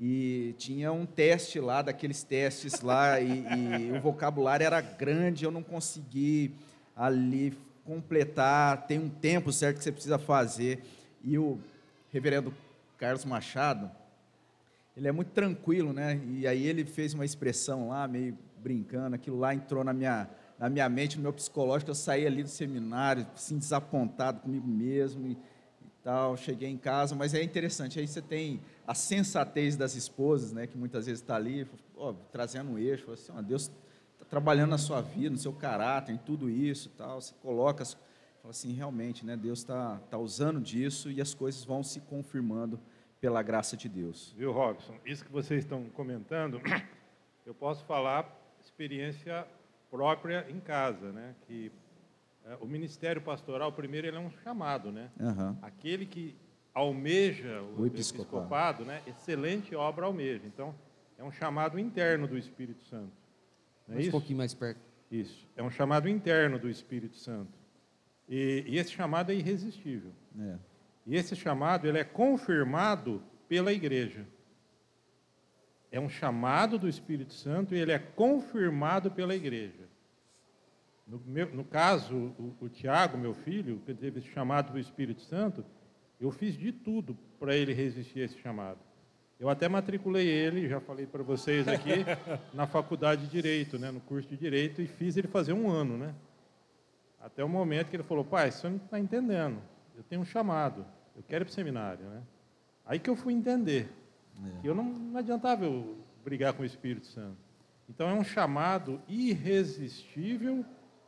[0.00, 3.44] e tinha um teste lá, daqueles testes lá, e,
[3.88, 6.52] e o vocabulário era grande, eu não consegui
[6.96, 10.82] ali completar, tem um tempo certo que você precisa fazer.
[11.22, 11.58] E o
[12.10, 12.52] reverendo
[12.98, 13.90] Carlos Machado,
[14.96, 16.20] ele é muito tranquilo, né?
[16.28, 20.28] E aí ele fez uma expressão lá, meio brincando, aquilo lá entrou na minha,
[20.58, 25.26] na minha mente, no meu psicológico, eu saí ali do seminário, assim, desapontado comigo mesmo
[25.26, 29.94] e, e tal, cheguei em casa, mas é interessante, aí você tem a sensatez das
[29.94, 31.66] esposas, né, que muitas vezes está ali,
[31.96, 33.70] ó, trazendo um eixo, assim, ó, Deus
[34.12, 38.50] está trabalhando na sua vida, no seu caráter, em tudo isso tal, você coloca, fala
[38.50, 42.78] assim, realmente, né, Deus está tá usando disso e as coisas vão se confirmando
[43.20, 44.34] pela graça de Deus.
[44.36, 44.94] Viu, Robson?
[45.04, 46.60] Isso que vocês estão comentando,
[47.46, 49.46] eu posso falar experiência
[49.90, 51.34] própria em casa, né?
[51.46, 51.70] Que
[52.44, 55.10] eh, o ministério pastoral, primeiro, ele é um chamado, né?
[55.20, 55.56] Aham.
[55.62, 56.36] Aquele que
[56.74, 58.36] almeja o, O episcopado.
[58.36, 59.02] episcopado, né?
[59.06, 60.42] Excelente obra almeja.
[60.46, 60.74] Então,
[61.16, 63.12] é um chamado interno do Espírito Santo.
[63.86, 64.80] Não é um pouquinho mais perto.
[65.10, 65.46] Isso.
[65.56, 67.52] É um chamado interno do Espírito Santo.
[68.28, 70.10] E, e esse chamado é irresistível.
[70.40, 70.56] É.
[71.06, 74.26] E esse chamado ele é confirmado pela igreja.
[75.92, 79.84] É um chamado do Espírito Santo e ele é confirmado pela igreja.
[81.06, 85.20] No, meu- no caso, o, o Tiago, meu filho, que teve esse chamado do Espírito
[85.20, 85.64] Santo,
[86.24, 88.78] eu fiz de tudo para ele resistir a esse chamado.
[89.38, 92.04] Eu até matriculei ele, já falei para vocês aqui,
[92.54, 95.98] na faculdade de Direito, né, no curso de Direito, e fiz ele fazer um ano.
[95.98, 96.14] Né?
[97.20, 99.58] Até o momento que ele falou, pai, você não está entendendo,
[99.96, 102.04] eu tenho um chamado, eu quero ir para o seminário.
[102.06, 102.22] Né?
[102.86, 103.88] Aí que eu fui entender
[104.60, 107.36] que eu não, não adiantava eu brigar com o Espírito Santo.
[107.88, 110.64] Então é um chamado irresistível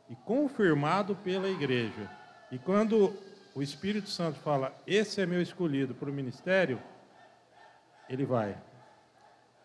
[0.09, 2.09] e confirmado pela igreja.
[2.51, 3.13] E quando
[3.57, 6.79] o Espírito Santo fala, esse é meu escolhido para o ministério,
[8.07, 8.55] ele vai.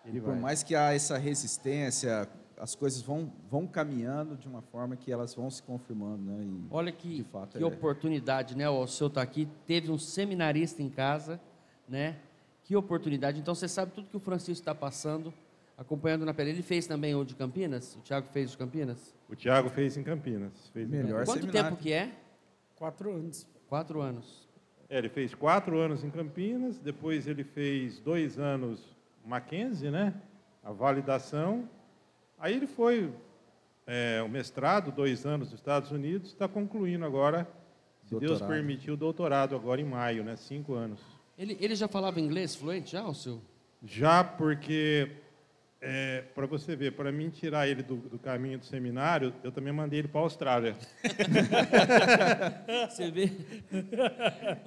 [0.07, 0.39] Ele por vai.
[0.41, 2.27] mais que há essa resistência
[2.59, 6.43] as coisas vão, vão caminhando de uma forma que elas vão se confirmando, né?
[6.43, 8.67] E, Olha que, de fato, que é- oportunidade, né?
[8.71, 11.39] O seu tá aqui, teve um seminarista em casa,
[11.87, 12.17] né?
[12.65, 13.41] Que oportunidade.
[13.41, 15.35] Então você sabe tudo que o Francisco está passando,
[15.77, 16.51] acompanhando na pele.
[16.51, 17.97] Ele fez também o de Campinas?
[17.97, 19.15] O Thiago fez o de Campinas?
[19.29, 20.69] O Tiago fez em Campinas.
[20.73, 21.71] Fez em Melhor Quanto seminário.
[21.71, 22.13] tempo que é?
[22.77, 23.52] Quatro anos.
[23.73, 24.47] Quatro anos.
[24.87, 28.85] É, ele fez quatro anos em Campinas, depois ele fez dois anos
[29.25, 30.13] Mackenzie, né?
[30.63, 31.67] A validação.
[32.39, 33.11] Aí ele foi
[33.87, 37.49] é, o mestrado, dois anos nos Estados Unidos, está concluindo agora,
[38.05, 38.51] se Deus Doutorado.
[38.51, 40.37] permitir, o doutorado agora em maio, né?
[40.37, 41.01] Cinco anos.
[41.39, 43.41] Ele, ele já falava inglês fluente já, o seu?
[43.83, 45.11] Já porque,
[46.35, 49.99] para você ver, para mim tirar ele do, do caminho do seminário, eu também mandei
[49.99, 50.77] ele para a Austrália.
[52.89, 53.31] Você vê?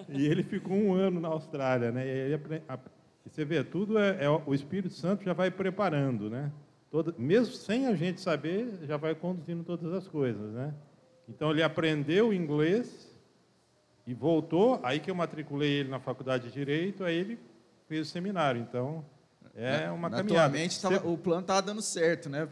[0.09, 2.05] E ele ficou um ano na Austrália, né?
[2.05, 2.35] Ele
[2.67, 2.79] a-
[3.25, 6.51] você vê, tudo é, é o o Espírito Santo já vai preparando, né?
[6.91, 10.73] Todo, mesmo sem a gente saber, já vai conduzindo todas as coisas, né?
[11.27, 13.13] Então ele aprendeu inglês
[14.05, 17.39] e voltou, aí que eu matriculei ele na faculdade de Direito, aí ele
[17.87, 18.61] fez o seminário.
[18.61, 19.03] Então,
[19.55, 20.23] é uma caminhada.
[20.23, 22.47] Naturalmente, tava- Você- o plano estava dando certo, né?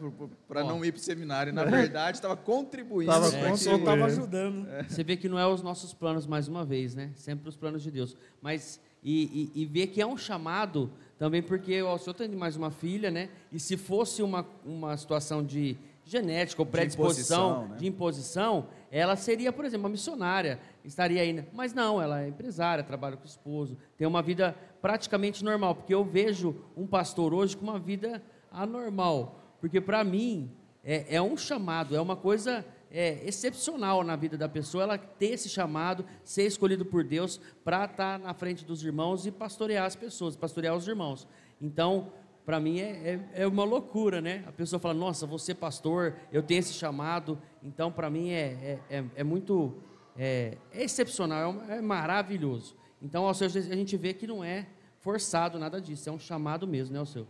[0.48, 1.52] Para não ir para o seminário.
[1.52, 3.10] Na verdade, estava contribuindo.
[3.12, 4.04] Tava pra O que- pessoal estava é.
[4.04, 4.66] ajudando.
[4.88, 7.10] Você vê que não é os nossos planos mais uma vez, né?
[7.14, 8.16] Sempre os planos de Deus.
[8.40, 12.28] Mas e, e, e ver que é um chamado também porque ó, o senhor tem
[12.30, 13.28] mais uma filha, né?
[13.52, 15.76] E se fosse uma, uma situação de
[16.06, 17.76] genética ou predisposição, imposição, né?
[17.78, 21.44] de imposição, ela seria, por exemplo, uma missionária, estaria aí.
[21.52, 24.54] Mas não, ela é empresária, trabalha com o esposo, tem uma vida
[24.84, 30.50] praticamente normal, porque eu vejo um pastor hoje com uma vida anormal, porque para mim
[30.84, 35.30] é, é um chamado, é uma coisa é, excepcional na vida da pessoa, ela ter
[35.30, 39.96] esse chamado, ser escolhido por Deus para estar na frente dos irmãos e pastorear as
[39.96, 41.26] pessoas, pastorear os irmãos.
[41.62, 42.12] Então,
[42.44, 44.44] para mim é, é, é uma loucura, né?
[44.46, 47.38] A pessoa fala, nossa, você é pastor, eu tenho esse chamado.
[47.62, 49.78] Então, para mim é, é, é, é muito
[50.14, 52.76] é, é excepcional, é maravilhoso.
[53.04, 54.66] Então, ao seu, a gente vê que não é
[54.98, 57.26] forçado nada disso, é um chamado mesmo, né, o seu?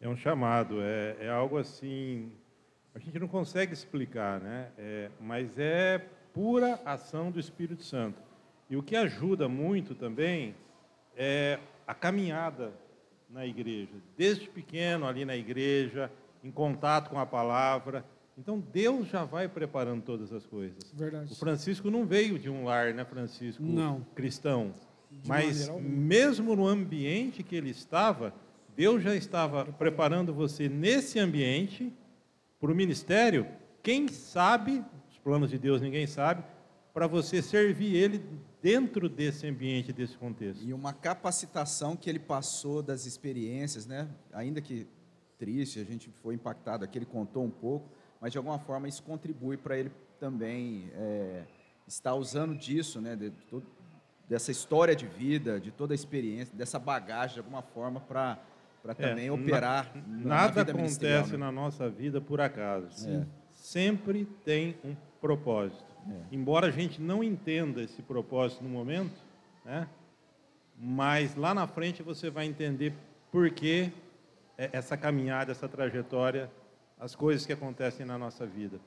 [0.00, 2.30] É um chamado, é, é algo assim.
[2.94, 4.70] A gente não consegue explicar, né?
[4.78, 5.98] É, mas é
[6.32, 8.22] pura ação do Espírito Santo.
[8.70, 10.54] E o que ajuda muito também
[11.16, 11.58] é
[11.88, 12.72] a caminhada
[13.28, 13.96] na igreja.
[14.16, 16.08] Desde pequeno, ali na igreja,
[16.42, 18.04] em contato com a palavra.
[18.38, 20.78] Então, Deus já vai preparando todas as coisas.
[20.94, 21.32] Verdade.
[21.32, 23.60] O Francisco não veio de um lar, né, Francisco?
[23.60, 24.06] Não.
[24.14, 24.72] Cristão.
[25.10, 28.32] De Mas mesmo no ambiente que ele estava,
[28.76, 31.92] Deus já estava preparando você nesse ambiente
[32.60, 33.46] para o ministério.
[33.82, 36.44] Quem sabe, os planos de Deus ninguém sabe,
[36.92, 38.24] para você servir Ele
[38.62, 40.62] dentro desse ambiente, desse contexto.
[40.62, 44.08] E uma capacitação que ele passou das experiências, né?
[44.32, 44.86] Ainda que
[45.38, 47.88] triste, a gente foi impactado aqui, ele contou um pouco,
[48.20, 51.44] mas de alguma forma isso contribui para ele também é,
[51.86, 53.16] estar usando disso, né?
[53.16, 53.66] De, todo-
[54.30, 58.38] dessa história de vida, de toda a experiência, dessa bagagem, de alguma forma, para
[58.90, 61.36] É, também na- operar na- na Nada acontece né?
[61.36, 62.86] na nossa vida por acaso.
[62.92, 63.26] Sim.
[63.52, 65.84] Sempre tem um propósito.
[66.08, 66.34] É.
[66.34, 69.20] Embora a gente não entenda esse propósito no momento,
[69.64, 69.88] né?
[70.78, 72.94] mas lá na frente você vai entender
[73.32, 73.92] por que
[74.56, 76.48] é- essa caminhada, essa trajetória,
[76.98, 78.78] as coisas que acontecem na nossa vida.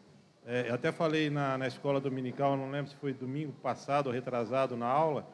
[0.46, 4.14] É, eu até falei na, na escola dominical, não lembro se foi domingo passado ou
[4.14, 5.26] retrasado na aula,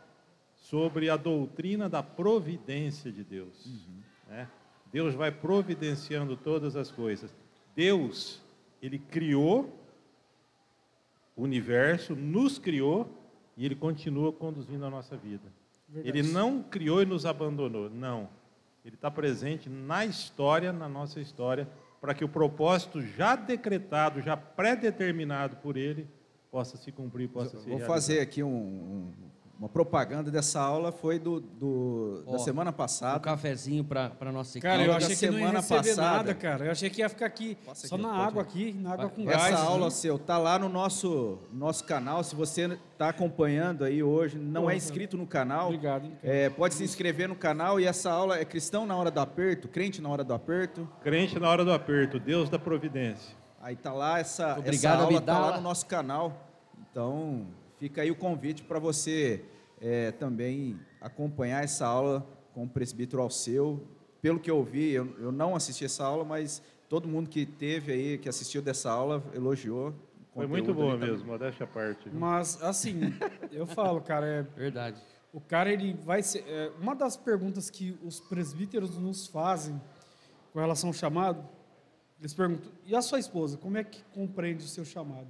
[0.55, 3.65] sobre a doutrina da providência de Deus.
[4.27, 4.47] né?
[4.91, 7.33] Deus vai providenciando todas as coisas.
[7.75, 8.41] Deus,
[8.81, 9.73] Ele criou
[11.35, 13.09] o universo, nos criou
[13.55, 15.51] e Ele continua conduzindo a nossa vida.
[15.87, 16.19] Verdade.
[16.19, 18.29] Ele não criou e nos abandonou, não.
[18.85, 21.67] Ele está presente na história, na nossa história,
[21.99, 26.07] para que o propósito já decretado, já pré-determinado por Ele,
[26.51, 27.87] possa se cumprir, possa se Vou realizar.
[27.87, 29.13] fazer aqui um- um-
[29.59, 33.19] uma propaganda dessa aula, foi do, do- Ó, da semana Um passada.
[33.19, 34.61] cafezinho para a nossa equipe.
[34.71, 36.01] Cara, eu achei que não ia semana receber passada.
[36.17, 36.65] nada, cara.
[36.65, 38.45] Eu achei que ia ficar aqui Passa só aqui, na água ir.
[38.45, 39.59] aqui, na água com Essa gás.
[39.59, 39.97] aula assim.
[39.99, 42.23] seu tá lá no nosso, nosso canal.
[42.23, 44.73] Se você está acompanhando aí hoje, não Porra.
[44.73, 46.05] é inscrito no canal, Obrigado.
[46.05, 47.81] hein, é, pode se inscrever no canal.
[47.81, 50.87] E essa aula é cristão na hora do aperto, crente na hora do aperto.
[51.03, 53.35] Crente na hora do aperto, Deus da providência.
[53.61, 56.47] Aí tá lá essa, essa Obrigado, aula tá lá no nosso canal.
[56.89, 57.45] Então
[57.79, 59.43] fica aí o convite para você
[59.81, 63.87] é, também acompanhar essa aula com o presbítero Alceu.
[64.21, 67.91] Pelo que eu vi, eu, eu não assisti essa aula, mas todo mundo que teve
[67.91, 69.93] aí, que assistiu dessa aula, elogiou.
[70.33, 72.09] Foi muito boa mesmo, modéstia à parte.
[72.09, 72.19] viu?
[72.19, 72.99] Mas, assim,
[73.51, 75.01] eu falo, cara, é, Verdade.
[75.33, 76.43] o cara, ele vai ser...
[76.47, 79.81] é, uma das perguntas que os presbíteros nos fazem
[80.51, 81.47] com relação ao chamado
[82.19, 85.27] eles perguntam: e a sua esposa, como é que compreende o seu chamado?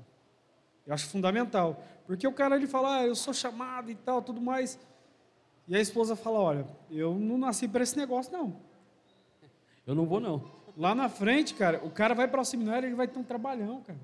[0.89, 4.41] Eu acho fundamental, porque o cara ele fala: ah, eu sou chamado e tal, tudo
[4.41, 4.79] mais.
[5.67, 8.55] E a esposa fala: olha, eu não nasci para esse negócio, não.
[9.85, 10.43] Eu não vou, não.
[10.75, 13.81] Lá na frente, cara, o cara vai para o seminário ele vai ter um trabalhão,
[13.81, 13.99] cara.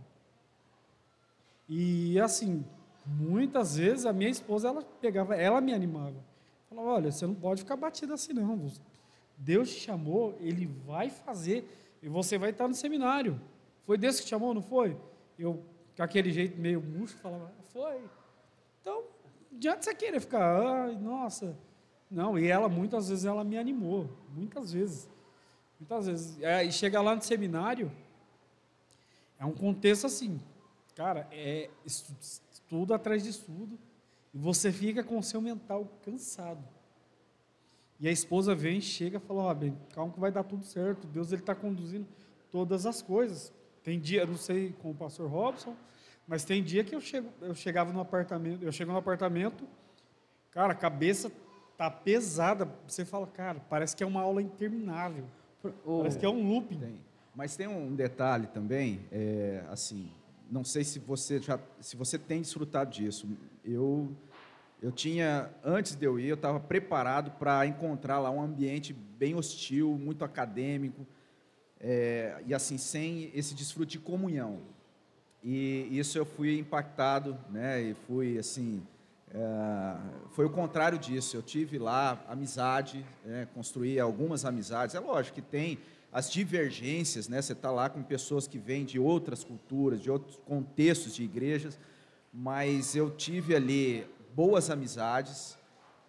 [1.67, 2.63] E assim,
[3.03, 6.23] muitas vezes a minha esposa, ela pegava, ela me animava.
[6.69, 8.71] Falava, olha, você não pode ficar batida assim, não.
[9.37, 11.67] Deus te chamou, Ele vai fazer,
[12.01, 13.41] e você vai estar no seminário.
[13.85, 14.97] Foi Deus que te chamou, não foi?
[15.37, 15.63] Eu,
[15.95, 18.01] com aquele jeito meio murcho, falava, foi.
[18.81, 19.03] Então,
[19.53, 21.57] adianta você querer ficar, ai, nossa.
[22.09, 24.09] Não, e ela, muitas vezes, ela me animou.
[24.29, 25.09] Muitas vezes.
[25.79, 26.41] Muitas vezes.
[26.41, 27.91] É, e chega lá no seminário,
[29.39, 30.39] é um contexto assim,
[30.95, 33.77] cara, é estudo atrás de estudo,
[34.33, 36.63] e você fica com o seu mental cansado.
[37.99, 41.07] E a esposa vem, chega e fala, ó, bem, calma que vai dar tudo certo,
[41.07, 42.07] Deus ele está conduzindo
[42.51, 43.53] todas as coisas.
[43.85, 45.75] Tem dia, não sei com o pastor Robson,
[46.27, 49.63] mas tem dia que eu, chego, eu chegava no apartamento, eu chego no apartamento,
[50.49, 51.31] cara, a cabeça
[51.77, 55.25] tá pesada, você fala, cara, parece que é uma aula interminável.
[55.85, 56.79] Oh, parece que é um looping.
[56.79, 56.99] Tem.
[57.35, 60.11] Mas tem um detalhe também, é, assim,
[60.49, 63.27] não sei se você já, se você tem desfrutado disso.
[63.63, 64.11] Eu,
[64.81, 69.35] eu tinha, antes de eu ir, eu estava preparado para encontrar lá um ambiente bem
[69.35, 71.05] hostil, muito acadêmico,
[71.87, 74.57] é, e assim, sem esse desfrute de comunhão.
[75.43, 78.81] E isso eu fui impactado, né, e fui assim,
[79.31, 79.95] é,
[80.31, 81.37] foi o contrário disso.
[81.37, 84.95] Eu tive lá amizade, né, construí algumas amizades.
[84.95, 85.77] É lógico que tem
[86.11, 87.41] as divergências, né?
[87.41, 91.77] Você está lá com pessoas que vêm de outras culturas, de outros contextos de igrejas,
[92.33, 95.57] mas eu tive ali boas amizades,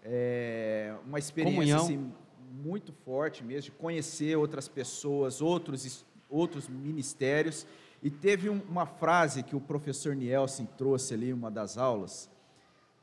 [0.05, 2.13] é, uma experiência assim,
[2.53, 7.67] muito forte mesmo de conhecer outras pessoas, outros outros ministérios.
[8.03, 12.31] E teve um, uma frase que o professor Nielsen trouxe ali em uma das aulas,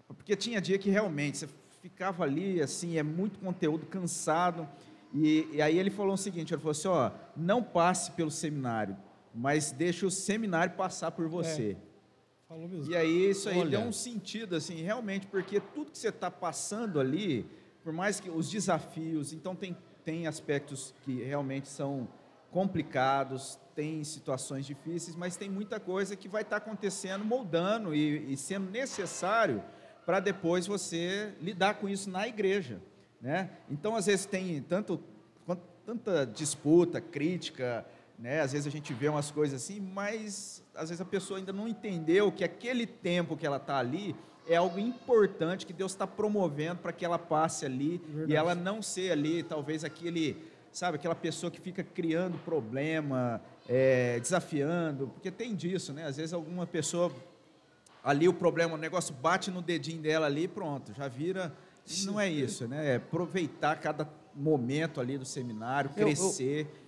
[0.07, 1.49] porque tinha dia que realmente você
[1.81, 4.67] ficava ali, assim, é muito conteúdo cansado.
[5.13, 8.95] E, e aí ele falou o seguinte: ele falou assim, ó, não passe pelo seminário,
[9.33, 11.75] mas deixe o seminário passar por você.
[11.89, 11.93] É.
[12.87, 13.79] E aí isso aí Olha.
[13.79, 17.47] deu um sentido, assim, realmente, porque tudo que você está passando ali,
[17.84, 22.07] por mais que os desafios, então tem, tem aspectos que realmente são
[22.51, 28.31] complicados, tem situações difíceis, mas tem muita coisa que vai estar tá acontecendo, moldando e,
[28.31, 29.64] e sendo necessário
[30.05, 32.80] para depois você lidar com isso na igreja.
[33.19, 33.49] Né?
[33.69, 35.01] Então, às vezes, tem tanto,
[35.85, 37.85] tanta disputa, crítica,
[38.18, 38.41] né?
[38.41, 41.68] às vezes a gente vê umas coisas assim, mas às vezes a pessoa ainda não
[41.68, 44.15] entendeu que aquele tempo que ela está ali
[44.48, 48.31] é algo importante que Deus está promovendo para que ela passe ali Verdade.
[48.31, 50.38] e ela não ser ali, talvez aquele,
[50.72, 56.06] sabe, aquela pessoa que fica criando problema, é, desafiando, porque tem disso, né?
[56.06, 57.11] Às vezes alguma pessoa
[58.03, 61.53] ali o problema, o negócio bate no dedinho dela ali, pronto, já vira.
[62.06, 62.94] Não é isso, né?
[62.94, 66.82] É aproveitar cada momento ali do seminário, crescer eu, eu,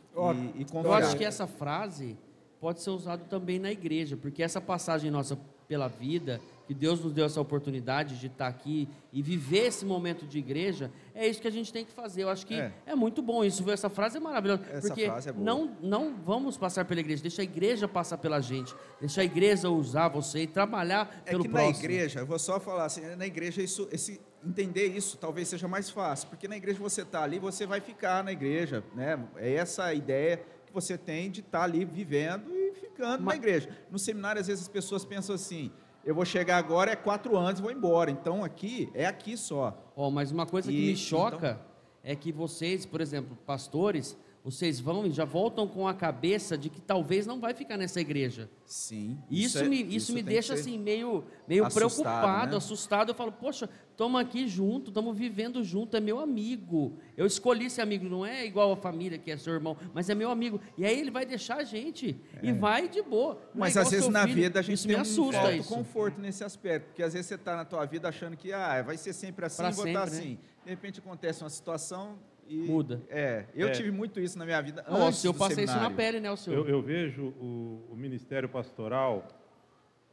[0.56, 2.18] e, e Eu acho que essa frase
[2.60, 5.38] pode ser usada também na igreja, porque essa passagem nossa
[5.68, 10.26] pela vida que Deus nos deu essa oportunidade de estar aqui e viver esse momento
[10.26, 12.24] de igreja, é isso que a gente tem que fazer.
[12.24, 13.70] Eu acho que é, é muito bom isso.
[13.70, 14.64] Essa frase é maravilhosa.
[14.72, 15.46] Essa porque frase é boa.
[15.46, 19.70] Não, não vamos passar pela igreja, deixa a igreja passar pela gente, deixa a igreja
[19.70, 21.74] usar você e trabalhar é pelo que próximo.
[21.74, 25.68] na igreja, eu vou só falar assim, na igreja isso, esse, entender isso talvez seja
[25.68, 29.20] mais fácil, porque na igreja você está ali, você vai ficar na igreja, né?
[29.36, 33.38] É essa a ideia que você tem de estar tá ali vivendo e ficando Mas,
[33.38, 33.70] na igreja.
[33.90, 35.72] No seminário, às vezes as pessoas pensam assim,
[36.06, 38.12] eu vou chegar agora, é quatro anos vou embora.
[38.12, 39.92] Então aqui, é aqui só.
[39.96, 41.60] Oh, mas uma coisa e, que me choca então...
[42.04, 46.70] é que vocês, por exemplo, pastores, vocês vão e já voltam com a cabeça de
[46.70, 48.48] que talvez não vai ficar nessa igreja.
[48.64, 49.18] Sim.
[49.28, 52.58] Isso, isso é, me, isso, isso me deixa assim meio, meio assustado, preocupado, né?
[52.58, 53.10] assustado.
[53.10, 56.96] Eu falo, poxa, estamos aqui junto, estamos vivendo junto, é meu amigo.
[57.18, 60.14] Eu escolhi esse amigo, não é igual a família que é seu irmão, mas é
[60.14, 60.62] meu amigo.
[60.78, 62.46] E aí ele vai deixar a gente é.
[62.46, 63.42] e vai de boa.
[63.52, 64.36] Mas é às vezes na filho.
[64.36, 65.70] vida a gente isso tem me assusta um isso.
[65.70, 68.96] conforto nesse aspecto, porque às vezes você está na tua vida achando que ah, vai
[68.96, 70.34] ser sempre assim, pra vou estar tá assim.
[70.34, 70.38] Né?
[70.66, 73.02] De repente acontece uma situação e, Muda.
[73.10, 73.72] É, eu é.
[73.72, 74.86] tive muito isso na minha vida.
[74.88, 75.82] Não, antes eu passei seminário.
[75.82, 76.58] isso na pele, né, o senhor?
[76.60, 79.28] Eu, eu vejo o, o, ministério pastoral.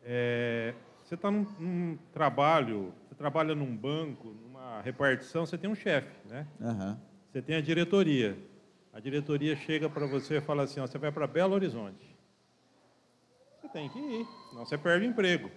[0.03, 5.75] É, você está num, num, trabalho, você trabalha num banco, numa repartição, você tem um
[5.75, 6.47] chefe, né?
[6.59, 6.97] Uhum.
[7.31, 8.39] Você tem a diretoria.
[8.93, 12.17] A diretoria chega para você e fala assim: ó, você vai para Belo Horizonte.
[13.61, 15.51] Você tem que ir, senão você perde o emprego.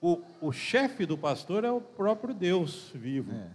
[0.00, 3.32] O, o chefe do pastor é o próprio Deus vivo.
[3.32, 3.50] É.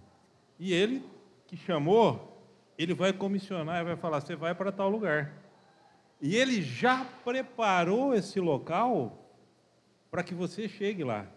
[0.59, 1.03] E ele
[1.51, 2.41] que chamou,
[2.77, 5.33] ele vai comissionar e vai falar: você vai para tal lugar.
[6.21, 9.17] E ele já preparou esse local
[10.09, 11.27] para que você chegue lá.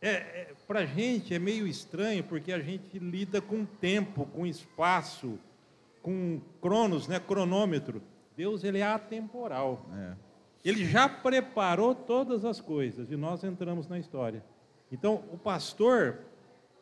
[0.00, 4.44] É, é para a gente é meio estranho, porque a gente lida com tempo, com
[4.44, 5.38] espaço,
[6.02, 8.02] com cronos, né, cronômetro.
[8.36, 9.86] Deus ele é atemporal.
[9.94, 10.14] É.
[10.64, 14.44] Ele já preparou todas as coisas e nós entramos na história.
[14.90, 16.18] Então, o pastor,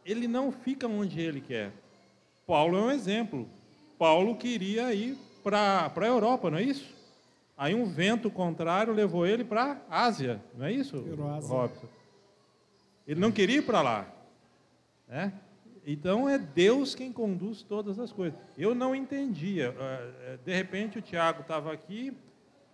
[0.06, 1.72] ele não fica onde ele quer.
[2.46, 3.48] Paulo é um exemplo.
[3.98, 6.94] Paulo queria ir para a Europa, não é isso?
[7.56, 11.48] Aí um vento contrário levou ele para a Ásia, não é isso, Euroásia.
[11.48, 11.86] Robson?
[13.06, 14.06] Ele não queria ir para lá.
[15.08, 15.32] Né?
[15.86, 18.38] Então é Deus quem conduz todas as coisas.
[18.58, 19.74] Eu não entendia.
[19.78, 22.12] Eh, De repente o Tiago estava aqui,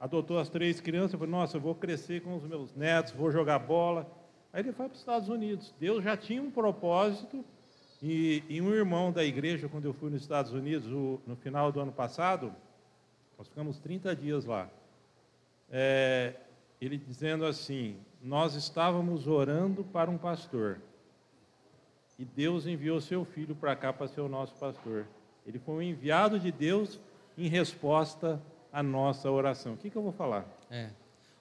[0.01, 3.61] adotou as três crianças, falou, nossa, eu vou crescer com os meus netos, vou jogar
[3.61, 4.11] bola.
[4.53, 5.73] Aí ele foi para os Estados Unidos.
[5.81, 7.45] Deus já tinha um propósito,
[8.03, 11.71] e, e um irmão da igreja, quando eu fui nos Estados Unidos, o- no final
[11.71, 12.53] do ano passado,
[13.39, 14.69] nós ficamos 30 dias lá.
[15.71, 16.35] É,
[16.81, 20.79] ele dizendo assim: Nós estávamos orando para um pastor.
[22.19, 25.07] E Deus enviou seu filho para cá para ser o nosso pastor.
[25.47, 27.01] Ele foi um enviado de Deus
[27.39, 28.41] em resposta
[28.73, 29.73] à nossa oração.
[29.75, 30.47] O que, que eu vou falar?
[30.71, 30.91] É.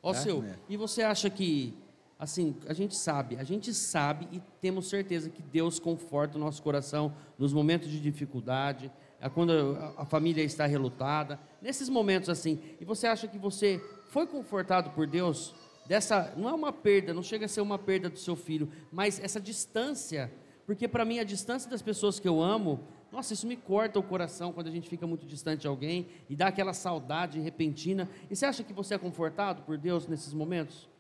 [0.01, 0.19] Ó, Tá?
[0.19, 0.55] seu, É.
[0.69, 1.73] e você acha que,
[2.21, 6.61] assim, a gente sabe, a gente sabe e temos certeza que Deus conforta o nosso
[6.61, 8.91] coração nos momentos de dificuldade,
[9.33, 14.27] quando a, a família está relutada, nesses momentos assim, e você acha que você foi
[14.27, 15.55] confortado por Deus
[15.87, 19.19] dessa, não é uma perda, não chega a ser uma perda do seu filho, mas
[19.19, 20.31] essa distância,
[20.67, 22.81] porque para mim a distância das pessoas que eu amo,
[23.11, 26.35] nossa, isso me corta o coração quando a gente fica muito distante de alguém e
[26.35, 28.07] dá aquela saudade repentina.
[28.29, 30.90] E você acha que você é confortado por Deus nesses momentos?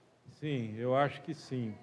[0.41, 1.75] Sim, eu acho que sim.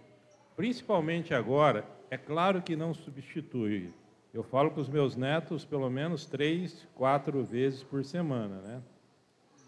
[0.57, 3.95] Principalmente agora, é claro que não substitui.
[4.35, 8.83] Eu falo com os meus netos pelo menos três, quatro vezes por semana, né?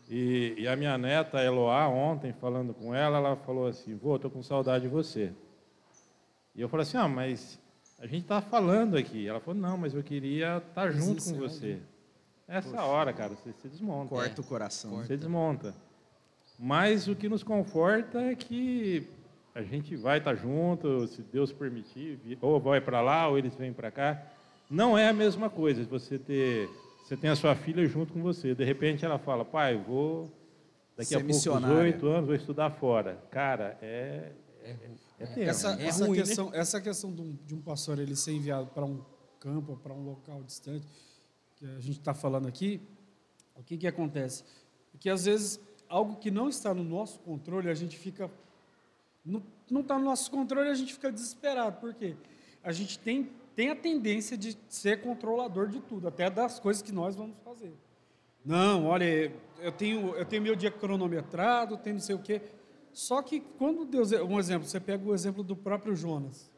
[0.09, 4.29] E, e a minha neta Eloá, ontem, falando com ela, ela falou assim, vô, estou
[4.29, 5.33] com saudade de você.
[6.53, 7.61] E eu falei assim, ah, mas
[7.97, 9.29] a gente está falando aqui.
[9.29, 11.81] Ela falou, não, mas eu queria estar junto com você.
[12.49, 14.09] Nessa hora, cara, você se desmonta.
[14.09, 14.97] Corta o coração.
[14.97, 15.73] Você desmonta.
[16.63, 19.09] Mas o que nos conforta é que
[19.55, 23.73] a gente vai estar junto, se Deus permitir, ou vai para lá, ou eles vêm
[23.73, 24.23] para cá.
[24.69, 26.69] Não é a mesma coisa você ter,
[27.03, 28.55] você tem a sua filha junto com você.
[28.55, 30.31] De repente ela fala, pai, vou
[30.95, 31.79] daqui Ser a poucos missionária.
[31.79, 33.17] oito anos vou estudar fora.
[33.31, 34.33] Cara, é
[34.63, 34.77] é,
[35.19, 35.41] é tenso.
[35.51, 36.25] Essa, É essa ruim, né?
[36.25, 39.03] questão, essa questão de um, de um pastor ele ser enviado para um
[39.41, 40.87] campo, para um local distante,
[41.57, 42.81] que a gente está falando aqui,
[43.57, 44.45] o que, que acontece?
[44.93, 45.59] Porque às vezes
[45.91, 48.31] algo que não está no nosso controle, a gente fica.
[49.25, 51.79] Não está no nosso controle, a gente fica desesperado.
[51.79, 52.17] Por quê?
[52.63, 56.93] A gente tem, tem a tendência de ser controlador de tudo, até das coisas que
[56.93, 57.75] nós vamos fazer.
[58.45, 62.41] Não, olha, eu tenho, eu tenho meu dia cronometrado, tem não sei o quê.
[62.93, 64.13] Só que quando Deus.
[64.13, 66.51] Um exemplo, você pega o exemplo do próprio Jonas.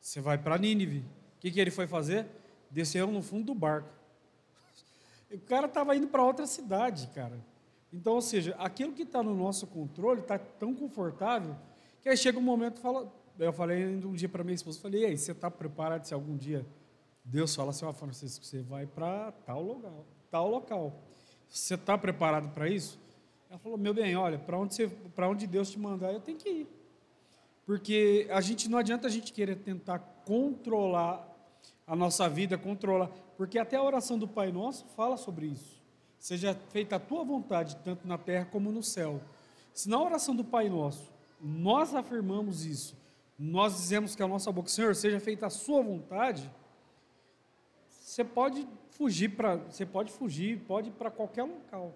[0.00, 0.98] Você vai para Nínive.
[0.98, 2.26] O que, que ele foi fazer?
[2.70, 3.88] Desceu no fundo do barco.
[5.28, 7.36] O cara estava indo para outra cidade, cara.
[7.96, 11.56] Então, ou seja, aquilo que está no nosso controle está tão confortável
[12.02, 13.10] que aí chega um momento fala.
[13.38, 16.36] Eu falei um dia para minha esposa, falei, e aí, você está preparado se algum
[16.36, 16.64] dia
[17.24, 21.02] Deus fala assim, ó, Francisco, você vai para tal local, tal local.
[21.48, 22.98] Você está preparado para isso?
[23.48, 24.90] Ela falou, meu bem, olha, para onde, você-
[25.22, 26.68] onde Deus te mandar, eu tenho que ir.
[27.64, 31.26] Porque a gente não adianta a gente querer tentar controlar
[31.86, 35.75] a nossa vida, controlar, porque até a oração do Pai Nosso fala sobre isso.
[36.18, 39.20] Seja feita a tua vontade, tanto na terra como no céu.
[39.72, 42.96] Se na oração do Pai Nosso nós afirmamos isso,
[43.38, 46.50] nós dizemos que a nossa boca, Senhor, seja feita a sua vontade,
[47.90, 51.94] você pode fugir para, você pode fugir, pode ir para qualquer local.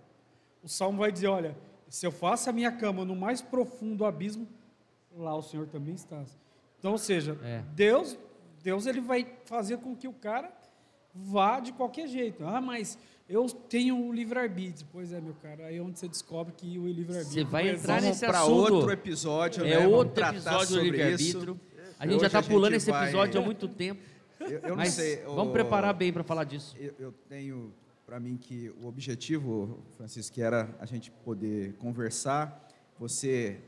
[0.62, 1.56] O salmo vai dizer, olha,
[1.88, 4.46] se eu faço a minha cama no mais profundo abismo,
[5.16, 6.22] lá o Senhor também está.
[6.78, 7.62] Então, ou seja, É.
[7.74, 8.18] Deus,
[8.62, 10.52] Deus ele vai fazer com que o cara
[11.14, 12.44] vá de qualquer jeito.
[12.46, 12.98] Ah, mas
[13.30, 14.86] eu tenho o livre-arbítrio.
[14.92, 17.24] Pois é, meu cara, aí é onde você descobre que o livre-arbítrio...
[17.32, 18.74] Você vai entrar nesse para assunto.
[18.74, 19.70] outro episódio, né?
[19.70, 21.52] É Vamos outro tratar episódio do sobre livre-arbítrio.
[21.54, 21.94] isso.
[21.98, 24.00] A gente Hoje já está pulando esse vai- episódio há muito tempo.
[24.40, 25.16] Eu, eu não mas sei.
[25.22, 26.74] vamos o- preparar bem para falar disso.
[26.78, 27.72] Eu, eu tenho
[28.06, 32.66] para mim que o objetivo, Francisco, que era a gente poder conversar.
[32.98, 33.60] Você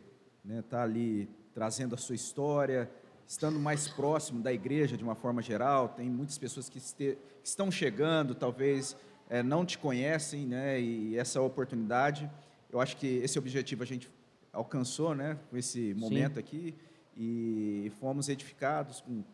[0.49, 2.91] está ali trazendo a sua história,
[3.29, 5.91] estando mais próximo da igreja de uma forma geral.
[5.91, 8.97] Tem muitas pessoas que, este- que estão chegando, talvez
[9.33, 10.79] eh, não te conhecem, né?
[10.79, 12.31] E essa oportunidade,
[12.71, 14.11] eu acho que esse objetivo a gente
[14.53, 15.39] alcançou, né?
[15.49, 16.75] Com esse momento aqui
[17.17, 19.25] e fomos edificados com,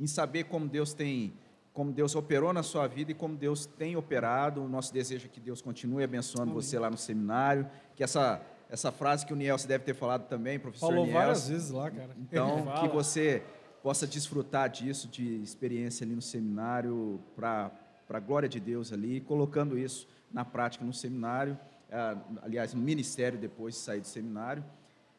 [0.00, 1.34] em saber como Deus tem
[1.72, 4.62] como Deus operou na sua vida e como Deus tem operado.
[4.62, 8.90] O nosso desejo é que Deus continue abençoando você lá no seminário, que essa essa
[8.90, 12.16] frase que o Niel deve ter falado também, professor Falou várias vezes lá, cara.
[12.18, 13.42] Então, que você
[13.82, 17.70] possa desfrutar disso, de experiência ali no seminário, para
[18.18, 21.58] a glória de Deus ali, colocando isso na prática no seminário,
[21.90, 24.64] ah, aliás, no ministério depois de sair do seminário.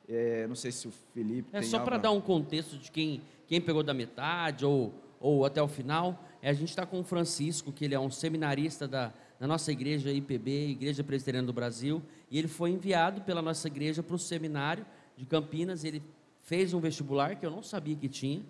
[0.09, 3.61] É, não sei se o Felipe É só para dar um contexto de quem, quem
[3.61, 6.21] pegou da metade ou, ou até o final.
[6.41, 9.71] É, a gente está com o Francisco, que ele é um seminarista da, da nossa
[9.71, 14.19] igreja IPB, Igreja Presbiteriana do Brasil, e ele foi enviado pela nossa igreja para o
[14.19, 15.83] seminário de Campinas.
[15.83, 16.01] Ele
[16.41, 18.43] fez um vestibular que eu não sabia que tinha,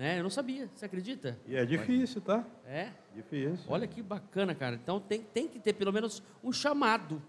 [0.00, 0.18] né?
[0.18, 1.38] Eu não sabia, você acredita?
[1.46, 2.42] E é difícil, tá?
[2.66, 2.88] É.
[3.14, 3.66] Difícil.
[3.68, 4.74] Olha que bacana, cara.
[4.74, 7.20] Então tem, tem que ter pelo menos um chamado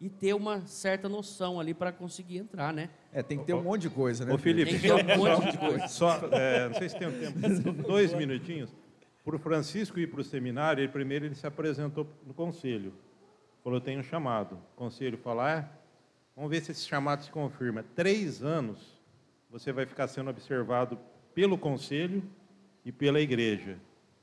[0.00, 2.88] e ter uma certa noção ali para conseguir entrar, né?
[3.12, 4.32] É, tem que ter um monte de coisa, né?
[4.32, 5.88] Ô, Felipe, Tem que ter um monte de coisa.
[5.88, 8.72] Só, é, não sei se tem um tempo, dois minutinhos.
[9.24, 12.94] Para o Francisco ir para o seminário, ele, primeiro ele se apresentou no conselho.
[13.64, 14.52] Falou, eu tenho um chamado.
[14.74, 15.68] O conselho falou, ah,
[16.36, 17.84] vamos ver se esse chamado se confirma.
[17.96, 19.00] Três anos
[19.50, 20.96] você vai ficar sendo observado
[21.34, 22.22] pelo conselho
[22.84, 23.76] e pela igreja.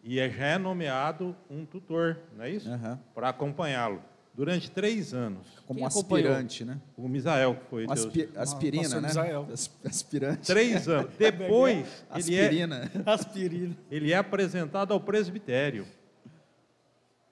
[0.03, 2.69] E é, já é nomeado um tutor, não é isso?
[2.69, 2.99] Aham.
[3.13, 4.01] Para acompanhá-lo.
[4.34, 5.47] Durante três anos.
[5.65, 6.29] Como Quem acompanhou?
[6.31, 6.79] aspirante, né?
[6.95, 9.07] O Misael, que foi aspi- aspirina, né?
[9.07, 9.47] Misael.
[9.51, 10.45] As- Aspirante.
[10.45, 11.11] Três anos.
[11.17, 12.91] Depois, ele é, Aspirina.
[13.03, 13.75] Aspirina.
[13.89, 15.88] ele é apresentado ao presbitério.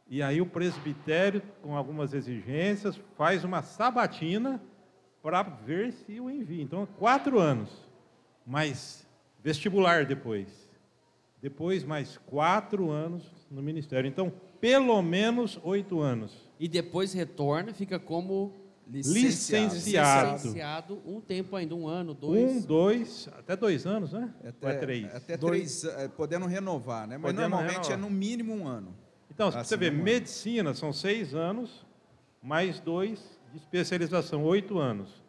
[0.09, 4.59] E aí o presbitério, com algumas exigências, faz uma sabatina
[5.21, 6.63] para ver se o envia.
[6.63, 7.69] Então, quatro anos.
[8.45, 9.04] Mas
[9.45, 10.47] vestibular depois.
[11.39, 14.07] Depois, mais quatro anos no ministério.
[14.07, 16.35] Então, pelo menos oito anos.
[16.59, 18.51] E depois retorna, fica como
[18.87, 20.33] Licenciado.
[20.33, 22.51] licenciado um tempo ainda, um ano, dois.
[22.51, 24.33] Um, dois, até dois anos, né?
[24.41, 25.15] Ou é Até, três?
[25.15, 27.17] até três, é, podendo renovar, né?
[27.17, 27.93] Mas Podendo normalmente renovar.
[27.93, 28.95] é no mínimo um ano.
[29.29, 31.85] Então, se você sim, vê, um medicina são seis anos,
[32.41, 35.23] mais dois de especialização, oito anos.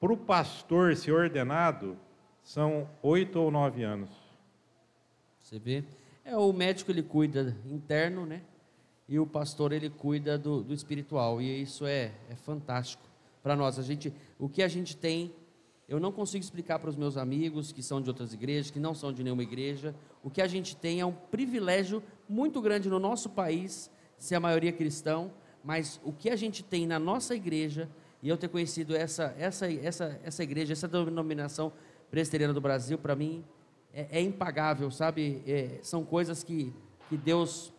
[0.00, 1.96] Para o pastor ser ordenado,
[2.42, 4.10] são oito ou nove anos.
[5.40, 5.84] Você vê?
[6.24, 8.42] É, o médico ele cuida interno, né?
[9.08, 11.42] E o pastor ele cuida do, do espiritual.
[11.42, 13.02] E isso é, é fantástico
[13.42, 13.78] para nós.
[13.78, 15.32] A gente, o que a gente tem,
[15.88, 18.94] eu não consigo explicar para os meus amigos que são de outras igrejas, que não
[18.94, 19.94] são de nenhuma igreja.
[20.22, 24.40] O que a gente tem é um privilégio muito grande no nosso país, ser a
[24.40, 25.32] maioria cristão,
[25.64, 27.88] mas o que a gente tem na nossa igreja,
[28.22, 31.72] e eu ter conhecido essa, essa, essa, essa igreja, essa denominação
[32.10, 33.44] presbiteriana do Brasil, para mim,
[33.92, 35.42] é, é impagável, sabe?
[35.46, 36.72] É, são coisas que,
[37.08, 37.72] que Deus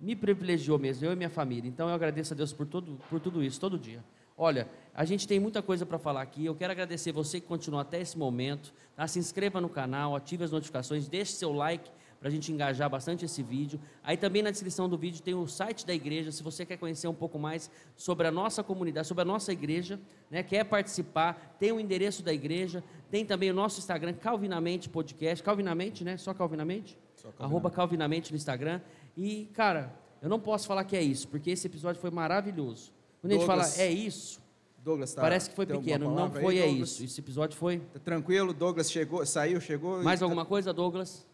[0.00, 1.68] me privilegiou mesmo, eu e minha família.
[1.68, 4.02] Então eu agradeço a Deus por, todo, por tudo isso, todo dia.
[4.36, 6.44] Olha, a gente tem muita coisa para falar aqui.
[6.44, 8.72] Eu quero agradecer você que continuou até esse momento.
[8.96, 9.06] Tá?
[9.06, 11.88] Se inscreva no canal, ative as notificações, deixe seu like
[12.22, 13.80] para a gente engajar bastante esse vídeo.
[14.02, 17.08] Aí também na descrição do vídeo tem o site da igreja, se você quer conhecer
[17.08, 19.98] um pouco mais sobre a nossa comunidade, sobre a nossa igreja,
[20.30, 22.82] né, quer participar, tem o endereço da igreja,
[23.12, 26.16] tem também o nosso Instagram, Calvinamente Podcast, Calvinamente, né?
[26.16, 26.98] Só Calvinamente?
[27.38, 28.80] Arroba Calvinamente no Instagram.
[29.14, 32.90] E, cara, eu não posso falar que é isso, porque esse episódio foi maravilhoso.
[33.20, 34.40] Quando a gente Douglas, fala é isso,
[34.82, 36.88] Douglas, tá, parece que foi pequeno, não palavra aí, foi é Douglas?
[36.88, 37.04] isso.
[37.04, 37.80] Esse episódio foi.
[37.92, 38.54] Tá tranquilo?
[38.54, 40.02] Douglas chegou, saiu, chegou.
[40.02, 41.26] Mais e- alguma coisa, Douglas?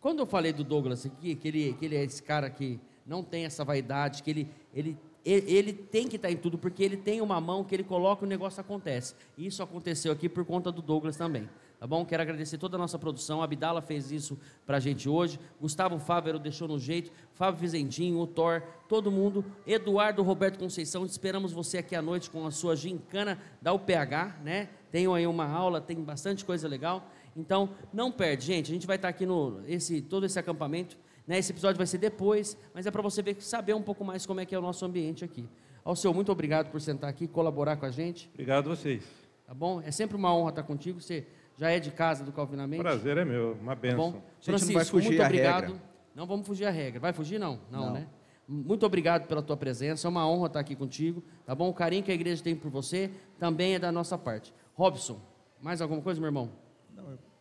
[0.00, 3.22] Quando eu falei do Douglas aqui, que ele, que ele é esse cara que não
[3.22, 4.98] tem essa vaidade, que ele, ele,
[5.30, 8.26] ele, tem que estar em tudo, porque ele tem uma mão que ele coloca e
[8.26, 9.14] o negócio acontece.
[9.36, 11.48] Isso aconteceu aqui por conta do Douglas também.
[11.78, 12.04] Tá bom?
[12.04, 13.40] Quero agradecer toda a nossa produção.
[13.40, 14.36] A Abdala fez isso
[14.66, 15.38] pra gente hoje.
[15.60, 17.12] Gustavo Fávero deixou no jeito.
[17.34, 19.44] Fábio Vizentinho, o Thor, todo mundo.
[19.64, 24.68] Eduardo Roberto Conceição, esperamos você aqui à noite com a sua gincana da UPH, né?
[24.90, 27.08] Tenham aí uma aula, tem bastante coisa legal.
[27.36, 28.72] Então, não perde, gente.
[28.72, 30.96] A gente vai estar aqui no esse todo esse acampamento.
[31.28, 31.38] Né?
[31.38, 34.40] Esse episódio vai ser depois, mas é para você ver, saber um pouco mais como
[34.40, 35.46] é que é o nosso ambiente aqui.
[35.84, 38.30] Ao seu, muito obrigado por sentar aqui, colaborar com a gente.
[38.32, 39.04] Obrigado a vocês.
[39.46, 39.80] Tá bom?
[39.84, 41.00] É sempre uma honra estar contigo.
[41.00, 41.26] Você
[41.58, 42.82] já é de casa do Calvinamente.
[42.82, 43.98] Prazer é meu, uma Tá benção.
[43.98, 44.10] bom?
[44.12, 45.60] não vai Francisco, fugir muito obrigado.
[45.64, 45.82] regra.
[46.14, 46.98] Não vamos fugir à regra.
[46.98, 47.60] Vai fugir, não?
[47.70, 47.92] Não, Não.
[47.92, 48.08] né?
[48.48, 50.06] Muito obrigado pela tua presença.
[50.06, 51.22] É uma honra estar aqui contigo.
[51.44, 51.68] Tá bom?
[51.68, 54.54] O carinho que a igreja tem por você também é da nossa parte.
[54.74, 55.20] Robson,
[55.60, 56.50] mais alguma coisa, meu irmão?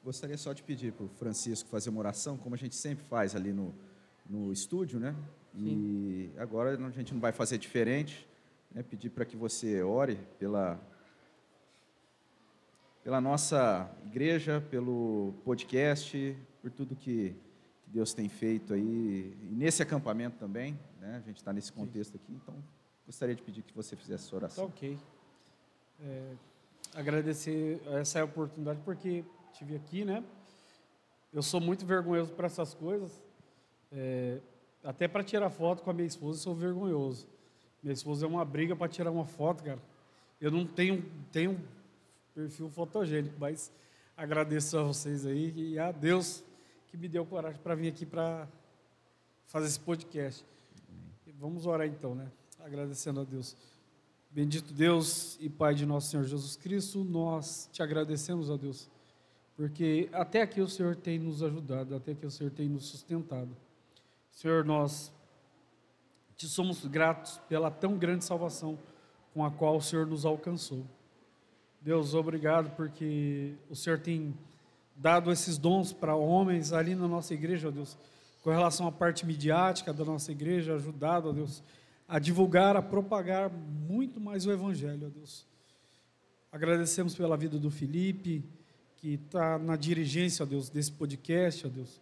[0.07, 3.35] Gostaria só de pedir para o Francisco fazer uma oração, como a gente sempre faz
[3.35, 3.75] ali no,
[4.25, 5.13] no estúdio, né?
[5.53, 8.25] E agora a gente não vai fazer diferente,
[8.71, 8.81] né?
[8.84, 10.79] Pedir para que você ore pela
[13.03, 17.35] pela nossa igreja, pelo podcast, por tudo que,
[17.84, 21.17] que Deus tem feito aí, e nesse acampamento também, né?
[21.17, 22.55] A gente está nesse contexto aqui, então
[23.05, 24.65] gostaria de pedir que você fizesse essa Tá oração.
[24.67, 24.97] ok.
[26.01, 26.31] É,
[26.95, 29.25] agradecer essa oportunidade porque
[29.57, 30.23] tive aqui, né?
[31.34, 33.11] eu sou muito vergonhoso para essas coisas.
[33.91, 34.39] É,
[34.84, 37.27] até para tirar foto com a minha esposa, eu sou vergonhoso.
[37.81, 39.79] Minha esposa é uma briga para tirar uma foto, cara.
[40.39, 41.59] Eu não tenho, tenho
[42.34, 43.71] perfil fotogênico, mas
[44.15, 46.43] agradeço a vocês aí e a Deus
[46.88, 48.47] que me deu coragem para vir aqui para
[49.45, 50.45] fazer esse podcast.
[51.39, 52.31] Vamos orar então, né?
[52.59, 53.55] Agradecendo a Deus.
[54.31, 58.89] Bendito Deus e Pai de nosso Senhor Jesus Cristo, nós te agradecemos, a Deus,
[59.57, 63.49] porque até aqui o Senhor tem nos ajudado, até aqui o Senhor tem nos sustentado.
[64.31, 65.11] Senhor, nós
[66.35, 68.77] te somos gratos pela tão grande salvação
[69.34, 70.85] com a qual o Senhor nos alcançou.
[71.81, 74.38] Deus, obrigado porque o Senhor tem
[74.95, 77.97] dado esses dons para homens ali na nossa igreja, ó Deus,
[78.43, 81.63] com relação à parte midiática da nossa igreja, ajudado, ó Deus,
[82.07, 85.47] a divulgar, a propagar muito mais o Evangelho, ó Deus.
[86.51, 88.43] Agradecemos pela vida do Felipe,
[89.07, 92.01] que está na dirigência, ó Deus, desse podcast, ó Deus,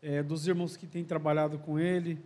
[0.00, 2.18] é, dos irmãos que têm trabalhado com ele.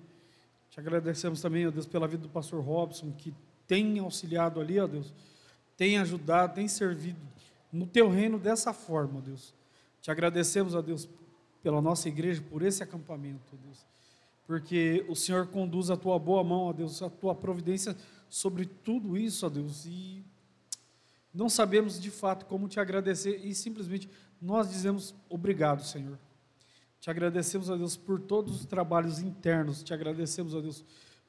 [0.70, 3.34] Te agradecemos também, ó Deus, pela vida do pastor Robson, que
[3.66, 5.12] tem auxiliado ali, ó Deus,
[5.76, 7.18] tem ajudado, tem servido
[7.72, 9.52] no teu reino dessa forma, ó Deus.
[10.00, 11.08] Te agradecemos, ó Deus,
[11.60, 13.84] pela nossa igreja, por esse acampamento, ó Deus.
[14.46, 17.96] Porque o Senhor conduz a tua boa mão, ó Deus, a tua providência
[18.28, 19.86] sobre tudo isso, ó Deus.
[19.86, 20.24] E
[21.32, 24.08] não sabemos de fato como te agradecer e simplesmente
[24.40, 26.18] nós dizemos obrigado, Senhor.
[26.98, 29.82] Te agradecemos, ó Deus, por todos os trabalhos internos.
[29.82, 30.84] Te agradecemos, ó Deus,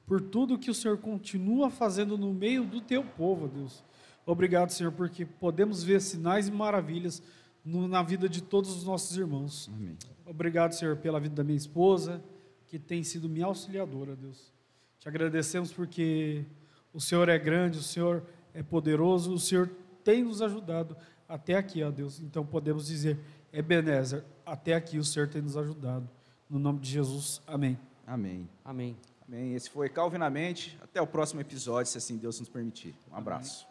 [0.06, 3.84] por tudo que o Senhor continua fazendo no meio do teu povo, Deus.
[4.26, 7.24] Obrigado, Senhor, porque podemos ver sinais e maravilhas
[7.64, 9.70] no, na vida de todos os nossos irmãos.
[9.74, 9.98] Amém.
[10.26, 12.22] Obrigado, Senhor, pela vida da minha esposa,
[12.68, 14.54] que tem sido minha auxiliadora, Deus.
[15.00, 16.46] Te agradecemos porque
[16.94, 18.24] o Senhor é grande, o Senhor
[18.54, 19.70] é poderoso, o Senhor
[20.04, 20.96] tem nos ajudado
[21.28, 22.20] até aqui, ó Deus.
[22.20, 23.20] Então podemos dizer,
[23.54, 26.10] Ebenezer, até aqui o Senhor tem nos ajudado.
[26.50, 27.80] No nome de Jesus, amém.
[28.06, 28.50] Amém.
[28.64, 28.98] Amém.
[29.28, 29.54] Amém.
[29.56, 30.78] Esse foi Calvinamente.
[30.82, 32.94] Até o próximo episódio, se assim Deus nos permitir.
[33.10, 33.62] Um abraço.
[33.62, 33.71] Abraço.